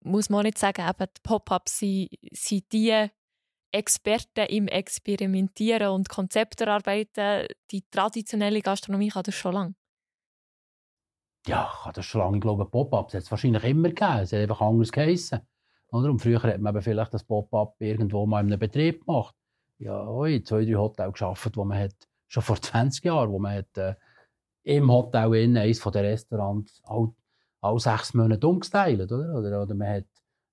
muss 0.00 0.30
man 0.30 0.44
nicht 0.44 0.58
sagen, 0.58 0.86
eben 0.88 1.10
die 1.16 1.20
Pop-ups 1.22 1.78
sind, 1.78 2.10
sind 2.30 2.72
die 2.72 3.08
Experten 3.72 4.46
im 4.46 4.68
Experimentieren 4.68 5.88
und 5.88 6.08
Konzept 6.08 6.60
erarbeiten. 6.60 7.48
Die 7.72 7.82
traditionelle 7.90 8.60
Gastronomie 8.60 9.08
kann 9.08 9.24
das 9.24 9.34
schon 9.34 9.52
lange. 9.52 9.74
Ja, 11.46 11.72
kann 11.82 11.92
das 11.92 12.06
schon 12.06 12.20
lange. 12.20 12.36
Ich 12.36 12.42
glaube, 12.42 12.66
Pop-ups 12.66 13.14
hat 13.14 13.22
es 13.22 13.30
wahrscheinlich 13.30 13.64
immer 13.64 13.88
gegeben. 13.88 14.18
Es 14.20 14.32
hat 14.32 14.40
einfach 14.40 14.60
anders 14.60 14.92
geheissen. 14.92 15.40
Oder? 15.94 16.10
Und 16.10 16.20
früher 16.20 16.42
hat 16.42 16.60
man 16.60 16.74
eben 16.74 16.82
vielleicht 16.82 17.14
das 17.14 17.24
Pop-up 17.24 17.76
irgendwo 17.78 18.26
mal 18.26 18.40
in 18.40 18.46
einem 18.46 18.58
Betrieb 18.58 19.06
gemacht. 19.06 19.34
Ja, 19.78 20.06
oi, 20.08 20.42
zwei, 20.42 20.64
drei 20.64 20.74
Hotels 20.74 21.12
geschafft, 21.12 21.56
wo 21.56 21.64
man 21.64 21.78
hat, 21.78 21.94
schon 22.26 22.42
vor 22.42 22.60
20 22.60 23.04
Jahren, 23.04 23.30
wo 23.30 23.38
man 23.38 23.58
hat, 23.58 23.78
äh, 23.78 23.94
im 24.64 24.90
Hotel 24.90 25.34
in 25.34 25.56
eines 25.56 25.80
der 25.80 26.02
Restaurants 26.02 26.80
all, 26.84 27.12
all 27.60 27.78
sechs 27.78 28.14
Monate 28.14 28.46
umgestylt, 28.46 29.12
oder? 29.12 29.34
Oder, 29.38 29.62
oder 29.62 29.74
man 29.74 29.88
hat, 29.88 30.04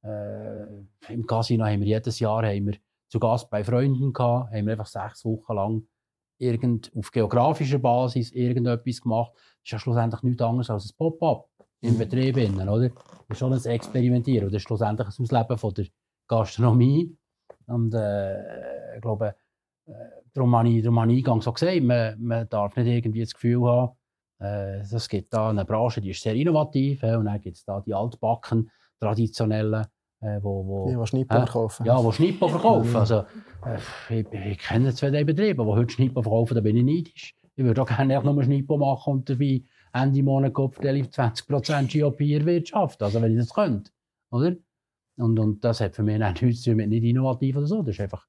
äh, 0.04 1.13
im 1.13 1.25
Casino 1.25 1.65
haben 1.65 1.82
wir 1.82 1.88
jedes 1.88 2.19
Jahr 2.19 2.45
haben 2.45 2.67
wir 2.67 2.77
zu 3.08 3.19
Gast 3.19 3.49
bei 3.49 3.63
Freunden 3.63 4.13
gehabt, 4.13 4.51
haben 4.51 4.65
wir 4.65 4.73
einfach 4.73 4.86
sechs 4.86 5.25
Wochen 5.25 5.54
lang 5.54 5.88
irgend, 6.38 6.91
auf 6.95 7.12
geografischer 7.12 7.80
Basis 7.80 8.32
irgendetwas 8.32 9.01
gemacht. 9.01 9.32
Das 9.34 9.43
ist 9.63 9.71
ja 9.71 9.80
schlussendlich 9.80 10.23
nichts 10.23 10.41
anderes 10.41 10.69
als 10.69 10.86
ein 10.86 10.97
Pop-up 10.97 11.49
im 11.81 11.97
Betrieb. 11.97 12.37
Innen, 12.37 12.69
oder? 12.69 12.89
Das 12.89 12.97
ist 13.29 13.39
schon 13.39 13.53
ein 13.53 13.63
Experimentieren. 13.63 14.47
Das 14.47 14.57
ist 14.57 14.63
schlussendlich 14.63 15.07
ein 15.07 15.23
Ausleben 15.23 15.57
von 15.57 15.73
der 15.73 15.85
Gastronomie. 16.27 17.15
Und 17.67 17.93
äh, 17.93 18.95
ich 18.95 19.01
glaube, 19.01 19.35
äh, 19.85 19.93
darum 20.33 20.55
habe 20.55 20.69
ich, 20.69 20.83
darum 20.83 20.99
habe 20.99 21.11
ich 21.11 21.19
eingangs 21.19 21.45
so 21.45 21.53
gesagt, 21.53 21.81
man, 21.81 22.15
man 22.21 22.47
darf 22.49 22.75
nicht 22.75 22.87
irgendwie 22.87 23.21
das 23.21 23.33
Gefühl 23.33 23.63
haben, 23.65 23.91
äh, 24.39 24.79
es 24.79 25.07
gibt 25.07 25.33
da 25.33 25.49
eine 25.49 25.65
Branche, 25.65 26.01
die 26.01 26.11
ist 26.11 26.21
sehr 26.21 26.35
innovativ. 26.35 27.03
Äh, 27.03 27.15
und 27.15 27.25
dann 27.25 27.39
gibt 27.41 27.57
es 27.57 27.65
da 27.65 27.79
die 27.81 27.93
altbacken, 27.93 28.69
traditionellen, 28.99 29.85
äh, 30.21 30.39
wo, 30.41 30.65
wo, 30.65 30.89
die, 30.89 30.97
die 30.97 31.07
Schnippo 31.07 31.35
verkaufen. 31.35 31.85
Ja, 31.85 32.01
die 32.01 32.11
Schnippo 32.11 32.47
verkaufen. 32.47 32.95
also, 32.95 33.23
äh, 33.65 34.19
ich, 34.19 34.31
ich 34.31 34.57
kenne 34.59 34.93
zwei 34.93 35.11
drei 35.11 35.23
Betriebe, 35.23 35.63
die 35.63 35.69
heute 35.69 35.93
Schnippo 35.93 36.21
verkaufen, 36.21 36.55
da 36.55 36.61
bin 36.61 36.77
ich 36.77 36.83
neidisch. 36.83 37.35
Ich 37.55 37.63
würde 37.63 37.82
auch 37.82 37.88
gerne 37.88 38.21
nur 38.23 38.43
Schnippo 38.43 38.77
machen 38.77 39.13
und 39.13 39.29
dabei 39.29 39.61
Ende 39.93 40.23
Monat 40.23 40.53
Kopfstelle 40.53 41.01
20% 41.01 41.99
GOP 41.99 42.21
erwirtschaften. 42.21 43.05
Also 43.05 43.21
wenn 43.21 43.31
ich 43.31 43.39
das 43.39 43.53
könnte. 43.53 43.91
Oder? 44.31 44.55
Und, 45.17 45.37
und 45.39 45.63
das 45.63 45.81
hat 45.81 45.95
für 45.95 46.03
mich 46.03 46.17
nichts 46.17 46.61
zu 46.61 46.71
tun 46.71 46.77
mit 46.77 46.89
nicht 46.89 47.03
innovativ 47.03 47.57
oder 47.57 47.67
so. 47.67 47.81
Das 47.81 47.95
ist 47.95 48.01
einfach 48.01 48.27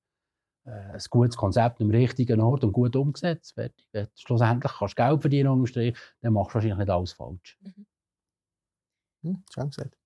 äh, 0.65 0.71
ein 0.71 1.01
gutes 1.11 1.37
Konzept 1.37 1.81
am 1.81 1.91
richtigen 1.91 2.41
Ort 2.41 2.65
und 2.65 2.73
gut 2.73 2.95
umgesetzt. 2.97 3.55
Fertig. 3.55 3.87
Du 3.93 4.09
schlussendlich 4.15 4.73
kannst 4.73 4.97
Geld 4.97 5.21
verdienen 5.21 5.51
unterm 5.51 5.67
Strich, 5.67 5.97
dann 6.21 6.33
machst 6.33 6.51
du 6.51 6.55
wahrscheinlich 6.55 6.79
nicht 6.79 6.91
alles 6.91 7.13
falsch. 7.13 7.59
Mhm. 7.61 7.87
Hm, 9.23 9.45
schön 9.53 9.71
gesagt. 9.71 9.97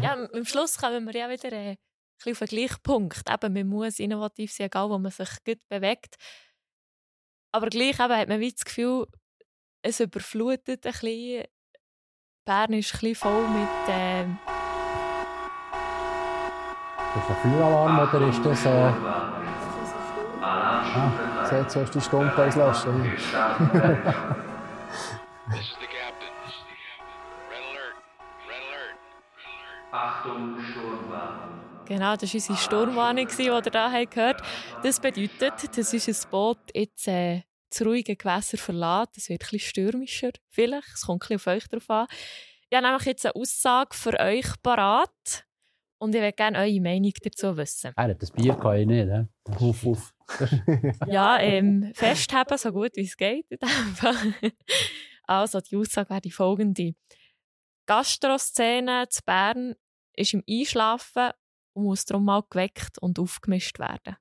ja, 0.00 0.28
am 0.32 0.44
Schluss 0.44 0.78
kommen 0.78 1.04
wir 1.06 1.14
ja 1.14 1.28
wieder 1.28 1.52
äh, 1.52 1.70
ein 1.70 1.78
bisschen 2.16 2.32
auf 2.32 2.38
den 2.38 2.48
gleichen 2.48 2.82
Punkt. 2.82 3.22
Eben, 3.28 3.52
man 3.52 3.66
muss 3.66 3.98
innovativ 3.98 4.52
sein, 4.52 4.66
egal 4.66 4.88
wo 4.88 4.98
man 4.98 5.10
sich 5.10 5.28
gut 5.44 5.60
bewegt. 5.68 6.16
Aber 7.52 7.68
gleich 7.68 7.98
eben 8.00 8.16
hat 8.16 8.28
man 8.28 8.40
wie 8.40 8.52
das 8.52 8.64
Gefühl, 8.64 9.06
es 9.82 10.00
überflutet 10.00 10.86
ein 10.86 10.92
bisschen. 10.92 11.44
Bern 12.44 12.72
ist 12.72 12.94
ein 12.94 13.00
bisschen 13.00 13.14
voll 13.14 13.48
mit, 13.48 13.88
äh, 13.88 14.24
das 17.14 17.28
ein 17.28 17.36
Feueralarm 17.42 17.98
oder 17.98 18.28
ist 18.28 18.44
das... 18.44 18.64
Äh... 18.64 18.92
Ah, 20.44 21.44
sieht 21.44 21.70
so 21.70 21.80
ist 21.80 21.94
die 21.94 22.00
Stunde 22.00 22.32
auslöschen. 22.34 23.02
This 25.50 25.60
is 25.60 25.76
the 25.78 25.86
captain. 25.86 26.32
Red 27.50 27.62
alert. 27.68 27.96
Red 28.48 28.64
alert. 28.72 28.96
Achtung, 29.92 30.58
Sturmwarnung. 30.70 31.60
Genau, 31.84 32.16
das 32.16 32.32
war 32.32 32.34
unsere 32.34 32.56
Sturmwarnung, 32.56 33.28
die 33.28 33.42
ihr 33.42 33.62
hier 33.62 34.06
gehört 34.06 34.42
Das 34.82 34.98
bedeutet, 34.98 35.76
dass 35.76 35.92
unser 35.92 36.28
Boot 36.28 36.58
jetzt 36.74 37.06
äh, 37.06 37.42
das 37.72 37.86
ruhige 37.86 38.16
Gewässer 38.16 38.58
verlässt. 38.58 39.16
Es 39.16 39.28
wird 39.28 39.42
etwas 39.42 39.62
stürmischer, 39.62 40.30
vielleicht. 40.48 40.88
Es 40.94 41.02
kommt 41.06 41.22
ein 41.24 41.36
bisschen 41.36 41.36
auf 41.36 41.46
euch 41.46 41.68
drauf 41.68 41.90
an. 41.90 42.06
Ich 42.68 42.76
habe 42.76 42.86
nämlich 42.86 43.06
jetzt 43.06 43.26
eine 43.26 43.36
Aussage 43.36 43.94
für 43.94 44.18
euch 44.18 44.62
parat. 44.62 45.46
Und 45.98 46.14
ich 46.16 46.20
würde 46.20 46.32
gerne 46.32 46.58
eure 46.58 46.80
Meinung 46.80 47.12
dazu 47.22 47.56
wissen. 47.56 47.92
Er 47.94 48.08
hat 48.08 48.20
das 48.20 48.32
Bier 48.32 48.54
kann 48.54 48.76
ich 48.76 48.86
nicht. 48.86 49.08
He? 49.08 49.64
Uff, 49.64 49.84
uff. 49.84 50.14
Ja, 51.06 51.38
ähm, 51.38 51.92
festhalten, 51.94 52.58
so 52.58 52.72
gut 52.72 52.96
wie 52.96 53.04
es 53.04 53.16
geht. 53.16 53.46
also, 55.24 55.60
die 55.60 55.76
Aussage 55.76 56.10
wäre 56.10 56.20
die 56.20 56.32
folgende. 56.32 56.94
Gastroszene 57.86 59.08
zu 59.10 59.22
Bern 59.24 59.74
ist 60.14 60.34
im 60.34 60.42
Einschlafen 60.48 61.30
und 61.74 61.84
muss 61.84 62.04
darum 62.04 62.24
mal 62.24 62.42
geweckt 62.48 62.98
und 62.98 63.18
aufgemischt 63.18 63.78
werden. 63.78 64.16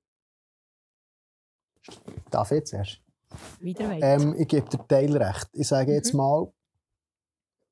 Darf 2.29 2.51
ich 2.51 2.57
jetzt 2.57 2.73
erst? 2.73 3.01
Wieder. 3.59 3.91
Ähm, 4.01 4.35
ich 4.37 4.47
gebe 4.47 4.69
dir 4.69 4.85
Teil 4.87 5.15
recht. 5.15 5.49
Ich 5.53 5.67
sage 5.67 5.93
jetzt 5.93 6.13
Mhm. 6.13 6.17
mal, 6.17 6.53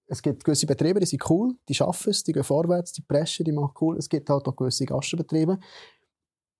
es 0.07 0.22
gibt 0.22 0.43
gewisse 0.43 0.66
Betriebe, 0.66 0.99
die 0.99 1.05
sind 1.05 1.30
cool, 1.30 1.55
die 1.68 1.76
schaffen 1.76 2.10
es, 2.10 2.24
die 2.24 2.32
gehen 2.34 2.43
vorwärts, 2.43 2.93
die 2.93 3.01
preschen, 3.01 3.45
die 3.45 3.51
machen 3.51 3.74
cool. 3.80 3.97
Es 3.97 4.10
gibt 4.10 4.30
halt 4.30 4.47
auch 4.47 4.55
gewisse 4.55 4.86
Gastbetriebe. 4.86 5.60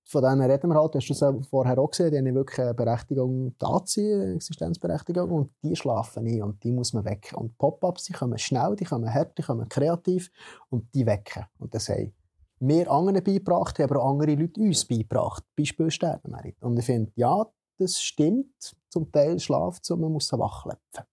Von 0.06 0.24
denen 0.24 0.42
reden 0.42 0.70
wir 0.70 0.76
halt, 0.76 0.94
du 0.94 1.00
hast 1.00 1.10
es 1.10 1.20
ja 1.20 1.32
vorher 1.50 1.78
auch 1.78 1.92
gesehen, 1.92 2.12
die 2.12 2.18
haben 2.18 2.34
wirklich 2.34 2.60
eine 2.60 2.74
Berechtigung 2.74 3.56
da 3.60 3.80
eine 3.98 4.34
Existenzberechtigung, 4.36 5.30
und 5.30 5.52
die 5.64 5.76
schlafen 5.76 6.26
ein 6.26 6.42
und 6.42 6.64
die 6.64 6.72
muss 6.72 6.94
man 6.94 7.06
wecken. 7.06 7.38
Und 7.38 7.58
Pop-Ups, 7.60 8.06
die 8.06 8.14
kommen 8.14 8.38
schnell, 8.40 8.76
die 8.76 8.86
kommen 8.86 9.12
hart, 9.14 9.38
die 9.38 9.44
kommen 9.44 9.70
kreativ 9.70 10.32
und 10.70 10.94
die 10.96 11.06
wecken. 11.06 11.46
Und 11.60 11.76
das 11.76 11.90
haben 11.90 12.12
wir 12.60 12.90
anderen 12.92 13.24
beigebracht, 13.24 13.78
haben 13.78 13.90
aber 13.92 14.04
auch 14.04 14.10
andere 14.10 14.34
Leute 14.34 14.60
uns 14.62 14.86
beigebracht. 14.86 15.44
Beispiel 15.56 15.92
Sternenmerit. 15.92 16.62
Und 16.64 16.78
ich 16.78 16.86
finde, 16.86 17.12
ja, 17.16 17.46
das 17.78 18.02
stimmt, 18.02 18.76
zum 18.90 19.12
Teil 19.12 19.40
schlaft 19.40 19.90
und 19.92 20.02
man 20.02 20.12
muss 20.12 20.28
sie 20.28 20.38
wachklepfen. 20.38 21.06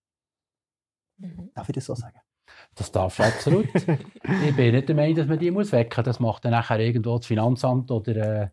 Mhm. 1.18 1.50
Darf 1.54 1.68
ich 1.68 1.74
das 1.74 1.86
so 1.86 1.94
sagen? 1.94 2.20
Das 2.74 2.92
darfst 2.92 3.18
du 3.18 3.22
absolut. 3.22 3.66
ich 3.74 4.56
bin 4.56 4.74
nicht 4.74 4.88
der 4.88 4.94
Meinung, 4.94 5.16
dass 5.16 5.26
man 5.26 5.38
die 5.38 5.50
muss 5.50 5.72
wecken 5.72 5.96
muss. 5.96 6.04
Das 6.04 6.20
macht 6.20 6.44
dann 6.44 6.52
nachher 6.52 6.78
irgendwo 6.78 7.16
das 7.16 7.26
Finanzamt 7.26 7.90
oder 7.90 8.42
äh, 8.42 8.48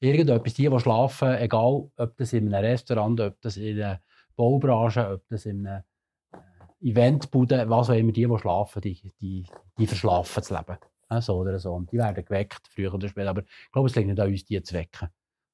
irgendetwas. 0.00 0.54
Die, 0.54 0.68
die 0.68 0.80
schlafen, 0.80 1.34
egal 1.36 1.90
ob 1.96 2.16
das 2.16 2.32
in 2.32 2.52
einem 2.52 2.64
Restaurant, 2.64 3.20
ob 3.20 3.40
das 3.40 3.56
in 3.56 3.80
einer 3.80 4.00
Baubranche, 4.36 5.08
ob 5.14 5.28
das 5.28 5.46
in 5.46 5.66
einer 5.66 5.84
äh, 6.32 6.90
Eventbude, 6.90 7.68
was 7.68 7.90
auch 7.90 7.94
immer, 7.94 8.12
die, 8.12 8.26
die 8.26 8.38
schlafen, 8.38 8.82
die, 8.82 9.12
die, 9.20 9.46
die 9.78 9.86
verschlafen 9.86 10.34
das 10.36 10.50
Leben. 10.50 10.78
So 11.20 11.36
oder 11.36 11.58
so. 11.58 11.74
Und 11.74 11.92
die 11.92 11.98
werden 11.98 12.24
geweckt, 12.24 12.66
früher 12.68 12.94
oder 12.94 13.08
später. 13.08 13.30
Aber 13.30 13.42
ich 13.42 13.72
glaube, 13.72 13.88
es 13.88 13.94
liegt 13.94 14.08
nicht 14.08 14.20
an 14.20 14.28
uns, 14.28 14.44
die 14.44 14.62
zu 14.62 14.74
wecken. 14.74 15.08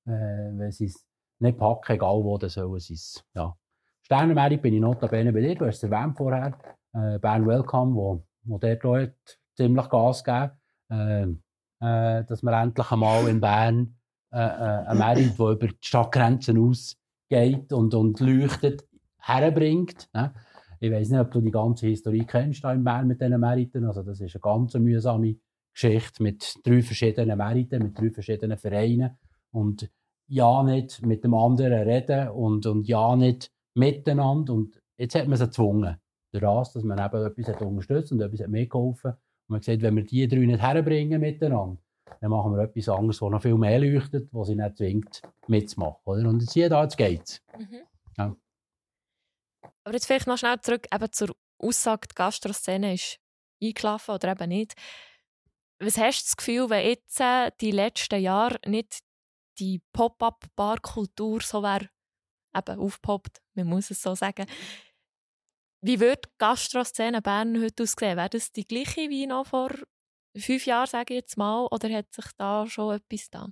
Äh, 0.07 0.11
wenn 0.57 0.71
sie 0.71 0.87
es 0.87 1.08
nicht 1.41 1.59
packen, 1.59 1.93
egal 1.93 2.23
wo, 2.25 2.39
sollen 2.39 2.79
sie 2.81 2.95
es. 2.95 3.25
Ja. 3.35 3.57
Sternenmerit 4.03 4.63
bin 4.63 4.75
ich 4.75 4.81
notabene 4.81 5.33
bei 5.33 5.41
dir, 5.41 5.55
du 5.55 5.67
hast 5.67 5.77
es 5.77 5.83
erwähnt 5.83 6.17
vorher. 6.17 6.59
Äh, 6.95 7.19
Bern 7.19 7.47
Welcome, 7.47 7.95
wo, 7.95 8.25
wo 8.45 8.59
dort 8.59 8.85
auch 8.85 8.97
hat 8.97 9.39
ziemlich 9.57 9.89
Gas 9.89 10.25
gegeben 10.25 10.53
äh, 10.91 11.27
äh, 11.81 12.25
dass 12.25 12.43
wir 12.43 12.53
endlich 12.53 12.91
einmal 12.91 13.29
in 13.29 13.41
Bern 13.41 13.95
äh, 14.33 14.39
äh, 14.39 14.87
ein 14.87 14.99
Merit, 14.99 15.39
der 15.39 15.47
über 15.47 15.69
die 15.69 15.77
Stadtgrenzen 15.81 16.59
ausgeht 16.59 17.73
und, 17.73 17.95
und 17.95 18.21
leuchtet, 18.21 18.87
herbringt. 19.19 20.09
Ne? 20.13 20.35
Ich 20.81 20.91
weiß 20.91 21.11
nicht, 21.11 21.21
ob 21.21 21.31
du 21.31 21.41
die 21.41 21.51
ganze 21.51 21.87
Historie 21.87 22.25
kennst 22.25 22.65
da 22.65 22.73
in 22.73 22.85
Bern 22.85 23.07
mit 23.07 23.21
diesen 23.21 23.41
Meriten. 23.41 23.85
Also 23.85 24.03
das 24.03 24.21
ist 24.21 24.35
eine 24.35 24.41
ganz 24.41 24.75
mühsame 24.75 25.37
Geschichte 25.73 26.23
mit 26.23 26.55
drei 26.65 26.83
verschiedenen 26.83 27.37
Meriten, 27.37 27.83
mit 27.83 27.99
drei 27.99 28.11
verschiedenen 28.11 28.59
Vereinen. 28.59 29.19
Und 29.51 29.91
ja 30.29 30.63
nicht 30.63 31.05
mit 31.05 31.25
dem 31.25 31.35
anderen 31.35 31.89
reden 31.89 32.29
und, 32.29 32.67
und 32.67 32.87
ja 32.87 33.17
nicht 33.17 33.51
miteinander. 33.75 34.53
Und 34.53 34.81
jetzt 34.97 35.15
hat 35.15 35.27
man 35.27 35.39
sie 35.39 35.47
gezwungen. 35.47 35.99
Das, 36.33 36.73
dass 36.73 36.85
man 36.85 36.99
eben 36.99 37.27
etwas 37.27 37.49
hat 37.49 37.63
unterstützt 37.63 38.13
und 38.13 38.21
etwas 38.21 38.41
hat 38.41 38.49
mitgeholfen. 38.49 39.13
Und 39.13 39.49
man 39.49 39.61
gesagt, 39.61 39.83
wenn 39.83 39.97
wir 39.97 40.05
die 40.05 40.29
drei 40.29 40.39
nicht 40.41 40.61
herbringen 40.61 41.21
miteinander, 41.21 41.81
dann 42.21 42.31
machen 42.31 42.55
wir 42.55 42.63
etwas 42.63 42.89
anderes, 42.89 43.19
das 43.19 43.31
noch 43.31 43.43
viel 43.43 43.57
mehr 43.57 43.79
leuchtet, 43.79 44.29
was 44.33 44.49
sie 44.49 44.55
nicht 44.55 44.77
zwingt, 44.77 45.23
mitzumachen. 45.47 46.01
Oder? 46.05 46.29
Und 46.29 46.41
jetzt 46.41 46.53
hier, 46.53 46.69
da, 46.69 46.83
jetzt 46.83 46.97
geht's. 46.97 47.43
Mhm. 47.57 47.81
Ja. 48.19 48.37
Aber 49.85 49.95
jetzt 49.95 50.07
vielleicht 50.07 50.27
noch 50.27 50.37
schnell 50.37 50.61
zurück 50.61 50.87
eben 50.93 51.13
zur 51.13 51.35
Aussage, 51.59 52.09
die 52.09 52.15
Gastroszene 52.15 52.95
ist 52.95 53.19
eingelaufen 53.63 54.15
oder 54.15 54.33
eben 54.33 54.49
nicht. 54.49 54.75
Was 55.81 55.97
hast 55.97 56.23
du 56.23 56.27
das 56.27 56.37
Gefühl, 56.37 56.71
wenn 56.71 56.87
jetzt 56.87 57.21
äh, 57.21 57.51
die 57.61 57.71
letzten 57.71 58.21
Jahre 58.21 58.59
nicht 58.67 58.99
die 59.59 59.83
Pop-up-Bar-Kultur 59.93 61.41
so 61.41 61.63
wäre 61.63 61.89
eben 62.57 62.81
aufgepoppt, 62.81 63.41
man 63.55 63.67
muss 63.67 63.91
es 63.91 64.03
so 64.03 64.15
sagen, 64.15 64.47
wie 65.81 66.01
würde 66.01 66.23
die 66.27 66.31
Gastroszene 66.39 67.23
Bern 67.23 67.63
heute 67.63 67.85
aussehen? 67.85 68.17
Wäre 68.17 68.31
das 68.31 68.53
die 68.53 68.67
gleiche 68.67 69.09
wie 69.09 69.27
noch 69.27 69.47
vor 69.47 69.71
fünf 70.37 70.67
Jahren, 70.67 70.87
sage 70.87 71.15
ich 71.15 71.21
jetzt 71.21 71.37
mal, 71.37 71.69
oder 71.71 71.89
hat 71.91 72.13
sich 72.13 72.27
da 72.37 72.67
schon 72.67 72.97
etwas 72.97 73.31
da? 73.31 73.49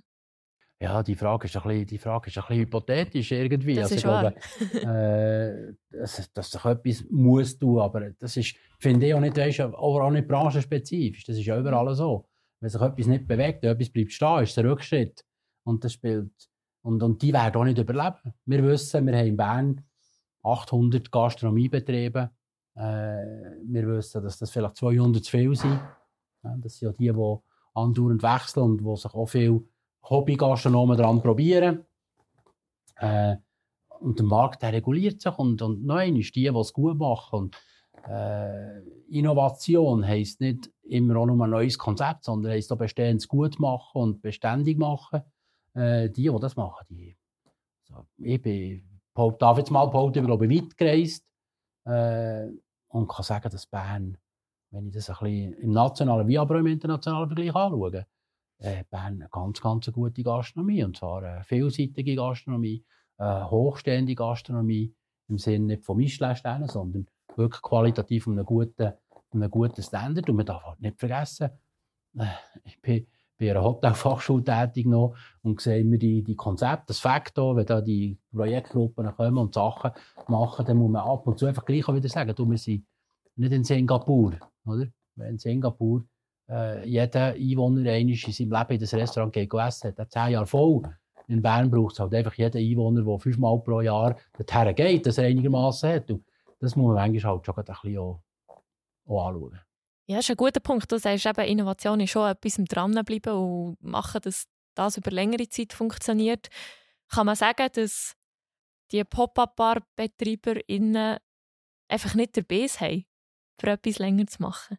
Ja, 0.79 1.01
die 1.01 1.15
Frage 1.15 1.47
ist 1.47 1.57
ein 1.57 1.63
bisschen, 1.63 1.87
die 1.87 1.97
Frage 1.97 2.29
ist 2.29 2.37
ein 2.37 2.43
bisschen 2.43 2.61
hypothetisch 2.61 3.31
irgendwie. 3.31 3.75
Das 3.75 3.91
also, 3.91 3.95
ist 3.95 4.43
ich 4.73 4.81
glaube, 4.81 5.73
äh, 5.91 5.97
dass, 5.97 6.31
dass 6.33 6.51
sich 6.51 6.65
etwas 6.65 7.05
muss 7.09 7.57
tun, 7.57 7.79
aber 7.79 8.11
das 8.11 8.37
ist, 8.37 8.55
finde 8.79 9.07
ich 9.07 9.13
auch 9.13 9.19
nicht, 9.19 9.37
weißt, 9.37 9.61
auch 9.61 9.99
auch 9.99 10.11
nicht 10.11 10.27
branchenspezifisch. 10.27 11.23
Das 11.25 11.37
ist 11.37 11.45
ja 11.45 11.57
überall 11.57 11.95
so. 11.95 12.27
Wenn 12.59 12.69
sich 12.69 12.81
etwas 12.81 13.07
nicht 13.07 13.27
bewegt, 13.27 13.63
etwas 13.63 13.89
bleibt 13.89 14.11
stehen, 14.11 14.43
ist 14.43 14.57
ein 14.59 14.67
Rückschritt. 14.67 15.23
Und 15.67 15.83
das 15.83 15.91
spielt, 15.91 16.31
und, 16.81 17.03
und 17.03 17.21
die 17.21 17.33
werden 17.33 17.59
auch 17.59 17.65
nicht 17.65 17.77
überleben. 17.77 18.33
Wir 18.45 18.63
wissen, 18.63 19.05
wir 19.05 19.17
haben 19.17 19.27
in 19.27 19.35
Bern 19.35 19.85
800 20.43 21.11
Gastronomiebetriebe. 21.11 22.31
Äh, 22.75 22.79
wir 22.79 23.87
wissen, 23.87 24.23
dass 24.23 24.37
das 24.37 24.49
vielleicht 24.49 24.77
200 24.77 25.25
zu 25.25 25.29
viel 25.29 25.53
sind. 25.55 25.81
Ja, 26.43 26.55
das 26.57 26.77
sind 26.77 26.87
ja 26.87 26.93
die, 26.93 27.13
die 27.13 27.37
andauernd 27.73 28.23
wechseln 28.23 28.63
und 28.63 28.77
die 28.77 28.95
sich 28.95 29.13
auch 29.13 29.25
viel 29.25 29.67
Hobbygastronomen 30.09 30.97
daran 30.97 31.21
probieren. 31.21 31.85
Äh, 32.95 33.35
und 33.99 34.19
der 34.19 34.25
Markt 34.25 34.61
der 34.61 34.71
reguliert 34.71 35.21
sich 35.21 35.37
und, 35.37 35.61
und 35.61 35.83
noch 35.83 35.97
einmal, 35.97 36.21
die, 36.21 36.31
die 36.31 36.47
es 36.47 36.71
gut 36.71 36.97
machen. 36.97 37.39
Und, 37.39 37.57
äh, 38.07 38.79
Innovation 39.09 40.07
heisst 40.07 40.39
nicht 40.39 40.71
immer 40.83 41.17
auch 41.17 41.25
nur 41.25 41.43
ein 41.45 41.49
neues 41.49 41.77
Konzept, 41.77 42.23
sondern 42.23 42.53
heisst 42.53 42.71
auch 42.71 42.77
bestehendes 42.77 43.27
gut 43.27 43.59
machen 43.59 44.01
und 44.01 44.21
beständig 44.21 44.77
machen. 44.77 45.23
Äh, 45.77 46.09
die, 46.09 46.23
die 46.23 46.39
das 46.39 46.55
machen, 46.55 46.85
die. 46.89 47.15
So, 47.83 48.07
ich 48.17 48.41
bin, 48.41 48.83
darf 49.37 49.57
jetzt 49.59 49.69
mal 49.69 49.85
behaupten, 49.85 50.27
ich 50.27 50.39
bin, 50.39 50.49
weit 50.49 50.75
gereist 50.75 51.23
äh, 51.85 52.47
und 52.87 53.07
kann 53.07 53.23
sagen, 53.23 53.49
dass 53.51 53.67
Bern, 53.67 54.17
wenn 54.71 54.87
ich 54.87 54.93
das 54.93 55.09
ein 55.11 55.17
bisschen 55.19 55.53
im 55.53 55.71
nationalen 55.71 56.27
wie 56.27 56.39
aber 56.39 56.57
im 56.57 56.65
internationalen 56.65 57.27
Vergleich 57.27 57.55
anschaue, 57.55 58.07
äh, 58.57 58.83
Bern 58.89 59.21
eine 59.21 59.29
ganz, 59.29 59.61
ganz 59.61 59.91
gute 59.91 60.23
Gastronomie. 60.23 60.83
Und 60.83 60.97
zwar 60.97 61.23
eine 61.23 61.43
vielseitige 61.43 62.15
Gastronomie, 62.15 62.83
eine 63.17 63.49
hochstehende 63.49 64.15
Gastronomie, 64.15 64.95
im 65.29 65.37
Sinne 65.37 65.65
nicht 65.65 65.85
von 65.85 65.97
Michelin-Sternen, 65.97 66.69
sondern 66.69 67.07
wirklich 67.35 67.61
qualitativ 67.61 68.25
um 68.25 68.33
einen 68.33 68.45
guten, 68.45 68.93
um 69.29 69.51
guten 69.51 69.83
Standard. 69.83 70.27
Und 70.27 70.37
man 70.37 70.45
darf 70.45 70.65
halt 70.65 70.79
nicht 70.79 70.99
vergessen, 70.99 71.51
äh, 72.17 72.25
ich 72.63 72.81
bin 72.81 73.05
bei 73.39 73.51
einer 73.51 73.63
Hotelfachschule 73.63 74.43
tätig 74.43 74.85
noch 74.87 75.15
und 75.43 75.61
sehe 75.61 75.81
immer 75.81 75.97
die, 75.97 76.23
die 76.23 76.35
Konzepte, 76.35 76.85
das 76.87 76.99
Faktor, 76.99 77.55
wenn 77.55 77.65
da 77.65 77.81
die 77.81 78.17
Projektgruppen 78.31 79.15
kommen 79.15 79.37
und 79.37 79.53
Sachen 79.53 79.91
machen, 80.27 80.65
dann 80.65 80.77
muss 80.77 80.91
man 80.91 81.03
ab 81.03 81.27
und 81.27 81.37
zu 81.37 81.45
einfach 81.45 81.65
gleich 81.65 81.87
auch 81.87 81.95
wieder 81.95 82.09
sagen, 82.09 82.33
du, 82.35 82.49
wir 82.49 82.57
sind 82.57 82.85
nicht 83.35 83.51
in 83.51 83.63
Singapur, 83.63 84.33
oder? 84.65 84.87
Wenn 85.15 85.29
in 85.31 85.37
Singapur 85.37 86.03
äh, 86.49 86.87
jeder 86.87 87.33
Einwohner 87.33 87.91
einmal 87.91 88.13
in 88.13 88.15
seinem 88.15 88.51
Leben 88.51 88.71
in 88.71 88.79
das 88.79 88.93
Restaurant 88.93 89.33
geht 89.33 89.53
essen, 89.53 89.93
hat 89.97 90.11
zehn 90.11 90.31
Jahre 90.31 90.47
voll. 90.47 90.83
In 91.27 91.41
Bern 91.41 91.69
braucht 91.69 91.93
es 91.93 91.99
halt 91.99 92.13
einfach 92.13 92.33
jeden 92.35 92.57
Einwohner, 92.57 93.03
der 93.03 93.19
fünfmal 93.19 93.59
pro 93.59 93.81
Jahr 93.81 94.15
dorthin 94.37 94.75
geht, 94.75 95.05
dass 95.05 95.17
er 95.17 95.25
einigermaßen 95.25 95.89
hat. 95.89 96.09
Und 96.09 96.23
das 96.59 96.75
muss 96.75 96.87
man 96.87 96.95
manchmal 96.95 97.33
halt 97.33 97.45
schon 97.45 97.55
ein 97.55 97.65
bisschen 97.65 97.97
auch, 97.97 98.21
auch 99.05 99.27
anschauen. 99.27 99.59
Ja, 100.09 100.15
das 100.17 100.25
ist 100.25 100.31
ein 100.31 100.37
guter 100.37 100.59
Punkt. 100.61 100.91
Du 100.91 100.97
sagst 100.97 101.25
eben, 101.25 101.45
Innovation 101.45 101.99
ist 101.99 102.11
schon 102.11 102.29
etwas 102.29 102.57
im 102.57 102.65
Dranbleiben 102.65 103.33
und 103.33 103.83
machen, 103.83 104.21
dass 104.21 104.47
das 104.73 104.97
über 104.97 105.11
längere 105.11 105.49
Zeit 105.49 105.73
funktioniert. 105.73 106.47
Kann 107.09 107.25
man 107.25 107.35
sagen, 107.35 107.67
dass 107.73 108.15
die 108.91 109.03
Pop-Up-Bar-BetreiberInnen 109.03 111.17
einfach 111.89 112.15
nicht 112.15 112.37
der 112.37 112.43
Biss 112.43 112.79
haben, 112.79 113.05
für 113.59 113.71
etwas 113.71 113.99
länger 113.99 114.27
zu 114.27 114.41
machen? 114.41 114.77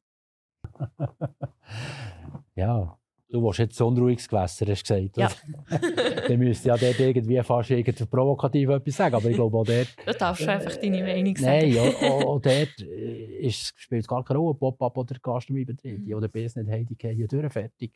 ja, 2.54 2.98
Du 3.30 3.42
willst 3.42 3.58
jetzt 3.58 3.80
ein 3.80 3.88
unruhiges 3.88 4.26
Gewässer, 4.26 4.66
hast 4.66 4.88
du 4.88 4.94
gesagt. 4.94 5.16
Ja. 5.18 5.30
Dann 6.28 6.38
müsste 6.38 6.68
ja 6.68 6.76
dort 6.78 6.98
irgendwie 6.98 7.42
fast 7.42 7.70
irgendwie 7.70 8.04
provokativ 8.06 8.70
etwas 8.70 8.96
sagen. 8.96 9.14
Aber 9.16 9.28
ich 9.28 9.36
glaube 9.36 9.58
auch 9.58 9.64
dort... 9.64 9.88
Da 10.06 10.12
darfst 10.14 10.42
du 10.42 10.50
einfach 10.50 10.74
deine 10.76 11.02
Meinung 11.02 11.36
sagen. 11.36 11.74
Nein, 11.74 11.78
auch, 11.78 12.24
auch, 12.24 12.40
dort 12.40 12.80
äh, 12.80 13.40
ist, 13.40 13.74
spielt 13.76 14.00
es 14.00 14.08
gar 14.08 14.24
keine 14.24 14.38
Rolle, 14.38 14.54
Pop-up 14.54 14.96
oder 14.96 15.16
Gastronomiebetrieb. 15.20 16.06
Die 16.06 16.14
oder 16.14 16.28
Business 16.28 16.66
haben, 16.68 16.86
die 16.86 16.96
gehen 16.96 17.28
durch 17.28 17.52
fertig. 17.52 17.92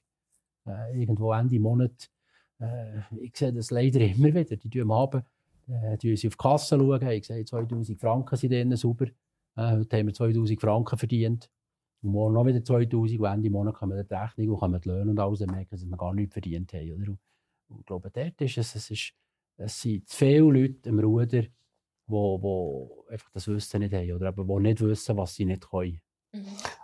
Äh, 0.66 1.00
irgendwo 1.00 1.32
Ende 1.32 1.58
Monat. 1.58 2.10
Äh, 2.60 3.00
ich 3.22 3.34
sehe 3.34 3.54
das 3.54 3.70
leider 3.70 4.00
immer 4.00 4.34
wieder. 4.34 4.56
Die 4.56 4.68
tun 4.68 4.92
haben, 4.92 5.22
äh, 5.66 5.96
die 5.96 6.14
sie 6.14 6.28
auf 6.28 6.36
die 6.36 6.42
Kasse 6.42 6.76
schauen. 6.76 7.08
Ich 7.08 7.26
sehe, 7.26 7.42
2000 7.42 7.98
Franken 7.98 8.36
sind 8.36 8.50
denen 8.50 8.76
sauber. 8.76 9.06
Äh, 9.56 9.76
heute 9.78 9.96
haben 9.96 10.06
wir 10.08 10.14
2000 10.14 10.60
Franken 10.60 10.98
verdient. 10.98 11.48
Und 12.02 12.10
morgen 12.10 12.34
noch 12.34 12.46
wieder 12.46 12.64
2000. 12.64 13.20
Und 13.20 13.26
Ende 13.26 13.50
Monat 13.50 13.74
kommen 13.74 14.06
die 14.06 14.14
Rechnung 14.14 14.48
und 14.50 14.58
kommen 14.58 14.80
die 14.80 14.88
Löhne 14.88 15.10
und 15.10 15.20
alles. 15.20 15.40
Merken 15.40 15.68
dass 15.70 15.84
wir 15.84 15.96
gar 15.96 16.14
nichts 16.14 16.32
verdient 16.32 16.72
haben. 16.72 16.92
Oder? 16.92 17.10
Und, 17.68 17.80
ich 17.80 17.86
glaube, 17.86 18.10
dort 18.10 18.40
ist 18.40 18.58
es, 18.58 18.74
es, 18.74 18.90
ist, 18.90 19.12
es 19.56 19.80
sind 19.80 20.08
zu 20.08 20.16
viele 20.16 20.40
Leute 20.40 20.88
im 20.88 20.98
Ruder, 20.98 21.44
wo, 22.06 22.42
wo 22.42 23.06
einfach 23.08 23.30
das 23.30 23.48
Wissen 23.48 23.80
nicht 23.80 23.94
haben 23.94 24.12
oder 24.12 24.28
eben, 24.28 24.48
wo 24.48 24.58
nicht 24.58 24.80
wissen, 24.80 25.16
was 25.16 25.34
sie 25.34 25.44
nicht 25.44 25.68
können. 25.68 26.00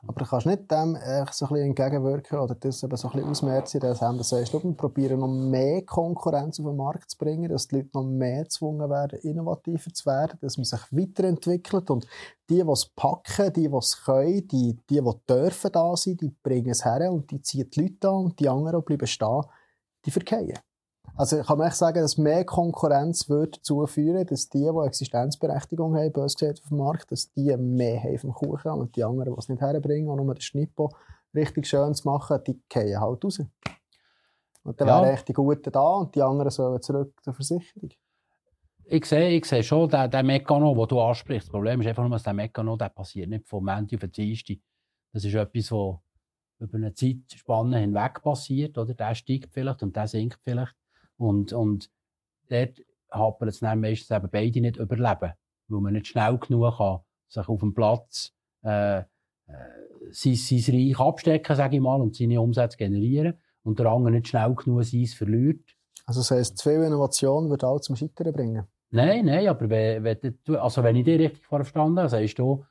Aber 0.06 0.20
du 0.20 0.24
kannst 0.24 0.46
nicht 0.46 0.70
dem 0.70 0.94
echt 0.96 1.34
so 1.34 1.46
ein 1.48 1.56
entgegenwirken 1.56 2.38
oder 2.38 2.54
das 2.54 2.82
eben 2.82 2.96
so 2.96 3.10
ein 3.10 3.24
ausmerzen, 3.24 3.80
dass 3.80 3.98
du 3.98 4.22
sagst, 4.22 4.52
wir 4.52 4.72
probieren 4.74 5.18
noch 5.18 5.28
mehr 5.28 5.82
Konkurrenz 5.82 6.60
auf 6.60 6.66
den 6.66 6.76
Markt 6.76 7.10
zu 7.10 7.18
bringen, 7.18 7.48
dass 7.48 7.66
die 7.66 7.76
Leute 7.76 7.90
noch 7.94 8.04
mehr 8.04 8.44
gezwungen 8.44 8.88
werden, 8.88 9.18
innovativer 9.20 9.92
zu 9.92 10.06
werden, 10.06 10.38
dass 10.40 10.56
man 10.56 10.64
sich 10.64 10.80
weiterentwickelt 10.92 11.90
und 11.90 12.06
die, 12.48 12.62
die 12.62 12.70
es 12.70 12.86
packen, 12.86 13.52
die, 13.52 13.68
die 13.68 13.76
es 13.76 14.04
können, 14.04 14.48
die, 14.48 14.78
die, 14.88 15.00
die 15.02 15.12
dürfen 15.28 15.72
da 15.72 15.96
sein, 15.96 16.16
die 16.16 16.34
bringen 16.42 16.70
es 16.70 16.84
her 16.84 17.10
und 17.10 17.30
die 17.30 17.42
ziehen 17.42 17.68
die 17.68 17.82
Leute 17.82 18.08
an 18.08 18.24
und 18.26 18.40
die 18.40 18.48
anderen 18.48 18.80
die 18.80 18.84
bleiben 18.84 19.06
stehen, 19.06 19.42
die 20.04 20.10
verkehren. 20.10 20.58
Also 21.18 21.42
kann 21.42 21.58
man 21.58 21.66
echt 21.66 21.76
sagen, 21.76 22.00
dass 22.00 22.16
mehr 22.16 22.44
Konkurrenz 22.44 23.28
würde 23.28 23.58
dazu 23.58 23.84
führen, 23.86 24.24
dass 24.24 24.48
die, 24.48 24.60
die 24.60 24.86
Existenzberechtigung 24.86 25.96
haben, 25.96 26.12
bös 26.12 26.36
gesagt 26.36 26.62
auf 26.62 26.68
dem 26.68 26.78
Markt, 26.78 27.10
dass 27.10 27.32
die 27.32 27.56
mehr 27.56 28.00
haben 28.00 28.18
vom 28.18 28.32
Kuchen 28.32 28.70
und 28.70 28.94
die 28.94 29.02
anderen, 29.02 29.34
die 29.34 29.38
es 29.38 29.48
nicht 29.48 29.60
herbringen, 29.60 30.08
und 30.08 30.24
nur 30.24 30.32
den 30.32 30.40
Schnippo 30.40 30.90
richtig 31.34 31.66
schön 31.66 31.92
zu 31.92 32.06
machen, 32.08 32.38
die 32.46 32.60
fallen 32.72 33.00
halt 33.00 33.24
raus. 33.24 33.40
Und 34.62 34.80
dann 34.80 34.88
Ja. 34.88 35.02
wären 35.02 35.14
echt 35.14 35.26
die 35.26 35.32
Guten 35.32 35.72
da 35.72 35.94
und 35.94 36.14
die 36.14 36.22
anderen 36.22 36.50
sollen 36.50 36.80
zurück 36.80 37.12
zur 37.22 37.34
Versicherung. 37.34 37.90
Ich 38.84 39.04
sehe, 39.04 39.30
ich 39.30 39.44
sehe 39.44 39.62
schon 39.62 39.88
den, 39.88 40.10
den 40.10 40.24
Mechanismus, 40.24 40.76
den 40.76 40.88
du 40.88 41.00
ansprichst. 41.00 41.48
Das 41.48 41.52
Problem 41.52 41.80
ist 41.80 41.88
einfach 41.88 42.04
nur, 42.04 42.12
dass 42.12 42.22
der 42.22 42.32
Mechanismus 42.32 42.78
der 42.78 42.88
passiert 42.90 43.28
nicht 43.28 43.46
vom 43.46 43.64
Montag 43.64 43.96
auf 43.96 44.00
den 44.00 44.12
Dienstag. 44.12 44.58
Das 45.12 45.24
ist 45.24 45.34
etwas, 45.34 45.72
was 45.72 45.96
über 46.60 46.76
eine 46.76 46.94
Zeitspanne 46.94 47.78
hinweg 47.78 48.22
passiert. 48.22 48.78
Oder? 48.78 48.94
Der 48.94 49.14
steigt 49.14 49.52
vielleicht 49.52 49.82
und 49.82 49.94
der 49.96 50.06
sinkt 50.06 50.38
vielleicht. 50.42 50.74
Und, 51.18 51.52
und 51.52 51.90
dort 52.48 52.80
hapert 53.10 53.48
es 53.48 53.60
dann 53.60 53.80
meistens 53.80 54.16
eben 54.16 54.30
beide 54.30 54.60
nicht 54.60 54.76
überleben, 54.76 55.32
weil 55.68 55.80
man 55.80 55.92
nicht 55.92 56.06
schnell 56.06 56.38
genug 56.38 56.78
kann, 56.78 57.00
sich 57.28 57.48
auf 57.48 57.60
dem 57.60 57.74
Platz 57.74 58.32
äh, 58.64 59.00
äh, 59.00 59.04
sein, 60.10 60.34
sein 60.34 60.74
Reich 60.74 60.98
abstecken, 60.98 61.56
sage 61.56 61.76
ich 61.76 61.82
mal, 61.82 62.00
und 62.00 62.16
seine 62.16 62.40
Umsätze 62.40 62.76
generieren. 62.76 63.34
Und 63.62 63.78
der 63.78 63.86
andere 63.86 64.12
nicht 64.12 64.28
schnell 64.28 64.54
genug 64.54 64.84
sein 64.84 65.06
verliert. 65.06 65.76
Also 66.06 66.20
das 66.20 66.30
heisst, 66.30 66.58
zu 66.58 66.70
viel 66.70 66.82
Innovation 66.82 67.50
würde 67.50 67.66
alle 67.66 67.80
zum 67.80 67.96
Scheitern 67.96 68.32
bringen. 68.32 68.66
Nein, 68.90 69.26
nein, 69.26 69.46
aber 69.48 69.68
wenn, 69.68 70.04
wenn, 70.04 70.38
du, 70.44 70.58
also 70.58 70.82
wenn 70.82 70.96
ich 70.96 71.04
dich 71.04 71.20
richtig 71.20 71.44
verstanden 71.46 71.98
habe, 71.98 72.08
sagst 72.08 72.38
du, 72.38 72.64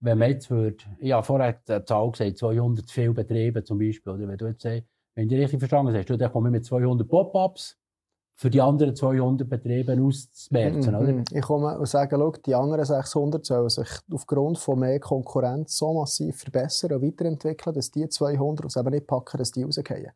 wenn 0.00 0.18
man 0.18 0.30
jetzt 0.30 0.50
würde, 0.50 0.76
ich 1.00 1.10
habe 1.10 1.26
vorher 1.26 1.60
die 1.68 1.84
Zahl 1.84 2.10
gesagt, 2.12 2.38
200 2.38 2.86
zu 2.86 2.94
viele 2.94 3.12
Betriebe 3.12 3.64
zum 3.64 3.78
Beispiel, 3.78 4.12
oder 4.12 4.28
wenn 4.28 4.38
du 4.38 4.46
jetzt 4.46 4.62
sagst, 4.62 4.84
wenn 5.16 5.24
ich 5.24 5.30
dich 5.30 5.40
richtig 5.40 5.58
verstanden 5.58 5.88
habe, 5.88 5.98
sagst 5.98 6.10
du, 6.10 6.16
dann 6.16 6.30
komme 6.30 6.50
ich 6.50 6.52
mit 6.52 6.64
200 6.64 7.08
Pop-ups 7.08 7.77
für 8.40 8.50
die 8.50 8.60
anderen 8.60 8.94
200 8.94 9.48
Betriebe 9.48 10.00
auszumerzen, 10.00 10.94
oder? 10.94 11.12
Mhm. 11.12 11.24
Ich 11.32 11.42
komme 11.42 11.76
und 11.76 11.88
sage, 11.88 12.16
schau, 12.16 12.30
die 12.46 12.54
anderen 12.54 12.84
600 12.84 13.44
sollen 13.44 13.68
sich 13.68 13.88
aufgrund 14.12 14.58
von 14.58 14.78
mehr 14.78 15.00
Konkurrenz 15.00 15.76
so 15.76 15.92
massiv 15.92 16.36
verbessern 16.36 16.92
und 16.92 17.02
weiterentwickeln, 17.02 17.74
dass 17.74 17.90
die 17.90 18.08
200 18.08 18.66
es 18.66 18.76
eben 18.76 18.90
nicht 18.90 19.08
packen, 19.08 19.38
dass 19.38 19.50
die 19.50 19.64
rausgehen. 19.64 20.12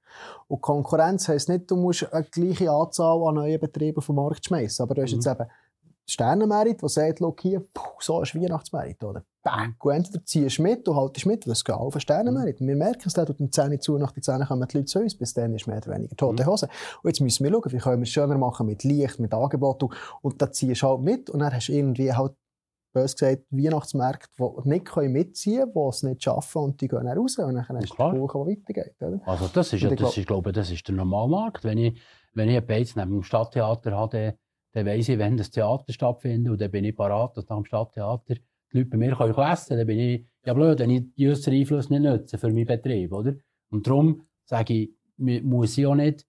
Und 0.46 0.60
Konkurrenz 0.60 1.26
heisst 1.26 1.48
nicht, 1.48 1.68
du 1.68 1.74
musst 1.74 2.12
eine 2.12 2.24
gleiche 2.24 2.70
Anzahl 2.70 3.26
an 3.26 3.34
neuen 3.34 3.58
Betrieben 3.58 4.00
den 4.00 4.14
Markt 4.14 4.46
schmeißen, 4.46 4.84
aber 4.84 4.94
du 4.94 5.02
hast 5.02 5.12
jetzt 5.12 5.26
eben 5.26 5.46
Sternenmerit, 6.06 6.82
der 6.82 6.88
sagt, 6.88 7.20
schau 7.20 7.34
hier, 7.40 7.60
puh, 7.72 7.90
so 8.00 8.22
ist 8.22 8.34
Weihnachtsmerit, 8.34 9.02
oder? 9.04 9.24
Bang! 9.42 9.74
Und 9.80 9.92
entweder 9.92 10.24
ziehst 10.24 10.58
du 10.58 10.62
mit 10.62 10.88
und 10.88 10.96
haltest 10.96 11.26
mit, 11.26 11.46
es 11.46 11.64
geht 11.64 11.74
auf 11.74 11.94
den 11.94 12.00
Sternenmerit. 12.00 12.60
Wir 12.60 12.76
merken 12.76 13.02
es, 13.06 13.14
tut 13.14 13.38
die 13.38 13.50
Zähne 13.50 13.78
zu, 13.78 13.98
nach 13.98 14.12
den 14.12 14.22
Zähnen 14.22 14.46
kommen 14.46 14.66
die 14.68 14.78
Leute 14.78 14.86
zu 14.86 15.00
uns, 15.00 15.16
bis 15.16 15.34
dann 15.34 15.54
ist 15.54 15.66
mehr 15.66 15.78
oder 15.78 15.94
weniger 15.94 16.16
tote 16.16 16.44
Hose. 16.46 16.68
Und 17.02 17.08
jetzt 17.10 17.20
müssen 17.20 17.44
wir 17.44 17.50
schauen, 17.50 17.72
wie 17.72 17.78
können 17.78 17.98
wir 17.98 18.02
es 18.02 18.10
schöner 18.10 18.38
machen 18.38 18.66
mit 18.66 18.84
Licht, 18.84 19.18
mit 19.20 19.32
Angebot 19.32 19.82
und, 19.84 19.94
und 20.22 20.42
da 20.42 20.50
ziehst 20.50 20.82
du 20.82 20.88
halt 20.88 21.00
mit 21.00 21.30
und 21.30 21.40
dann 21.40 21.52
hast 21.52 21.68
du 21.68 21.72
irgendwie 21.72 22.12
halt, 22.12 22.32
bös 22.92 23.16
gesagt, 23.16 23.44
Weihnachtsmärkte, 23.50 24.28
die 24.38 24.68
nicht 24.68 24.84
können 24.84 25.12
mitziehen 25.12 25.60
können, 25.60 25.72
die 25.74 25.88
es 25.88 26.02
nicht 26.02 26.22
schaffen 26.24 26.62
und 26.62 26.80
die 26.80 26.88
gehen 26.88 27.04
dann 27.04 27.16
raus 27.18 27.38
und 27.38 27.54
dann 27.54 27.66
hast 27.66 27.70
du 27.70 27.96
den 27.96 28.20
Kuchen, 28.20 28.44
der 28.46 28.56
weitergeht, 28.56 28.94
oder? 29.00 29.20
Also 29.24 29.48
das 29.52 29.72
ist, 29.72 29.80
ja, 29.80 29.88
das 29.88 29.98
glaub- 29.98 30.16
ist, 30.16 30.26
glaube 30.26 30.50
ich, 30.50 30.54
das 30.54 30.70
ist 30.70 30.86
der 30.86 30.94
Normalmarkt. 30.94 31.64
Wenn 31.64 31.78
ich, 31.78 32.00
wenn 32.34 32.48
ich 32.48 32.56
einen 32.58 32.66
Beiz 32.66 32.94
neben 32.94 33.12
dem 33.12 33.22
Stadttheater 33.22 33.92
habe, 33.92 34.36
dann, 34.72 34.86
weiss 34.86 35.08
ich, 35.08 35.18
wenn 35.18 35.36
das 35.36 35.50
Theater 35.50 35.92
stattfindet 35.92 36.52
und 36.52 36.60
dann 36.60 36.70
bin 36.70 36.84
ich 36.84 36.96
parat, 36.96 37.36
dass 37.36 37.48
nach 37.48 37.56
dem 37.56 37.64
Stadttheater 37.64 38.34
die 38.34 38.78
Leute 38.78 38.90
bei 38.90 38.96
mir 38.96 39.14
können 39.14 39.34
essen. 39.34 39.76
Dann 39.76 39.86
bin 39.86 39.98
ich, 39.98 40.26
ja 40.44 40.54
blöd, 40.54 40.78
wenn 40.80 40.90
ich 40.90 41.14
die 41.14 41.28
äußeren 41.28 41.58
Einfluss 41.58 41.90
nicht 41.90 42.02
nutze 42.02 42.38
für 42.38 42.48
meinen 42.48 42.66
Betrieb, 42.66 43.12
oder? 43.12 43.34
Und 43.70 43.86
darum 43.86 44.26
sage 44.44 44.74
ich, 44.74 44.90
muss 45.16 45.78
ich 45.78 45.86
auch 45.86 45.94
nicht 45.94 46.26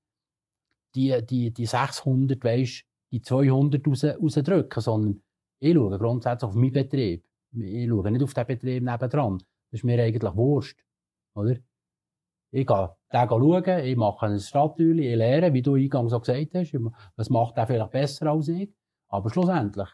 die, 0.95 1.19
die, 1.25 1.51
die 1.51 1.65
600, 1.65 2.43
weisst, 2.43 2.85
die 3.11 3.21
200 3.21 3.87
raus, 3.87 4.03
rausdrücken, 4.03 4.81
sondern 4.81 5.21
ich 5.59 5.73
schaue 5.73 5.97
grundsätzlich 5.97 6.47
auf 6.47 6.55
meinen 6.55 6.73
Betrieb. 6.73 7.25
Ich 7.55 7.87
schaue 7.87 8.11
nicht 8.11 8.23
auf 8.23 8.33
den 8.33 8.45
Betrieb 8.45 8.83
nebendran. 8.83 9.37
Das 9.71 9.79
ist 9.79 9.83
mir 9.83 10.01
eigentlich 10.01 10.35
Wurst, 10.35 10.75
oder? 11.35 11.55
Ich 12.55 12.67
gehe 12.67 12.89
den 13.11 13.27
schauen, 13.29 13.79
ich 13.83 13.95
mache 13.97 14.27
ein 14.27 14.39
Stadtteil, 14.39 14.99
ich 14.99 15.15
lerne, 15.15 15.53
wie 15.53 15.63
du 15.63 15.73
eingangs 15.73 16.11
so 16.11 16.19
gesagt 16.19 16.53
hast, 16.53 16.73
was 17.15 17.29
macht 17.31 17.57
er 17.57 17.65
vielleicht 17.65 17.89
besser 17.91 18.27
als 18.27 18.47
ich. 18.47 18.69
Aber 19.07 19.31
schlussendlich 19.31 19.89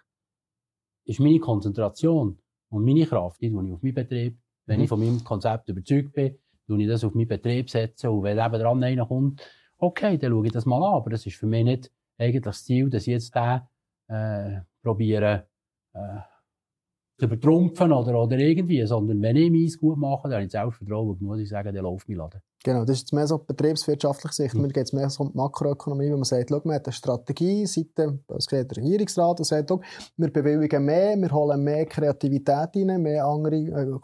ist 1.06 1.22
meine 1.22 1.40
Konzentration 1.40 2.38
und 2.70 2.84
meine 2.84 3.06
Kraft, 3.06 3.40
die 3.42 3.48
ich 3.48 3.56
auf 3.56 3.82
meinen 3.82 3.94
Betrieb. 3.94 4.38
Wenn 4.66 4.78
Mhm. 4.80 4.84
ich 4.84 4.90
von 4.90 5.00
meinem 5.00 5.24
Konzept 5.24 5.70
überzeugt 5.70 6.12
bin, 6.12 6.38
tue 6.68 6.82
ich 6.82 6.88
das 6.90 7.04
auf 7.06 7.14
meinen 7.16 7.30
Betrieb 7.30 7.70
setzen. 7.70 8.10
Und 8.10 8.24
wenn 8.24 8.38
eben 8.38 8.60
dran 8.62 8.84
einer 8.84 9.06
kommt, 9.08 9.42
okay, 9.78 10.18
dann 10.18 10.32
schaue 10.32 10.46
ich 10.46 10.52
das 10.52 10.66
mal 10.66 10.84
an. 10.84 10.96
Aber 10.96 11.10
das 11.10 11.26
ist 11.26 11.38
für 11.38 11.48
mich 11.48 11.64
nicht 11.64 11.92
eigentlich 12.18 12.44
das 12.44 12.66
Ziel, 12.66 12.90
dass 12.90 13.08
ich 13.08 13.14
jetzt 13.14 13.34
den 13.36 13.62
äh, 14.10 14.62
probiere 14.84 15.48
äh, 15.94 16.20
zu 17.18 17.26
übertrumpfen 17.26 17.94
oder, 17.94 18.22
oder 18.22 18.38
irgendwie, 18.38 18.86
sondern 18.86 19.22
wenn 19.22 19.38
ich 19.38 19.50
meins 19.50 19.78
gut 19.78 19.98
mache, 19.98 20.24
dann 20.24 20.34
habe 20.34 20.44
ich 20.46 20.52
Selbstvertrauen 20.52 21.10
und 21.10 21.22
muss 21.22 21.40
ich 21.40 21.50
sagen, 21.50 21.74
dann 21.74 21.84
läuft 21.84 22.08
mein 22.10 22.18
Laden. 22.18 22.42
Genau, 22.64 22.84
das 22.84 22.98
ist 22.98 23.02
jetzt 23.04 23.14
mehr 23.14 23.26
so 23.26 23.38
betriebswirtschaftliche 23.38 24.34
Sicht. 24.34 24.54
Mhm. 24.54 24.64
Mir 24.64 24.68
geht 24.70 24.86
es 24.86 24.94
mehr 24.94 25.10
so 25.10 25.24
um 25.24 25.32
die 25.32 25.38
Makroökonomie, 25.38 26.12
wo 26.12 26.16
man 26.16 26.26
sagt, 26.26 26.50
schau, 26.50 26.62
man 26.66 26.76
hat 26.76 26.88
eine 26.88 26.94
Strategie, 26.94 27.66
seit 27.66 27.98
dem 27.98 28.24
das 28.28 28.48
gesagt, 28.48 28.72
der 28.72 28.84
Regierungsrat, 28.84 29.40
der 29.40 29.46
sagt, 29.46 29.70
schau, 29.70 29.82
wir 30.18 30.32
bewilligen 30.32 30.84
mehr, 30.84 31.16
wir 31.16 31.32
holen 31.32 31.64
mehr 31.64 31.86
Kreativität 31.86 32.76
rein, 32.76 33.02
mehr 33.02 33.26
andere 33.26 33.56
äh, 33.56 34.00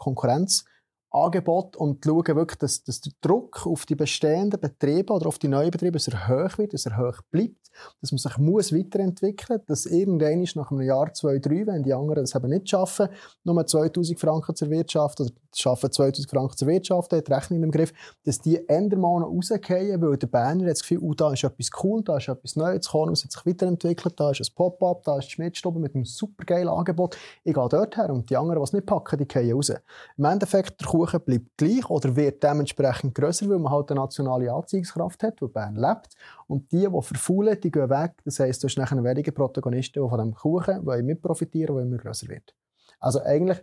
Konkurrenzangebote 1.10 1.78
und 1.78 2.04
schauen 2.04 2.36
wirklich, 2.36 2.58
dass, 2.58 2.84
dass 2.84 3.00
der 3.00 3.12
Druck 3.20 3.66
auf 3.66 3.86
die 3.86 3.94
bestehenden 3.94 4.60
Betriebe 4.60 5.12
oder 5.12 5.26
auf 5.26 5.38
die 5.38 5.48
neuen 5.48 5.70
Betriebe 5.70 5.92
dass 5.96 6.08
er 6.08 6.28
hoch 6.28 6.58
wird, 6.58 6.74
dass 6.74 6.86
er 6.86 6.96
hoch 6.98 7.20
bleibt, 7.30 7.70
dass 8.00 8.12
man 8.12 8.18
sich 8.18 8.38
muss 8.38 8.72
weiterentwickeln 8.72 9.60
muss, 9.60 9.66
dass 9.66 9.86
irgendwann 9.86 10.42
ist 10.42 10.56
nach 10.56 10.70
einem 10.70 10.82
Jahr, 10.82 11.12
zwei, 11.14 11.38
drei, 11.38 11.66
wenn 11.66 11.82
die 11.82 11.94
anderen 11.94 12.22
das 12.24 12.34
eben 12.34 12.50
nicht 12.50 12.68
schaffen, 12.68 13.08
nur 13.44 13.66
2000 13.66 14.18
Franken 14.18 14.54
zur 14.54 14.70
Wirtschaft 14.70 15.20
oder 15.20 15.30
schaffen 15.54 15.90
2000 15.90 16.30
Franken 16.30 16.56
zur 16.56 16.68
Wirtschaft, 16.68 17.12
hat 17.12 17.28
die 17.28 17.32
Rechnung 17.32 17.62
im 17.62 17.70
Griff, 17.70 17.92
dass 18.24 18.40
die 18.40 18.68
Endermal 18.68 19.20
noch 19.20 19.28
rausgehen, 19.28 20.00
weil 20.02 20.16
der 20.16 20.26
Berner 20.26 20.64
hat 20.64 20.72
das 20.72 20.82
Gefühl, 20.82 20.98
oh, 21.00 21.14
da 21.14 21.32
ist 21.32 21.44
etwas 21.44 21.70
cool, 21.82 22.02
da 22.04 22.18
ist 22.18 22.28
etwas 22.28 22.56
Neues, 22.56 22.80
das 22.80 22.88
Kornhaus 22.88 23.24
hat 23.24 23.32
sich 23.32 23.46
weiterentwickelt, 23.46 24.18
da 24.18 24.30
ist 24.30 24.40
ein 24.40 24.54
Pop-up, 24.54 25.02
da 25.04 25.18
ist 25.18 25.28
die 25.28 25.32
Schmidtstube 25.32 25.80
mit 25.80 25.94
einem 25.94 26.04
supergeilen 26.04 26.68
Angebot. 26.68 27.16
Ich 27.44 27.54
gehe 27.54 27.68
dort 27.68 27.96
her 27.96 28.10
und 28.10 28.28
die 28.28 28.36
anderen, 28.36 28.60
die 28.60 28.64
es 28.64 28.72
nicht 28.72 28.86
packen, 28.86 29.18
die 29.18 29.26
gehen 29.26 29.52
raus. 29.52 29.72
Im 30.16 30.24
Endeffekt, 30.24 30.80
der 30.80 30.88
Kuchen 30.96 31.20
bleibt 31.20 31.56
gleich 31.56 31.90
oder 31.90 32.16
wird 32.16 32.42
dementsprechend 32.42 33.14
grösser, 33.14 33.48
weil 33.48 33.58
man 33.58 33.72
halt 33.72 33.90
eine 33.90 34.00
nationale 34.00 34.52
Anziehungskraft 34.52 35.22
hat, 35.22 35.40
weil 35.42 35.48
Bern 35.48 35.76
lebt. 35.76 36.14
Und 36.46 36.70
die, 36.72 36.86
die 36.88 37.02
verfaulen, 37.02 37.60
die 37.60 37.70
gehen 37.70 37.90
weg. 37.90 38.14
Das 38.24 38.40
heisst, 38.40 38.62
du 38.62 38.68
hast 38.68 38.78
nachher 38.78 39.02
weniger 39.02 39.32
Protagonisten, 39.32 40.02
die 40.02 40.08
von 40.08 40.18
diesem 40.18 40.34
Kuchen 40.34 40.86
wollen 40.86 41.06
mit 41.06 41.20
profitieren, 41.20 41.76
der 41.76 41.84
immer 41.84 41.98
grösser 41.98 42.28
wird. 42.28 42.54
Also 42.98 43.20
eigentlich, 43.22 43.62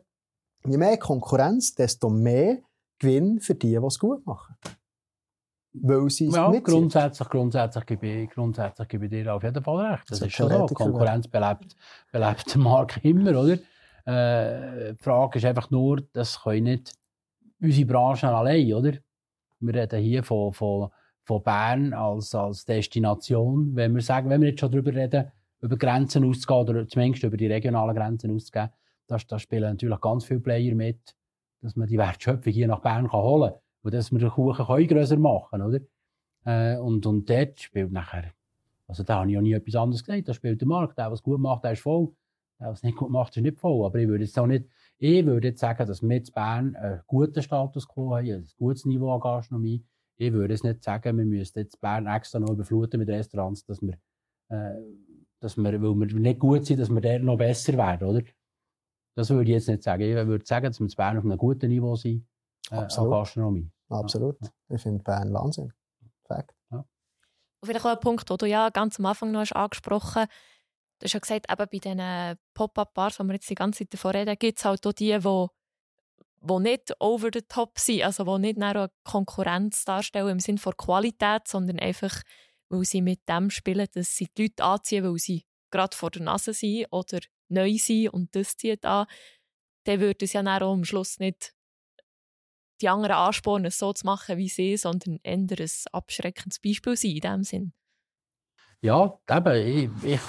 je 0.66 0.78
mehr 0.78 0.98
Konkurrenz, 0.98 1.74
desto 1.74 2.10
mehr 2.10 2.60
Gewinn 3.00 3.40
für 3.40 3.56
die, 3.56 3.70
die 3.80 3.86
es 3.86 3.98
gut 4.00 4.26
machen. 4.26 4.56
Weil 5.76 6.08
sie 6.12 6.28
es 6.28 6.36
Ja, 6.36 6.50
mitziehen. 6.50 6.64
grundsätzlich, 6.82 7.28
grundsätzlich, 7.30 7.86
gebe 7.88 8.06
ich, 8.08 8.30
grundsätzlich 8.30 8.88
gebe 8.88 9.06
ich 9.06 9.12
dir 9.12 9.34
auf 9.34 9.42
jeden 9.42 9.64
Fall 9.64 9.88
recht. 9.88 10.04
Das, 10.08 10.20
Das 10.20 10.28
ist 10.28 10.36
schon 10.36 10.50
so. 10.50 10.66
Konkurrenz 10.68 11.28
belebt, 11.28 11.76
belebt 12.12 12.54
den 12.54 12.62
Markt 12.62 13.04
immer, 13.04 13.32
oder? 13.32 13.58
Äh, 14.06 14.94
die 14.94 15.04
Frage 15.04 15.40
ist 15.40 15.46
einfach 15.46 15.72
nur, 15.72 16.02
das 16.14 16.44
können 16.44 16.64
nicht 16.66 16.94
unsere 17.64 17.88
Branchen 17.88 18.30
allein, 18.30 18.74
oder? 18.74 18.94
Wir 19.60 19.74
reden 19.74 20.02
hier 20.02 20.24
von, 20.24 20.54
von 20.54 20.90
von 21.24 21.42
Bern 21.42 21.94
als, 21.94 22.36
als 22.36 22.66
Destination, 22.66 23.76
wenn 23.76 23.94
wir 23.96 24.02
sagen, 24.02 24.30
wenn 24.30 24.42
wir 24.42 24.50
jetzt 24.50 24.60
schon 24.60 24.72
darüber 24.72 24.94
reden, 24.94 25.32
über 25.62 25.78
Grenzen 25.78 26.26
auszugehen 26.26 26.70
oder 26.70 26.88
zumindest 26.88 27.24
über 27.24 27.38
die 27.38 27.48
regionalen 27.48 27.96
Grenzen 27.96 28.32
auszugehen, 28.32 28.70
da, 29.08 29.18
da 29.28 29.40
spielen 29.40 29.72
natürlich 29.72 30.02
ganz 30.02 30.26
viele 30.26 30.42
Player 30.42 30.76
mit, 30.76 31.16
dass 31.62 31.76
man 31.76 31.88
die 31.88 31.98
Wertschöpfung 31.98 32.52
hier 32.52 32.68
nach 32.68 32.82
Bern 32.82 33.08
kann 33.10 33.22
holen 33.22 33.52
kann 33.52 33.62
und 33.84 33.94
dass 33.94 34.12
wir 34.12 34.20
den 34.20 34.30
Kuchen 34.30 34.88
grösser 34.88 35.18
machen 35.18 35.62
oder? 35.62 35.80
Äh, 36.46 36.78
und, 36.78 37.06
und 37.06 37.30
dort 37.30 37.60
spielt 37.60 37.92
nachher, 37.94 38.32
also 38.88 39.04
da 39.04 39.20
habe 39.20 39.32
ich 39.32 39.38
auch 39.38 39.42
nie 39.42 39.54
etwas 39.54 39.76
anderes 39.76 40.04
gesagt, 40.04 40.28
da 40.28 40.34
spielt 40.34 40.60
der 40.60 40.68
Markt, 40.68 40.98
der, 40.98 41.10
was 41.10 41.24
gut 41.24 41.40
macht, 41.40 41.64
der 41.64 41.72
ist 41.72 41.82
voll, 41.82 42.10
der, 42.60 42.72
was 42.72 42.84
nicht 42.84 42.98
gut 42.98 43.10
macht, 43.10 43.38
ist 43.38 43.44
nicht 43.44 43.60
voll, 43.60 43.86
aber 43.86 44.00
ich 44.00 44.08
würde 44.10 44.26
jetzt 44.26 44.38
auch 44.38 44.48
nicht, 44.48 44.66
ich 45.04 45.26
würde 45.26 45.50
jetzt 45.50 45.60
sagen, 45.60 45.86
dass 45.86 46.02
wir 46.02 46.16
in 46.16 46.24
Bern 46.34 46.76
einen 46.78 47.02
guten 47.08 47.42
Status 47.42 47.86
quo 47.90 48.16
haben, 48.16 48.26
ein 48.26 48.48
gutes 48.58 48.86
Niveau 48.86 49.14
an 49.14 49.20
Gastronomie, 49.20 49.84
ich 50.16 50.32
würde 50.32 50.54
es 50.54 50.64
nicht 50.64 50.82
sagen, 50.82 51.18
wir 51.18 51.26
müssten 51.26 51.60
jetzt 51.60 51.82
Bern 51.82 52.08
extra 52.08 52.40
noch 52.40 52.52
überfluten 52.52 53.00
mit 53.02 53.10
Restaurants, 53.10 53.66
dass 53.66 53.82
wir, 53.82 53.98
äh, 54.48 54.80
dass 55.42 55.58
wir, 55.58 55.64
weil 55.64 55.82
wir 55.82 56.20
nicht 56.20 56.40
gut 56.40 56.66
sind, 56.66 56.80
dass 56.80 56.90
wir 56.90 57.02
dort 57.02 57.22
noch 57.22 57.38
besser 57.38 57.74
werden, 57.74 58.08
oder? 58.08 58.22
Das 59.16 59.30
würde 59.30 59.44
ich 59.44 59.56
jetzt 59.56 59.68
nicht 59.68 59.84
sagen. 59.84 60.04
Ich 60.04 60.16
würde 60.16 60.46
sagen, 60.46 60.68
dass 60.68 60.80
wir 60.80 60.88
in 60.88 60.96
Bern 60.96 61.18
auf 61.18 61.26
einem 61.26 61.38
guten 61.38 61.68
Niveau 61.68 61.98
sind, 61.98 62.26
äh, 62.72 62.76
an 62.76 62.84
Absolut. 62.86 63.12
Gastronomie. 63.12 63.70
Absolut. 63.90 64.38
Ich 64.70 64.82
finde 64.82 65.04
Bern 65.04 65.34
Wahnsinn. 65.34 65.74
Fakt. 66.26 66.56
Und 66.70 66.86
vielleicht 67.68 67.86
auch 67.86 67.92
ein 67.92 68.00
Punkt, 68.00 68.30
den 68.30 68.38
du 68.38 68.46
ja 68.46 68.70
ganz 68.70 69.00
am 69.00 69.06
Anfang 69.06 69.32
noch 69.32 69.42
hast 69.42 69.54
angesprochen 69.54 70.28
Du 71.04 71.08
hast 71.08 71.14
ja 71.16 71.20
gesagt, 71.20 71.52
eben 71.52 71.68
bei 71.70 71.80
diesen 71.80 72.40
Pop-Up-Bars, 72.54 73.20
wo 73.20 73.26
wir 73.26 73.34
jetzt 73.34 73.50
die 73.50 73.56
ganze 73.56 73.80
Zeit 73.80 73.94
davon 73.94 74.12
reden, 74.12 74.38
gibt 74.40 74.58
es 74.58 74.64
halt 74.64 74.88
auch 74.88 74.94
die, 74.94 75.20
die, 75.20 75.48
die 76.40 76.60
nicht 76.60 76.94
over 77.02 77.30
the 77.34 77.42
top 77.42 77.78
sind, 77.78 78.04
also 78.04 78.24
die 78.24 78.42
nicht 78.42 78.62
einer 78.62 78.90
Konkurrenz 79.04 79.84
darstellen 79.84 80.30
im 80.30 80.40
Sinne 80.40 80.60
von 80.60 80.78
Qualität, 80.78 81.46
sondern 81.46 81.80
einfach, 81.80 82.22
weil 82.70 82.86
sie 82.86 83.02
mit 83.02 83.28
dem 83.28 83.50
spielen, 83.50 83.86
dass 83.92 84.16
sie 84.16 84.30
die 84.38 84.44
Leute 84.44 84.64
anziehen, 84.64 85.04
weil 85.04 85.18
sie 85.18 85.44
gerade 85.72 85.94
vor 85.94 86.10
der 86.10 86.22
Nase 86.22 86.54
sind 86.54 86.88
oder 86.90 87.20
neu 87.50 87.74
sind 87.74 88.08
und 88.14 88.34
das 88.34 88.56
zieht 88.56 88.86
an, 88.86 89.06
dann 89.84 90.00
würde 90.00 90.24
es 90.24 90.32
ja 90.32 90.42
dann 90.42 90.64
auch 90.64 90.72
am 90.72 90.86
Schluss 90.86 91.20
nicht 91.20 91.54
die 92.80 92.88
anderen 92.88 93.18
anspornen, 93.18 93.66
es 93.66 93.78
so 93.78 93.92
zu 93.92 94.06
machen 94.06 94.38
wie 94.38 94.48
sie, 94.48 94.78
sondern 94.78 95.20
eher 95.22 95.34
ein 95.34 95.70
abschreckendes 95.92 96.62
Beispiel 96.62 96.96
sein 96.96 97.12
in 97.12 97.20
dem 97.20 97.44
Sinn. 97.44 97.74
Ja, 98.80 99.20
eben, 99.30 99.56
ich, 100.02 100.14
ich, 100.14 100.22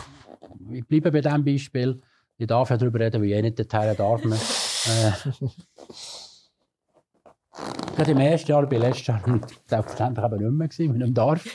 ich 0.70 0.86
bleibe 0.86 1.12
bei 1.12 1.20
diesem 1.20 1.44
Beispiel. 1.44 2.00
Ich 2.36 2.46
darf 2.46 2.70
ja 2.70 2.76
darüber 2.76 3.00
reden, 3.00 3.20
weil 3.20 3.30
ich 3.30 3.36
eh 3.36 3.42
nicht 3.42 3.58
dorthin 3.58 3.96
darf. 3.96 4.24
Mehr. 4.24 4.38
Äh, 4.86 5.46
gerade 7.94 8.10
im 8.10 8.18
ersten 8.18 8.50
Jahr, 8.50 8.66
bei 8.66 8.78
letztes 8.78 9.06
Jahr 9.06 9.22
selbstverständlich 9.66 10.24
eben 10.24 10.38
nicht 10.38 10.52
mehr, 10.52 10.68
gewesen, 10.68 10.92
nicht 10.92 10.98
mehr 10.98 11.10
darf. 11.10 11.46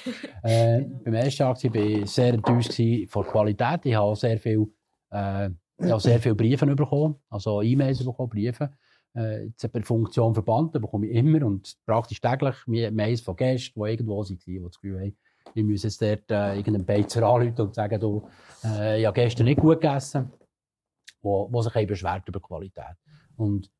Äh, 0.44 0.86
beim 1.04 1.14
ersten 1.14 1.44
Jahr 1.44 1.56
war 1.56 1.76
ich 1.76 2.10
sehr 2.10 2.34
enttäuscht 2.34 2.74
von 3.10 3.24
der 3.24 3.32
Qualität. 3.32 3.80
Ich 3.84 3.96
habe 3.96 4.16
sehr 4.16 4.40
viel, 4.40 4.68
äh, 5.10 5.50
habe 5.82 6.00
sehr 6.00 6.20
viele 6.20 6.36
Briefe 6.36 6.66
bekommen, 6.66 7.16
also 7.30 7.62
E-Mails 7.62 8.04
bekommen, 8.04 8.30
Briefe. 8.30 8.72
Äh, 9.16 9.46
jetzt 9.48 9.68
Funktion 9.84 10.34
Verband 10.34 10.72
bekomme 10.74 11.08
ich 11.08 11.16
immer 11.16 11.46
und 11.46 11.76
praktisch 11.86 12.22
täglich 12.22 12.56
Mails 12.68 13.22
von 13.22 13.36
Gästen, 13.36 13.82
die 13.82 13.90
irgendwo 13.90 14.18
waren, 14.18 14.40
die 14.46 14.62
das 14.62 14.80
Gefühl 14.80 15.00
haben, 15.00 15.18
ich 15.54 15.64
muss 15.64 15.84
jetzt 15.84 16.02
dort 16.02 16.30
äh, 16.32 16.56
irgendeinen 16.56 16.86
Beizer 16.86 17.24
anrufen 17.24 17.62
und 17.62 17.76
sagen, 17.76 18.00
du, 18.00 18.28
äh, 18.64 19.00
ich 19.00 19.06
habe 19.06 19.16
gestern 19.16 19.46
nicht 19.46 19.60
gut 19.60 19.82
gegessen, 19.82 20.32
wo, 21.22 21.48
wo 21.52 21.62
sich 21.62 21.76
eben 21.76 21.88
beschwert 21.88 22.28
über 22.28 22.40
die 22.40 22.46
Qualität. 22.46 22.96
Und 23.36 23.72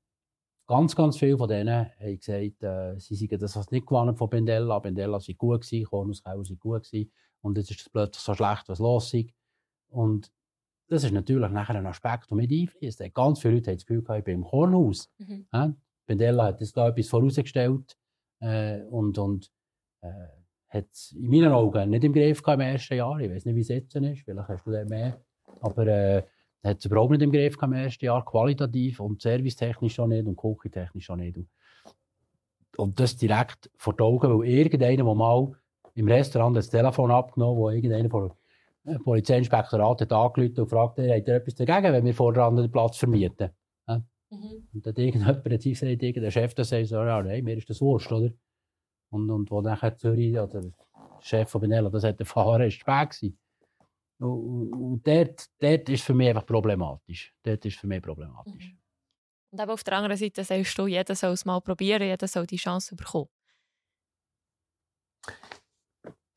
ganz, 0.68 0.96
ganz 0.96 1.18
viele 1.18 1.38
von 1.38 1.50
denen 1.50 1.90
haben 2.00 2.20
gesagt, 2.20 2.64
äh, 2.64 3.00
sie 3.00 3.16
seien 3.16 3.40
das 3.40 3.56
was 3.56 3.72
nicht 3.72 3.88
gewonnen 3.88 4.16
von 4.16 4.30
Bendella. 4.30 4.80
Bendella 4.80 5.20
sei 5.20 5.34
gut 5.34 5.62
gewesen, 5.62 5.86
Kornuskauer 5.86 6.46
sei 6.46 6.56
gut 6.56 6.84
gewesen. 6.84 7.12
Und 7.42 7.58
jetzt 7.58 7.72
ist 7.72 7.82
es 7.82 7.90
plötzlich 7.90 8.24
so 8.24 8.34
schlecht, 8.34 8.68
was 8.68 8.80
los 8.80 9.14
ist. 9.14 9.30
Und 9.90 10.32
das 10.88 11.04
ist 11.04 11.12
natürlich 11.12 11.52
nachher 11.52 11.76
ein 11.76 11.86
Aspekt, 11.86 12.30
der 12.30 12.38
mit 12.38 12.52
einfließt. 12.52 13.14
Ganz 13.14 13.40
viele 13.40 13.56
Leute 13.56 13.72
haben 13.72 13.78
das 13.78 13.86
Gefühl, 13.86 14.02
gehabt, 14.02 14.20
ich 14.20 14.26
bin 14.26 14.36
im 14.36 14.44
Kornhaus. 14.44 15.10
Mhm. 15.18 15.48
Ja? 15.54 15.74
Bendella 16.06 16.46
hat 16.46 16.62
das 16.62 16.72
da 16.72 16.90
etwas 16.90 17.08
vorausgestellt 17.08 17.96
äh, 18.40 18.82
und, 18.84 19.18
und 19.18 19.52
äh, 20.02 20.39
hat 20.70 20.86
es 20.92 21.12
in 21.12 21.30
meinen 21.30 21.52
Augen 21.52 21.90
nicht 21.90 22.04
im 22.04 22.14
Griff 22.14 22.42
gehabt 22.42 22.62
im 22.62 22.68
ersten 22.68 22.96
Jahr. 22.96 23.20
Ich 23.20 23.30
weiß 23.30 23.46
nicht, 23.46 23.56
wie 23.56 23.62
es 23.62 23.70
jetzt 23.70 23.96
ist. 23.96 24.22
Vielleicht 24.24 24.48
hast 24.48 24.66
du 24.66 24.72
da 24.72 24.86
mehr. 24.86 25.20
Aber 25.62 25.88
äh, 25.88 26.24
hat 26.64 26.80
es 26.80 26.86
überhaupt 26.86 27.12
nicht 27.12 27.24
im 27.24 27.32
Griff 27.32 27.56
gehabt 27.56 27.74
im 27.74 27.80
ersten 27.80 28.06
Jahr. 28.06 28.24
Qualitativ 28.24 29.00
und 29.00 29.22
servicetechnisch 29.22 29.96
schon 29.96 30.10
nicht 30.10 30.28
und 30.28 30.38
küchentechnisch 30.38 31.06
schon 31.06 31.20
nicht. 31.20 31.38
Und 32.78 33.00
das 33.00 33.18
direkt 33.18 33.70
vor 33.78 33.96
die 33.96 34.04
Augen, 34.04 34.40
weil 34.40 34.48
irgendeiner, 34.48 35.04
der 35.04 35.16
mal 35.16 35.52
im 35.96 36.08
Restaurant 36.08 36.56
das 36.56 36.70
Telefon 36.70 37.12
abgenommen 37.12 37.58
wo 37.58 37.70
irgendeiner 37.70 38.10
von 38.10 38.32
der 38.86 39.00
Polizeiinspektorat 39.00 40.02
hat 40.02 40.14
angerufen 40.14 40.62
und 40.62 40.70
fragt, 40.70 40.98
hey, 40.98 41.18
habt 41.18 41.28
ihr 41.28 41.36
etwas 41.36 41.56
dagegen, 41.56 41.94
wenn 41.94 42.06
wir 42.06 42.14
voran 42.14 42.56
den 42.56 42.72
Platz 42.72 42.98
vermieten? 42.98 43.50
Ja? 43.88 43.98
Mhm. 44.30 44.68
Und 44.74 44.86
dann 44.86 44.92
hat 44.92 45.00
irgendjemand 45.00 45.46
hat 45.46 45.64
gesagt, 45.64 46.04
irgendein 46.04 46.32
Chef, 46.32 46.54
der 46.54 46.66
sagt 46.66 46.88
so, 46.88 46.96
ja, 46.96 47.22
nein, 47.22 47.44
mir 47.44 47.58
ist 47.58 47.70
das 47.70 47.82
wurscht, 47.82 48.12
oder? 48.12 48.32
Und, 49.12 49.30
und 49.30 49.50
wo 49.50 49.62
nachher 49.62 49.96
Zürich, 49.98 50.38
oder 50.38 50.62
der 50.62 50.72
Chef 51.20 51.50
von 51.50 51.62
Benella 51.62 51.90
das 51.90 52.04
hat 52.04 52.20
erfahren, 52.20 52.62
ist 52.68 52.76
spät 52.76 53.10
gewesen. 53.10 53.40
Und, 54.20 55.02
dort, 55.06 55.48
dort 55.60 55.90
ist 55.90 56.04
für 56.04 56.14
mich 56.14 56.30
einfach 56.30 56.46
problematisch. 56.46 57.34
Dort 57.44 57.66
ist 57.66 57.78
für 57.78 57.88
mich 57.88 58.02
problematisch. 58.02 58.76
Und 59.52 59.60
eben 59.62 59.72
auf 59.72 59.84
der 59.84 59.94
anderen 59.98 60.18
Seite 60.18 60.44
sagst 60.44 60.78
du, 60.78 60.88
jeder 60.88 61.16
soll 61.16 61.32
es 61.32 61.46
mal 61.46 61.60
probieren, 61.62 62.04
jeder 62.04 62.28
soll 62.28 62.46
die 62.46 62.58
Chance 62.58 62.96
bekommen. 62.96 63.30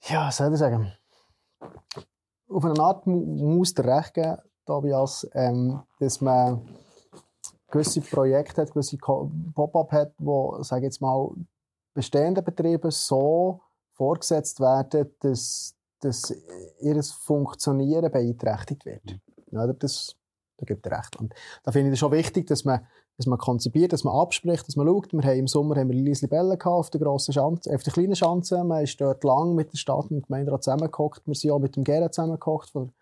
Ja, 0.05 0.29
was 0.29 0.37
soll 0.39 0.53
ich 0.53 0.59
sagen? 0.59 0.93
Auf 2.49 2.65
eine 2.65 2.81
Art 2.81 3.07
mu- 3.07 3.57
muss 3.57 3.75
der 3.75 3.85
recht 3.85 4.15
geben, 4.15 4.39
Tobias, 4.65 5.29
ähm, 5.35 5.83
dass 5.99 6.21
man 6.21 6.67
gewisse 7.71 8.01
Projekte 8.01 8.63
hat, 8.63 8.71
gewisse 8.73 8.97
Pop-up 8.99 9.93
hat, 9.93 10.15
wo, 10.19 10.63
sage 10.63 10.87
jetzt 10.87 11.01
mal, 11.01 11.31
bestehende 11.95 12.43
Betriebe 12.43 12.91
so 12.91 13.61
vorgesetzt 13.93 14.61
werden, 14.61 15.11
dass, 15.21 15.75
dass 16.01 16.35
ihr 16.81 17.03
Funktionieren 17.03 18.11
beeinträchtigt 18.11 18.85
wird. 18.85 19.19
Ja, 19.51 19.67
das, 19.67 20.17
da 20.57 20.65
gibt 20.65 20.87
er 20.87 20.99
recht. 20.99 21.17
Und 21.17 21.35
da 21.63 21.73
finde 21.73 21.89
ich 21.89 21.95
es 21.95 21.99
schon 21.99 22.13
wichtig, 22.13 22.47
dass 22.47 22.65
man, 22.65 22.87
dass 23.17 23.27
man 23.27 23.39
konzipiert, 23.39 23.93
dass 23.93 24.05
man 24.05 24.17
abspricht, 24.17 24.67
dass 24.67 24.77
man 24.77 24.87
schaut. 24.87 25.13
Wir 25.13 25.23
haben 25.23 25.39
im 25.39 25.47
Sommer 25.47 25.77
haben 25.77 25.91
wir 25.91 25.97
Liesli 25.97 26.29
Bälle 26.29 26.57
gehabt 26.57 26.67
auf 26.67 26.91
der 26.91 27.01
grossen 27.01 27.33
Schanze, 27.33 27.75
auf 27.75 27.83
der 27.83 27.93
kleinen 27.93 28.17
Schanze. 28.17 28.65
Man 28.65 28.83
ist 28.83 29.01
dort 29.01 29.23
lang 29.25 29.55
mit 29.55 29.73
der 29.73 29.79
Stadt, 29.79 30.11
mit 30.11 30.23
dem 30.23 30.27
Gemeinderat 30.27 30.65
zusammengehockt. 30.65 31.27
Wir 31.27 31.35
sind 31.35 31.51
auch 31.51 31.59
mit 31.59 31.77
dem 31.77 31.85
Gerhard 31.85 32.15
zusammengehockt 32.15 32.71
von, 32.71 32.93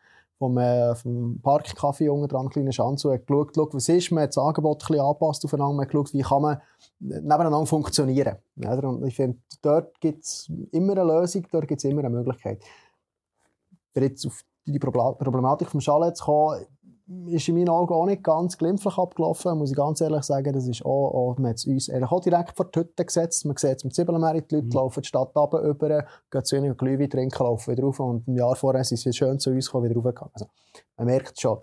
vom, 0.40 0.56
äh, 0.56 0.94
vom 0.94 1.38
Parkcafé 1.42 2.08
unten 2.08 2.26
dran, 2.26 2.48
kleine 2.48 2.72
Schanze, 2.72 3.08
und 3.08 3.14
hat 3.14 3.26
geschaut, 3.26 3.48
geschaut, 3.48 3.74
was 3.74 3.90
ist. 3.90 4.10
Man 4.10 4.22
hat 4.22 4.30
das 4.30 4.38
Angebot 4.38 4.82
ein 4.82 4.86
bisschen 4.86 5.04
angepasst 5.04 5.44
aufeinander. 5.44 5.74
Man 5.74 5.84
hat 5.84 5.92
geschaut, 5.92 6.14
wie 6.14 6.22
kann 6.22 6.42
man 6.42 6.62
nebeneinander 6.98 7.66
funktionieren. 7.66 8.36
Ja, 8.56 8.72
und 8.72 9.06
ich 9.06 9.14
finde, 9.14 9.38
dort 9.60 10.00
gibt 10.00 10.24
es 10.24 10.50
immer 10.72 10.92
eine 10.92 11.04
Lösung, 11.04 11.46
dort 11.52 11.68
gibt 11.68 11.84
es 11.84 11.84
immer 11.84 12.00
eine 12.00 12.08
Möglichkeit. 12.08 12.64
Jetzt 13.94 14.26
auf 14.26 14.40
die 14.66 14.78
Problematik 14.78 15.68
vom 15.68 15.80
Chalet 15.80 16.16
zu 16.16 16.24
kommen, 16.24 16.64
ist 17.26 17.48
in 17.48 17.56
meinen 17.56 17.68
Augen 17.68 17.92
auch 17.92 18.06
nicht 18.06 18.22
ganz 18.22 18.56
glimpflich 18.56 18.96
abgelaufen, 18.96 19.58
muss 19.58 19.70
ich 19.70 19.76
ganz 19.76 20.00
ehrlich 20.00 20.22
sagen. 20.22 20.52
Das 20.52 20.68
ist 20.68 20.84
auch, 20.84 21.10
auch 21.12 21.38
man 21.38 21.50
hat 21.50 21.56
es 21.56 21.66
uns 21.66 21.90
auch 21.90 22.20
direkt 22.20 22.56
vor 22.56 22.66
die 22.66 22.80
Hütte 22.80 23.04
gesetzt. 23.04 23.44
Man 23.44 23.56
sieht 23.56 23.78
es 23.78 23.84
mit 23.84 23.94
Zwiebelmeer, 23.94 24.40
die 24.40 24.54
Leute 24.54 24.66
Mhm. 24.66 24.72
laufen 24.72 25.02
die 25.02 25.08
Stadt 25.08 25.34
runter, 25.34 25.60
über, 25.60 26.04
gehen 26.30 26.44
zu 26.44 26.56
ihnen 26.56 26.76
Glühwein 26.76 27.10
trinken, 27.10 27.42
laufen 27.42 27.72
wieder 27.72 27.82
rauf 27.84 27.98
und 27.98 28.28
im 28.28 28.36
Jahr 28.36 28.54
vorher 28.54 28.84
sind 28.84 28.98
sie 28.98 29.12
schön 29.12 29.40
zu 29.40 29.50
uns 29.50 29.66
gekommen, 29.66 29.90
wieder 29.90 29.96
raufgegangen. 29.96 30.30
Also, 30.34 30.46
man 30.96 31.06
merkt 31.06 31.32
es 31.36 31.40
schon. 31.40 31.58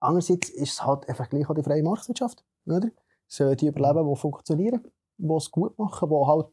Andererseits 0.00 0.48
ist 0.50 0.72
es 0.72 0.84
halt 0.84 1.08
einfach 1.08 1.28
gleich 1.28 1.48
auch 1.48 1.54
die 1.54 1.62
freie 1.62 1.82
Marktwirtschaft, 1.82 2.44
oder? 2.66 2.88
Sollen 3.28 3.56
die 3.56 3.68
überleben, 3.68 4.08
die 4.08 4.16
funktionieren, 4.16 4.80
die 5.16 5.32
es 5.34 5.50
gut 5.50 5.78
machen, 5.78 6.08
die 6.08 6.26
halt 6.26 6.46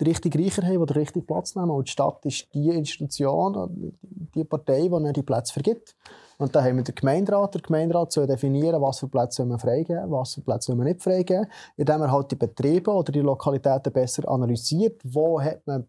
den 0.00 0.06
richtigen 0.06 0.42
Reicher 0.42 0.62
haben, 0.62 0.80
die 0.80 0.92
den 0.92 0.96
richtigen 0.96 1.26
Platz 1.26 1.54
nehmen. 1.54 1.70
Und 1.70 1.88
die 1.88 1.92
Stadt 1.92 2.24
ist 2.26 2.46
die 2.54 2.68
Institution, 2.68 3.96
die 4.34 4.44
Partei, 4.44 4.80
die 4.82 4.86
ihnen 4.86 5.12
die 5.12 5.22
Plätze 5.22 5.52
vergibt. 5.52 5.96
Und 6.38 6.54
da 6.54 6.62
haben 6.62 6.76
wir 6.76 6.84
den 6.84 6.94
Gemeinderat. 6.94 7.54
Der 7.54 7.62
Gemeinderat 7.62 8.12
soll 8.12 8.26
definieren, 8.26 8.80
was 8.80 9.00
für 9.00 9.08
Plätze 9.08 9.44
man 9.44 9.58
freigeben, 9.58 10.10
was 10.10 10.34
für 10.34 10.40
Plätze 10.40 10.74
man 10.74 10.86
nicht 10.86 11.02
freigeben. 11.02 11.46
Indem 11.76 12.02
er 12.02 12.12
halt 12.12 12.30
die 12.30 12.36
Betriebe 12.36 12.90
oder 12.90 13.12
die 13.12 13.20
Lokalitäten 13.20 13.92
besser 13.92 14.28
analysiert. 14.28 15.00
Wo 15.04 15.40
hat 15.40 15.66
man 15.66 15.88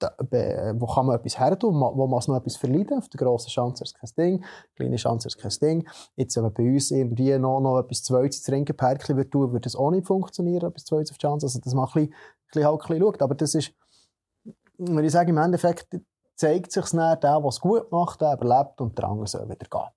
wo 0.00 0.86
kann 0.86 1.06
man 1.06 1.16
etwas 1.16 1.38
her 1.38 1.58
tun, 1.58 1.74
wo 1.80 2.06
muss 2.06 2.28
noch 2.28 2.36
etwas 2.36 2.56
verleiden. 2.56 2.98
Auf 2.98 3.08
der 3.08 3.18
grossen 3.18 3.50
Schanze 3.50 3.84
ist 3.84 3.98
kein 3.98 4.10
Ding, 4.16 4.44
kleine 4.76 4.98
Schanze 4.98 5.28
ist 5.28 5.38
kein 5.38 5.50
Ding. 5.60 5.88
Jetzt, 6.16 6.36
wenn 6.36 6.44
man 6.44 6.54
bei 6.54 6.62
uns 6.62 6.90
irgendwie 6.90 7.36
noch, 7.38 7.60
noch 7.60 7.80
etwas 7.80 8.02
Zweites 8.04 8.42
zu 8.42 8.50
trinken, 8.50 8.76
Perkli 8.76 9.16
wird 9.16 9.32
tun, 9.32 9.52
würde 9.52 9.62
das 9.62 9.76
auch 9.76 9.90
nicht 9.90 10.06
funktionieren, 10.06 10.70
etwas 10.70 10.84
Zweites 10.84 11.10
auf 11.10 11.18
die 11.18 11.26
Schanze. 11.26 11.46
Also, 11.46 11.60
dass 11.60 11.74
man 11.74 11.86
ein 11.86 11.92
bisschen, 11.92 12.12
ein 12.12 12.14
bisschen, 12.52 12.64
halt 12.64 12.80
ein 12.80 12.86
bisschen 12.86 13.02
schaut. 13.02 13.22
Aber 13.22 13.34
das 13.34 13.54
ist, 13.54 13.72
wenn 14.78 15.04
ich 15.04 15.12
sage, 15.12 15.30
im 15.30 15.38
Endeffekt 15.38 15.88
zeigt 16.38 16.72
sich 16.72 16.84
dann, 16.90 17.20
der, 17.20 17.40
der 17.40 17.44
es 17.44 17.60
gut 17.60 17.90
macht, 17.90 18.20
der 18.20 18.34
überlebt 18.34 18.80
und 18.80 18.96
der 18.96 19.04
andere 19.06 19.26
soll 19.26 19.48
wieder 19.48 19.66
gehen. 19.68 19.90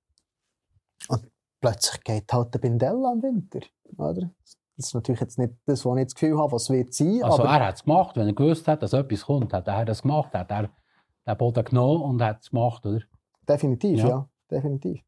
Und 1.07 1.31
plötzlich 1.61 2.03
geht 2.03 2.33
halt 2.33 2.53
der 2.53 2.59
Bindella 2.59 3.13
im 3.13 3.21
Winter. 3.21 3.61
Oder? 3.97 4.29
Das 4.75 4.87
ist 4.87 4.95
natürlich 4.95 5.21
jetzt 5.21 5.37
nicht 5.37 5.53
das, 5.65 5.85
was 5.85 5.97
ich 5.97 6.05
das 6.05 6.15
Gefühl 6.15 6.37
habe, 6.39 6.51
was 6.51 6.69
wird 6.69 6.93
sein. 6.93 7.21
Also 7.23 7.43
aber 7.43 7.53
er 7.53 7.67
hat 7.67 7.75
es 7.75 7.83
gemacht, 7.83 8.15
wenn 8.15 8.27
er 8.27 8.33
gewusst 8.33 8.67
hat, 8.67 8.81
dass 8.81 8.93
etwas 8.93 9.25
kommt, 9.25 9.53
hat 9.53 9.67
er 9.67 9.85
das 9.85 10.01
gemacht, 10.01 10.33
hat 10.33 10.49
er 10.49 10.69
den 11.27 11.37
Boden 11.37 11.63
genommen 11.63 12.01
und 12.01 12.21
hat 12.21 12.41
es 12.41 12.49
gemacht, 12.49 12.85
oder? 12.85 13.01
definitiv, 13.47 13.99
Ja. 13.99 14.07
ja. 14.07 14.29
definitiv. 14.49 15.01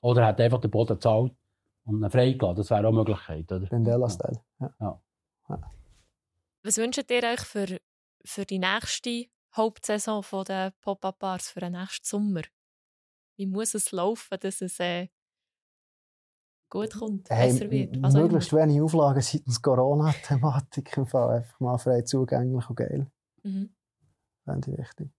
Oder 0.00 0.22
er 0.22 0.26
hat 0.28 0.40
einfach 0.40 0.60
den 0.60 0.70
Boden 0.70 0.94
gezahlt 0.94 1.32
und 1.84 2.02
ihn 2.02 2.10
freigelassen. 2.10 2.56
Das 2.56 2.70
wäre 2.70 2.80
auch 2.80 2.88
eine 2.88 2.98
Möglichkeit, 2.98 3.52
oder? 3.52 3.70
Vendela-Style. 3.70 4.40
Ja. 4.80 5.00
Was 6.64 6.76
wünscht 6.78 7.10
ihr 7.10 7.22
euch 7.24 7.40
für, 7.40 7.78
für 8.24 8.44
die 8.44 8.58
nächste 8.58 9.26
Hauptsaison 9.56 10.22
von 10.22 10.44
der 10.44 10.72
Pop-Up-Bars 10.80 11.50
für 11.50 11.60
den 11.60 11.72
nächsten 11.72 12.04
Sommer? 12.06 12.42
Wie 13.36 13.46
muss 13.46 13.74
es 13.74 13.92
laufen, 13.92 14.38
dass 14.40 14.60
es 14.62 14.78
äh, 14.80 15.08
gut 16.70 16.94
kommt, 16.94 17.28
Hey, 17.30 17.52
besser 17.52 17.70
wird? 17.70 18.02
Was 18.02 18.14
möglichst 18.14 18.52
wenig 18.52 18.80
Auflagen 18.80 19.20
seitens 19.20 19.60
Corona-Thematik. 19.60 20.96
im 20.96 21.06
Fall. 21.06 21.36
Einfach 21.38 21.60
mal 21.60 21.78
frei 21.78 22.02
zugänglich 22.02 22.68
und 22.68 22.76
geil. 22.76 23.06
Mhm. 23.42 23.74
Fände 24.44 24.70
ich 24.72 24.78
wichtig. 24.78 25.10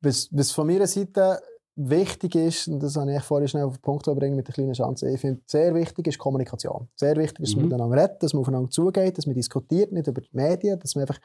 Was, 0.00 0.28
was 0.32 0.50
von 0.52 0.66
meiner 0.66 0.86
Seite 0.86 1.40
wichtig 1.74 2.34
ist, 2.34 2.68
und 2.68 2.80
das 2.80 2.96
habe 2.96 3.14
ich 3.14 3.22
vorhin 3.22 3.48
schnell 3.48 3.64
auf 3.64 3.76
den 3.78 3.82
Punkt 3.82 4.04
bringen 4.04 4.36
mit 4.36 4.46
der 4.46 4.54
kleinen 4.54 4.74
Chance, 4.74 5.10
ich 5.10 5.20
finde, 5.20 5.42
sehr 5.46 5.74
wichtig 5.74 6.06
ist 6.06 6.18
Kommunikation. 6.18 6.88
Sehr 6.96 7.16
wichtig 7.16 7.40
ist, 7.40 7.50
dass 7.50 7.56
man 7.56 7.64
Mhm. 7.64 7.70
miteinander 7.70 8.02
redet, 8.02 8.22
dass 8.22 8.34
man 8.34 8.40
aufeinander 8.42 8.70
zugeht, 8.70 9.16
dass 9.16 9.26
man 9.26 9.34
diskutiert, 9.34 9.90
nicht 9.90 10.06
über 10.06 10.20
die 10.20 10.28
Medien, 10.32 10.78
dass 10.78 10.94
man 10.94 11.02
einfach 11.02 11.18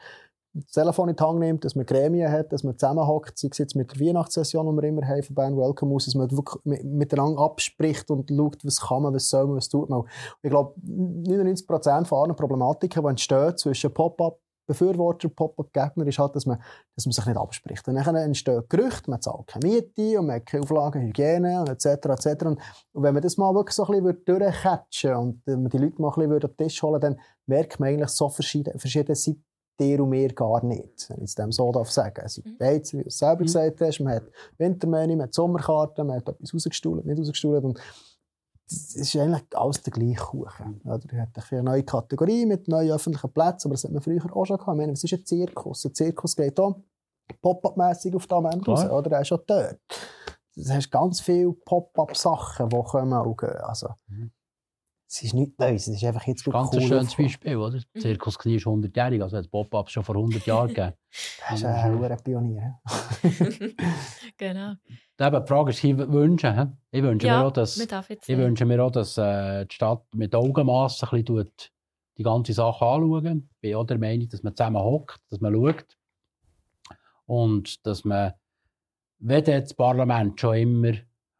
das 0.62 0.72
Telefon 0.72 1.08
in 1.08 1.16
die 1.16 1.22
Hand 1.22 1.38
nimmt, 1.38 1.64
dass 1.64 1.74
man 1.74 1.86
Gremien 1.86 2.30
hat, 2.30 2.52
dass 2.52 2.64
man 2.64 2.78
zusammenhockt, 2.78 3.38
sei 3.38 3.48
es 3.50 3.58
jetzt 3.58 3.76
mit 3.76 3.92
der 3.92 4.06
Weihnachtssession, 4.06 4.66
die 4.66 4.82
wir 4.82 4.88
immer 4.88 5.06
haben 5.06 5.22
von 5.22 5.34
Bern 5.34 5.56
Welcome 5.56 5.92
House, 5.92 6.06
dass 6.06 6.14
man 6.14 6.30
wirklich 6.30 6.64
mi- 6.64 6.82
miteinander 6.84 7.40
abspricht 7.42 8.10
und 8.10 8.30
schaut, 8.30 8.64
was 8.64 8.80
kann 8.80 9.02
man, 9.02 9.14
was 9.14 9.30
soll 9.30 9.46
man, 9.46 9.56
was 9.56 9.68
tut 9.68 9.88
man. 9.88 10.02
Ich 10.42 10.50
glaube, 10.50 10.74
99% 10.80 12.04
von 12.06 12.18
allen 12.24 12.36
Problematiken, 12.36 13.02
die 13.02 13.08
entstehen 13.08 13.56
zwischen 13.56 13.92
Pop-up 13.92 14.40
Befürworter, 14.68 15.30
Pop-up-Gegner, 15.30 16.06
ist 16.06 16.18
halt, 16.18 16.36
dass 16.36 16.44
man, 16.44 16.58
dass 16.94 17.06
man 17.06 17.12
sich 17.12 17.24
nicht 17.24 17.38
abspricht. 17.38 17.88
Und 17.88 17.94
dann 17.94 18.14
entstehen 18.14 18.62
Gerüchte, 18.68 19.10
man 19.10 19.22
zahlt 19.22 19.46
keine 19.46 19.66
Miete 19.66 20.20
und 20.20 20.26
man 20.26 20.36
hat 20.36 20.46
keine 20.46 20.62
Auflagen, 20.62 21.00
Hygiene 21.00 21.60
und 21.60 21.70
etc. 21.70 21.86
etc. 21.86 22.44
Und, 22.44 22.60
wenn 22.92 23.14
man 23.14 23.22
das 23.22 23.38
mal 23.38 23.54
wirklich 23.54 23.74
so 23.74 23.86
ein 23.86 24.02
bisschen 24.04 24.24
durchcatchen 24.26 25.14
und 25.16 25.48
äh, 25.48 25.56
man 25.56 25.70
die 25.70 25.78
Leute 25.78 26.02
mal 26.02 26.08
ein 26.08 26.14
bisschen 26.28 26.32
an 26.32 26.40
den 26.40 26.56
Tisch 26.58 26.82
holen 26.82 27.00
dann 27.00 27.18
merkt 27.46 27.80
man 27.80 27.88
eigentlich 27.88 28.10
so 28.10 28.28
verschiedene, 28.28 28.78
verschiedene 28.78 29.16
Seiten 29.16 29.42
dir 29.78 30.02
und 30.02 30.10
mir 30.10 30.32
gar 30.32 30.64
nicht, 30.64 31.08
wenn 31.10 31.18
ich 31.18 31.24
es 31.24 31.34
dem 31.34 31.52
so 31.52 31.70
darf 31.72 31.90
sagen. 31.90 32.22
Es 32.24 32.34
sind 32.34 32.58
beides, 32.58 32.92
wie 32.94 33.02
du 33.02 33.08
es 33.08 33.18
selber 33.18 33.42
gesagt 33.44 33.80
hast, 33.80 34.00
man 34.00 34.14
hat 34.14 34.24
Wintermenü, 34.58 35.16
man 35.16 35.26
hat 35.26 35.34
Sommerkarten, 35.34 36.06
man 36.06 36.16
hat 36.16 36.28
etwas 36.28 36.52
rausgestuhlt, 36.54 37.04
nicht 37.06 37.18
rausgestuhlt 37.18 37.64
und 37.64 37.78
es 38.70 38.94
ist 38.96 39.16
eigentlich 39.16 39.44
alles 39.54 39.80
der 39.82 39.92
gleiche 39.94 40.20
Kuchen. 40.20 40.80
Oder? 40.84 41.00
Er 41.12 41.22
hat 41.22 41.52
eine 41.52 41.62
neue 41.62 41.82
Kategorie 41.84 42.44
mit 42.44 42.68
neuen 42.68 42.90
öffentlichen 42.90 43.32
Plätzen, 43.32 43.68
aber 43.68 43.74
das 43.74 43.84
hat 43.84 43.92
man 43.92 44.02
früher 44.02 44.20
auch 44.36 44.44
schon 44.44 44.58
gehabt. 44.58 44.74
Ich 44.74 44.78
meine, 44.78 44.92
was 44.92 45.04
ist 45.04 45.12
ein 45.14 45.24
Zirkus? 45.24 45.86
Ein 45.86 45.94
Zirkus 45.94 46.36
geht 46.36 46.60
auch 46.60 46.76
Pop-up-mässig 47.40 48.14
auf 48.14 48.26
den 48.26 48.36
Moment 48.36 48.68
raus, 48.68 48.84
oder? 48.90 49.10
Er 49.12 49.20
ist 49.22 49.28
schon 49.28 49.40
dort. 49.46 49.78
Du 50.54 50.68
hast 50.68 50.90
ganz 50.90 51.20
viele 51.20 51.52
Pop-up-Sachen, 51.52 52.68
die 52.68 52.82
kommen 52.82 53.12
und 53.26 53.38
gehen. 53.38 53.56
Also, 53.62 53.88
Mhm. 54.08 54.32
Es 55.10 55.22
ist 55.22 55.32
nichts 55.32 55.58
Neues, 55.58 55.88
es 55.88 55.96
ist 55.96 56.04
einfach 56.04 56.26
jetzt 56.26 56.46
Das 56.46 56.48
ist 56.48 56.52
ganz 56.52 56.70
cool 56.74 56.80
ein 56.80 56.86
schönes. 56.86 57.16
Beispiel, 57.16 57.56
oder? 57.56 57.78
Der 57.94 58.02
Zirkus 58.02 58.38
Knie 58.38 58.56
ist 58.56 58.66
100-jährig, 58.66 59.22
also 59.22 59.38
hat 59.38 59.44
es 59.44 59.50
Pop-Ups 59.50 59.92
schon 59.92 60.04
vor 60.04 60.16
100 60.16 60.44
Jahren 60.46 60.68
gegeben. 60.68 60.92
Das 61.48 61.60
ist 61.60 61.64
ein 61.64 61.98
hoher 61.98 62.16
Pionier. 62.16 62.78
genau. 64.36 64.74
Eben, 65.18 65.42
die 65.42 65.48
Frage 65.48 65.70
ist, 65.70 65.82
ich 65.82 65.96
wünsche, 65.96 66.76
ich 66.90 67.02
wünsche 67.02 67.26
mir 67.26 67.32
Ja, 67.32 67.46
auch, 67.46 67.52
dass, 67.52 67.78
ich 67.78 68.36
wünsche 68.36 68.66
mir 68.66 68.84
auch, 68.84 68.90
dass 68.90 69.16
äh, 69.16 69.64
die 69.64 69.74
Stadt 69.74 70.04
mit 70.14 70.34
Augenmaß 70.34 71.02
ein 71.02 71.08
bisschen 71.08 71.24
tut, 71.24 71.72
die 72.18 72.22
ganze 72.22 72.52
Sache 72.52 72.84
anschauen. 72.84 73.48
Ich 73.54 73.60
bin 73.60 73.74
auch 73.76 73.84
der 73.84 73.98
Meinung, 73.98 74.28
dass 74.28 74.42
man 74.42 74.54
zusammen 74.54 74.82
hockt, 74.82 75.20
dass 75.30 75.40
man 75.40 75.54
schaut 75.54 75.96
und 77.24 77.86
dass 77.86 78.04
man, 78.04 78.34
wenn 79.20 79.44
das 79.44 79.72
Parlament 79.72 80.38
schon 80.38 80.56
immer, 80.56 80.92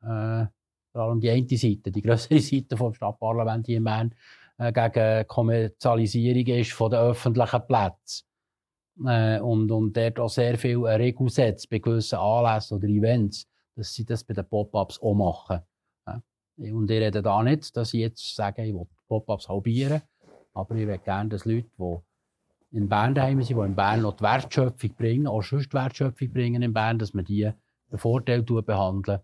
äh, 0.03 0.47
vor 0.93 1.03
allem 1.03 1.20
die 1.20 1.30
eine 1.30 1.47
Seite, 1.49 1.91
die 1.91 2.03
größere 2.03 2.41
Seite 2.41 2.76
vom 2.76 2.95
Stadtparlament 2.95 3.66
hier 3.66 3.78
in 3.78 3.84
Bern, 3.84 4.14
äh, 4.59 4.72
gegen 4.72 5.26
Kommerzialisierung 5.26 6.47
ist 6.47 6.72
von 6.72 6.91
den 6.91 7.01
öffentlichen 7.01 7.66
Plätzen 7.66 8.26
äh, 9.07 9.41
und, 9.41 9.70
und 9.70 9.97
dort 9.97 10.18
auch 10.18 10.28
sehr 10.28 10.59
viel 10.59 10.86
eine 10.86 10.99
Regel 11.05 11.28
setzt 11.28 11.70
bei 11.70 11.78
gewissen 11.78 12.18
Anlässen 12.18 12.78
oder 12.78 12.89
Events, 12.89 13.47
dass 13.76 13.95
sie 13.95 14.05
das 14.05 14.24
bei 14.24 14.34
den 14.34 14.47
Pop-Ups 14.47 15.01
auch 15.01 15.14
machen. 15.14 15.61
Ja. 16.07 16.20
Und 16.72 16.91
ich 16.91 17.01
rede 17.01 17.22
da 17.22 17.43
nicht, 17.43 17.76
dass 17.76 17.95
ich 17.95 18.01
jetzt 18.01 18.34
sage, 18.34 18.64
ich 18.64 18.74
will 18.74 18.86
Pop-Ups 19.09 19.49
halbieren, 19.49 20.03
aber 20.53 20.74
ich 20.74 20.86
möchte 20.86 21.05
gerne, 21.05 21.28
dass 21.28 21.45
Leute, 21.45 21.68
die 21.78 22.76
in 22.76 22.89
Bern 22.89 23.14
daheim 23.14 23.41
sind, 23.43 23.59
die 23.59 23.64
in 23.64 23.76
Bern 23.76 24.03
noch 24.03 24.16
die 24.16 24.24
Wertschöpfung 24.24 24.95
bringen, 24.95 25.26
auch 25.26 25.43
sonst 25.43 25.68
die 25.68 25.74
Wertschöpfung 25.74 26.32
bringen 26.32 26.62
in 26.62 26.72
Bern, 26.72 26.99
dass 26.99 27.14
man 27.14 27.24
die 27.24 27.51
bevorteilt 27.89 28.47
behandeln 28.66 29.20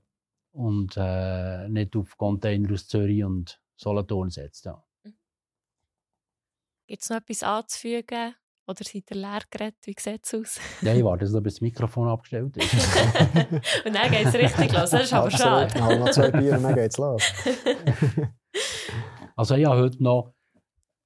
und 0.54 0.94
äh, 0.96 1.68
nicht 1.68 1.96
auf 1.96 2.16
Container 2.16 2.72
aus 2.72 2.86
Zürich 2.86 3.24
und 3.24 3.60
Solothurn 3.76 4.30
setzt. 4.30 4.64
Ja. 4.66 4.82
Gibt 6.86 7.02
es 7.02 7.10
noch 7.10 7.16
etwas 7.18 7.42
anzufügen? 7.42 8.34
Oder 8.66 8.82
seid 8.82 9.10
ihr 9.10 9.16
leer 9.16 9.40
geredet? 9.50 9.76
Wie 9.84 9.94
sieht 9.98 10.24
es 10.24 10.34
aus? 10.34 10.60
Nein, 10.80 10.98
ich 10.98 11.04
warte, 11.04 11.24
bis 11.42 11.54
das 11.54 11.60
Mikrofon 11.60 12.08
abgestellt 12.08 12.56
ist. 12.56 12.72
Und 13.84 13.94
dann 13.94 14.10
geht 14.10 14.26
es 14.26 14.34
richtig 14.34 14.72
los. 14.72 14.90
Das 14.90 15.02
ist 15.04 15.12
aber 15.12 15.26
Absolut. 15.26 15.70
schade. 15.72 15.78
Noch 15.80 15.98
noch 15.98 16.10
zwei 16.10 16.30
Bier 16.30 16.54
und 16.56 16.62
dann 16.62 16.74
geht's 16.74 16.96
los. 16.98 17.22
Also 19.36 19.56
ich 19.56 19.64
habe 19.66 19.80
heute 19.80 20.00
noch, 20.02 20.32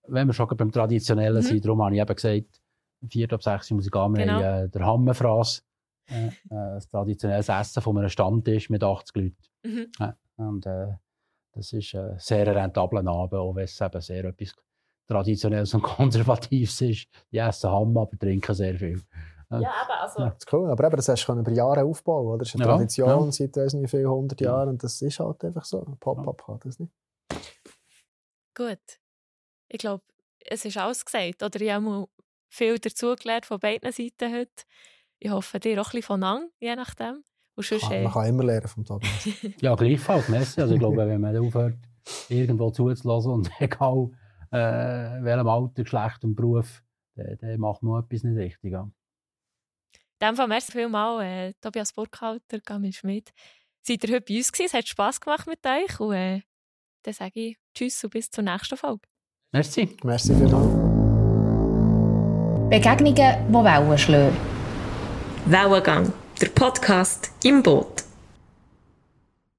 wenn 0.06 0.26
wir 0.26 0.34
schon 0.34 0.46
beim 0.48 0.70
Traditionellen 0.70 1.38
Mhm. 1.38 1.46
sind, 1.46 1.64
darum 1.64 1.82
habe 1.82 1.94
ich 1.94 2.00
eben 2.02 2.14
gesagt, 2.14 2.60
vier 3.08 3.32
ab 3.32 3.42
sechs 3.42 3.70
Uhr 3.70 3.76
muss 3.76 3.86
ich 3.86 3.90
gehen, 3.92 4.12
wir 4.14 4.26
Genau. 4.26 4.32
haben 4.42 4.66
äh, 4.66 4.68
der 4.68 4.84
Hammenfraß, 4.84 5.64
äh, 6.10 6.26
äh, 6.26 6.30
das 6.50 6.88
traditionelles 6.88 7.48
Essen 7.48 7.82
von 7.82 7.98
einem 7.98 8.08
Stammtisch 8.08 8.70
mit 8.70 8.82
80 8.82 9.16
Leuten. 9.16 9.36
Mhm. 9.64 9.86
Ja, 9.98 10.16
und 10.36 10.66
äh, 10.66 10.88
das 11.52 11.72
ist 11.72 11.94
ein 11.94 12.18
sehr 12.18 12.46
rentabler 12.54 13.06
Abend, 13.06 13.34
auch 13.34 13.54
wenn 13.54 13.64
es 13.64 13.80
eben 13.80 14.00
sehr 14.00 14.24
etwas 14.24 14.54
Traditionelles 15.06 15.74
und 15.74 15.82
Konservatives 15.82 16.80
ist. 16.82 17.08
Die 17.32 17.38
essen 17.38 17.70
Hammer, 17.70 18.02
aber 18.02 18.18
trinken 18.18 18.54
sehr 18.54 18.78
viel. 18.78 19.02
Ja, 19.50 19.72
aber 19.82 20.02
also. 20.02 20.20
Das 20.20 20.36
ist 20.36 20.52
cool. 20.52 20.70
Aber 20.70 20.86
eben, 20.86 20.96
das 20.96 21.08
hast 21.08 21.26
du 21.26 21.32
über 21.32 21.50
Jahre 21.50 21.84
aufbauen. 21.84 22.26
Oder? 22.26 22.38
Das 22.40 22.48
ist 22.48 22.54
eine 22.56 22.64
Ja, 22.64 22.76
Tradition 22.76 23.24
ja. 23.24 23.32
seit 23.32 23.56
weiss 23.56 23.72
nicht 23.72 23.84
wie 23.84 23.96
vielen 23.96 24.10
hundert 24.10 24.40
Jahren. 24.42 24.68
Und 24.68 24.84
das 24.84 25.00
ist 25.00 25.18
halt 25.18 25.42
einfach 25.42 25.64
so. 25.64 25.82
Ein 25.84 25.96
Pop-up 25.98 26.44
kann 26.44 26.60
das 26.62 26.78
nicht. 26.78 26.92
Gut. 28.54 29.00
Ich 29.68 29.78
glaube, 29.78 30.04
es 30.44 30.64
ist 30.64 30.76
alles 30.76 31.04
gesagt. 31.04 31.42
Oder 31.42 31.60
ich 31.60 31.70
habe 31.70 32.08
viel 32.48 32.78
dazugelernt 32.78 33.46
von 33.46 33.58
beiden 33.58 33.90
Seiten 33.90 34.34
heute. 34.34 34.64
Ich 35.18 35.30
hoffe, 35.30 35.58
dir 35.58 35.80
auch 35.80 35.86
ein 35.86 35.90
bisschen 35.90 36.02
von 36.02 36.22
Ang, 36.22 36.48
je 36.60 36.74
nachdem. 36.76 37.24
Und 37.54 37.66
sonst, 37.66 37.82
Kann, 37.82 37.92
äh, 37.92 38.02
man 38.04 38.12
kann 38.12 38.26
immer 38.26 38.44
lernen 38.44 38.68
vom 38.68 38.84
Tobias. 38.84 39.28
Ja, 39.60 39.74
gleichfalls. 39.74 40.28
Merci. 40.28 40.60
Also 40.60 40.74
ich 40.74 40.80
glaube, 40.80 40.96
wenn 40.96 41.20
man 41.20 41.36
aufhört, 41.36 41.78
irgendwo 42.28 42.70
zuzulassen 42.70 43.32
und 43.32 43.50
egal 43.58 44.10
äh, 44.52 45.22
welchem 45.24 45.48
Alter, 45.48 45.82
Geschlecht 45.82 46.24
und 46.24 46.36
Beruf, 46.36 46.82
dann, 47.16 47.36
dann 47.38 47.58
macht 47.58 47.82
man 47.82 48.04
etwas 48.04 48.22
nicht 48.22 48.38
richtig. 48.38 48.72
Ja. 48.72 48.82
In 50.20 50.28
dem 50.28 50.36
Fall 50.36 50.48
merci 50.48 50.72
vielmals, 50.72 51.24
äh, 51.24 51.52
Tobias 51.60 51.92
Burkhalter, 51.92 52.60
Gamin 52.60 52.92
Schmidt. 52.92 53.32
Seid 53.82 54.04
ihr 54.04 54.14
heute 54.14 54.24
bei 54.28 54.36
uns 54.36 54.52
gewesen? 54.52 54.66
Es 54.66 54.74
hat 54.74 54.88
Spass 54.88 55.20
gemacht 55.20 55.46
mit 55.46 55.64
euch. 55.66 56.00
Und 56.00 56.14
äh, 56.14 56.40
dann 57.02 57.14
sage 57.14 57.32
ich 57.40 57.56
Tschüss 57.74 58.02
und 58.04 58.10
bis 58.10 58.30
zur 58.30 58.44
nächsten 58.44 58.76
Folge. 58.76 59.02
Merci. 59.52 59.96
Merci 60.04 60.34
vielmals. 60.34 60.66
Begegnungen, 62.68 63.48
die 63.48 63.54
Wellen 63.54 63.98
schlagen. 63.98 64.57
Wellengang, 65.50 66.12
der 66.42 66.48
Podcast 66.48 67.30
im 67.42 67.62
Boot. 67.62 68.07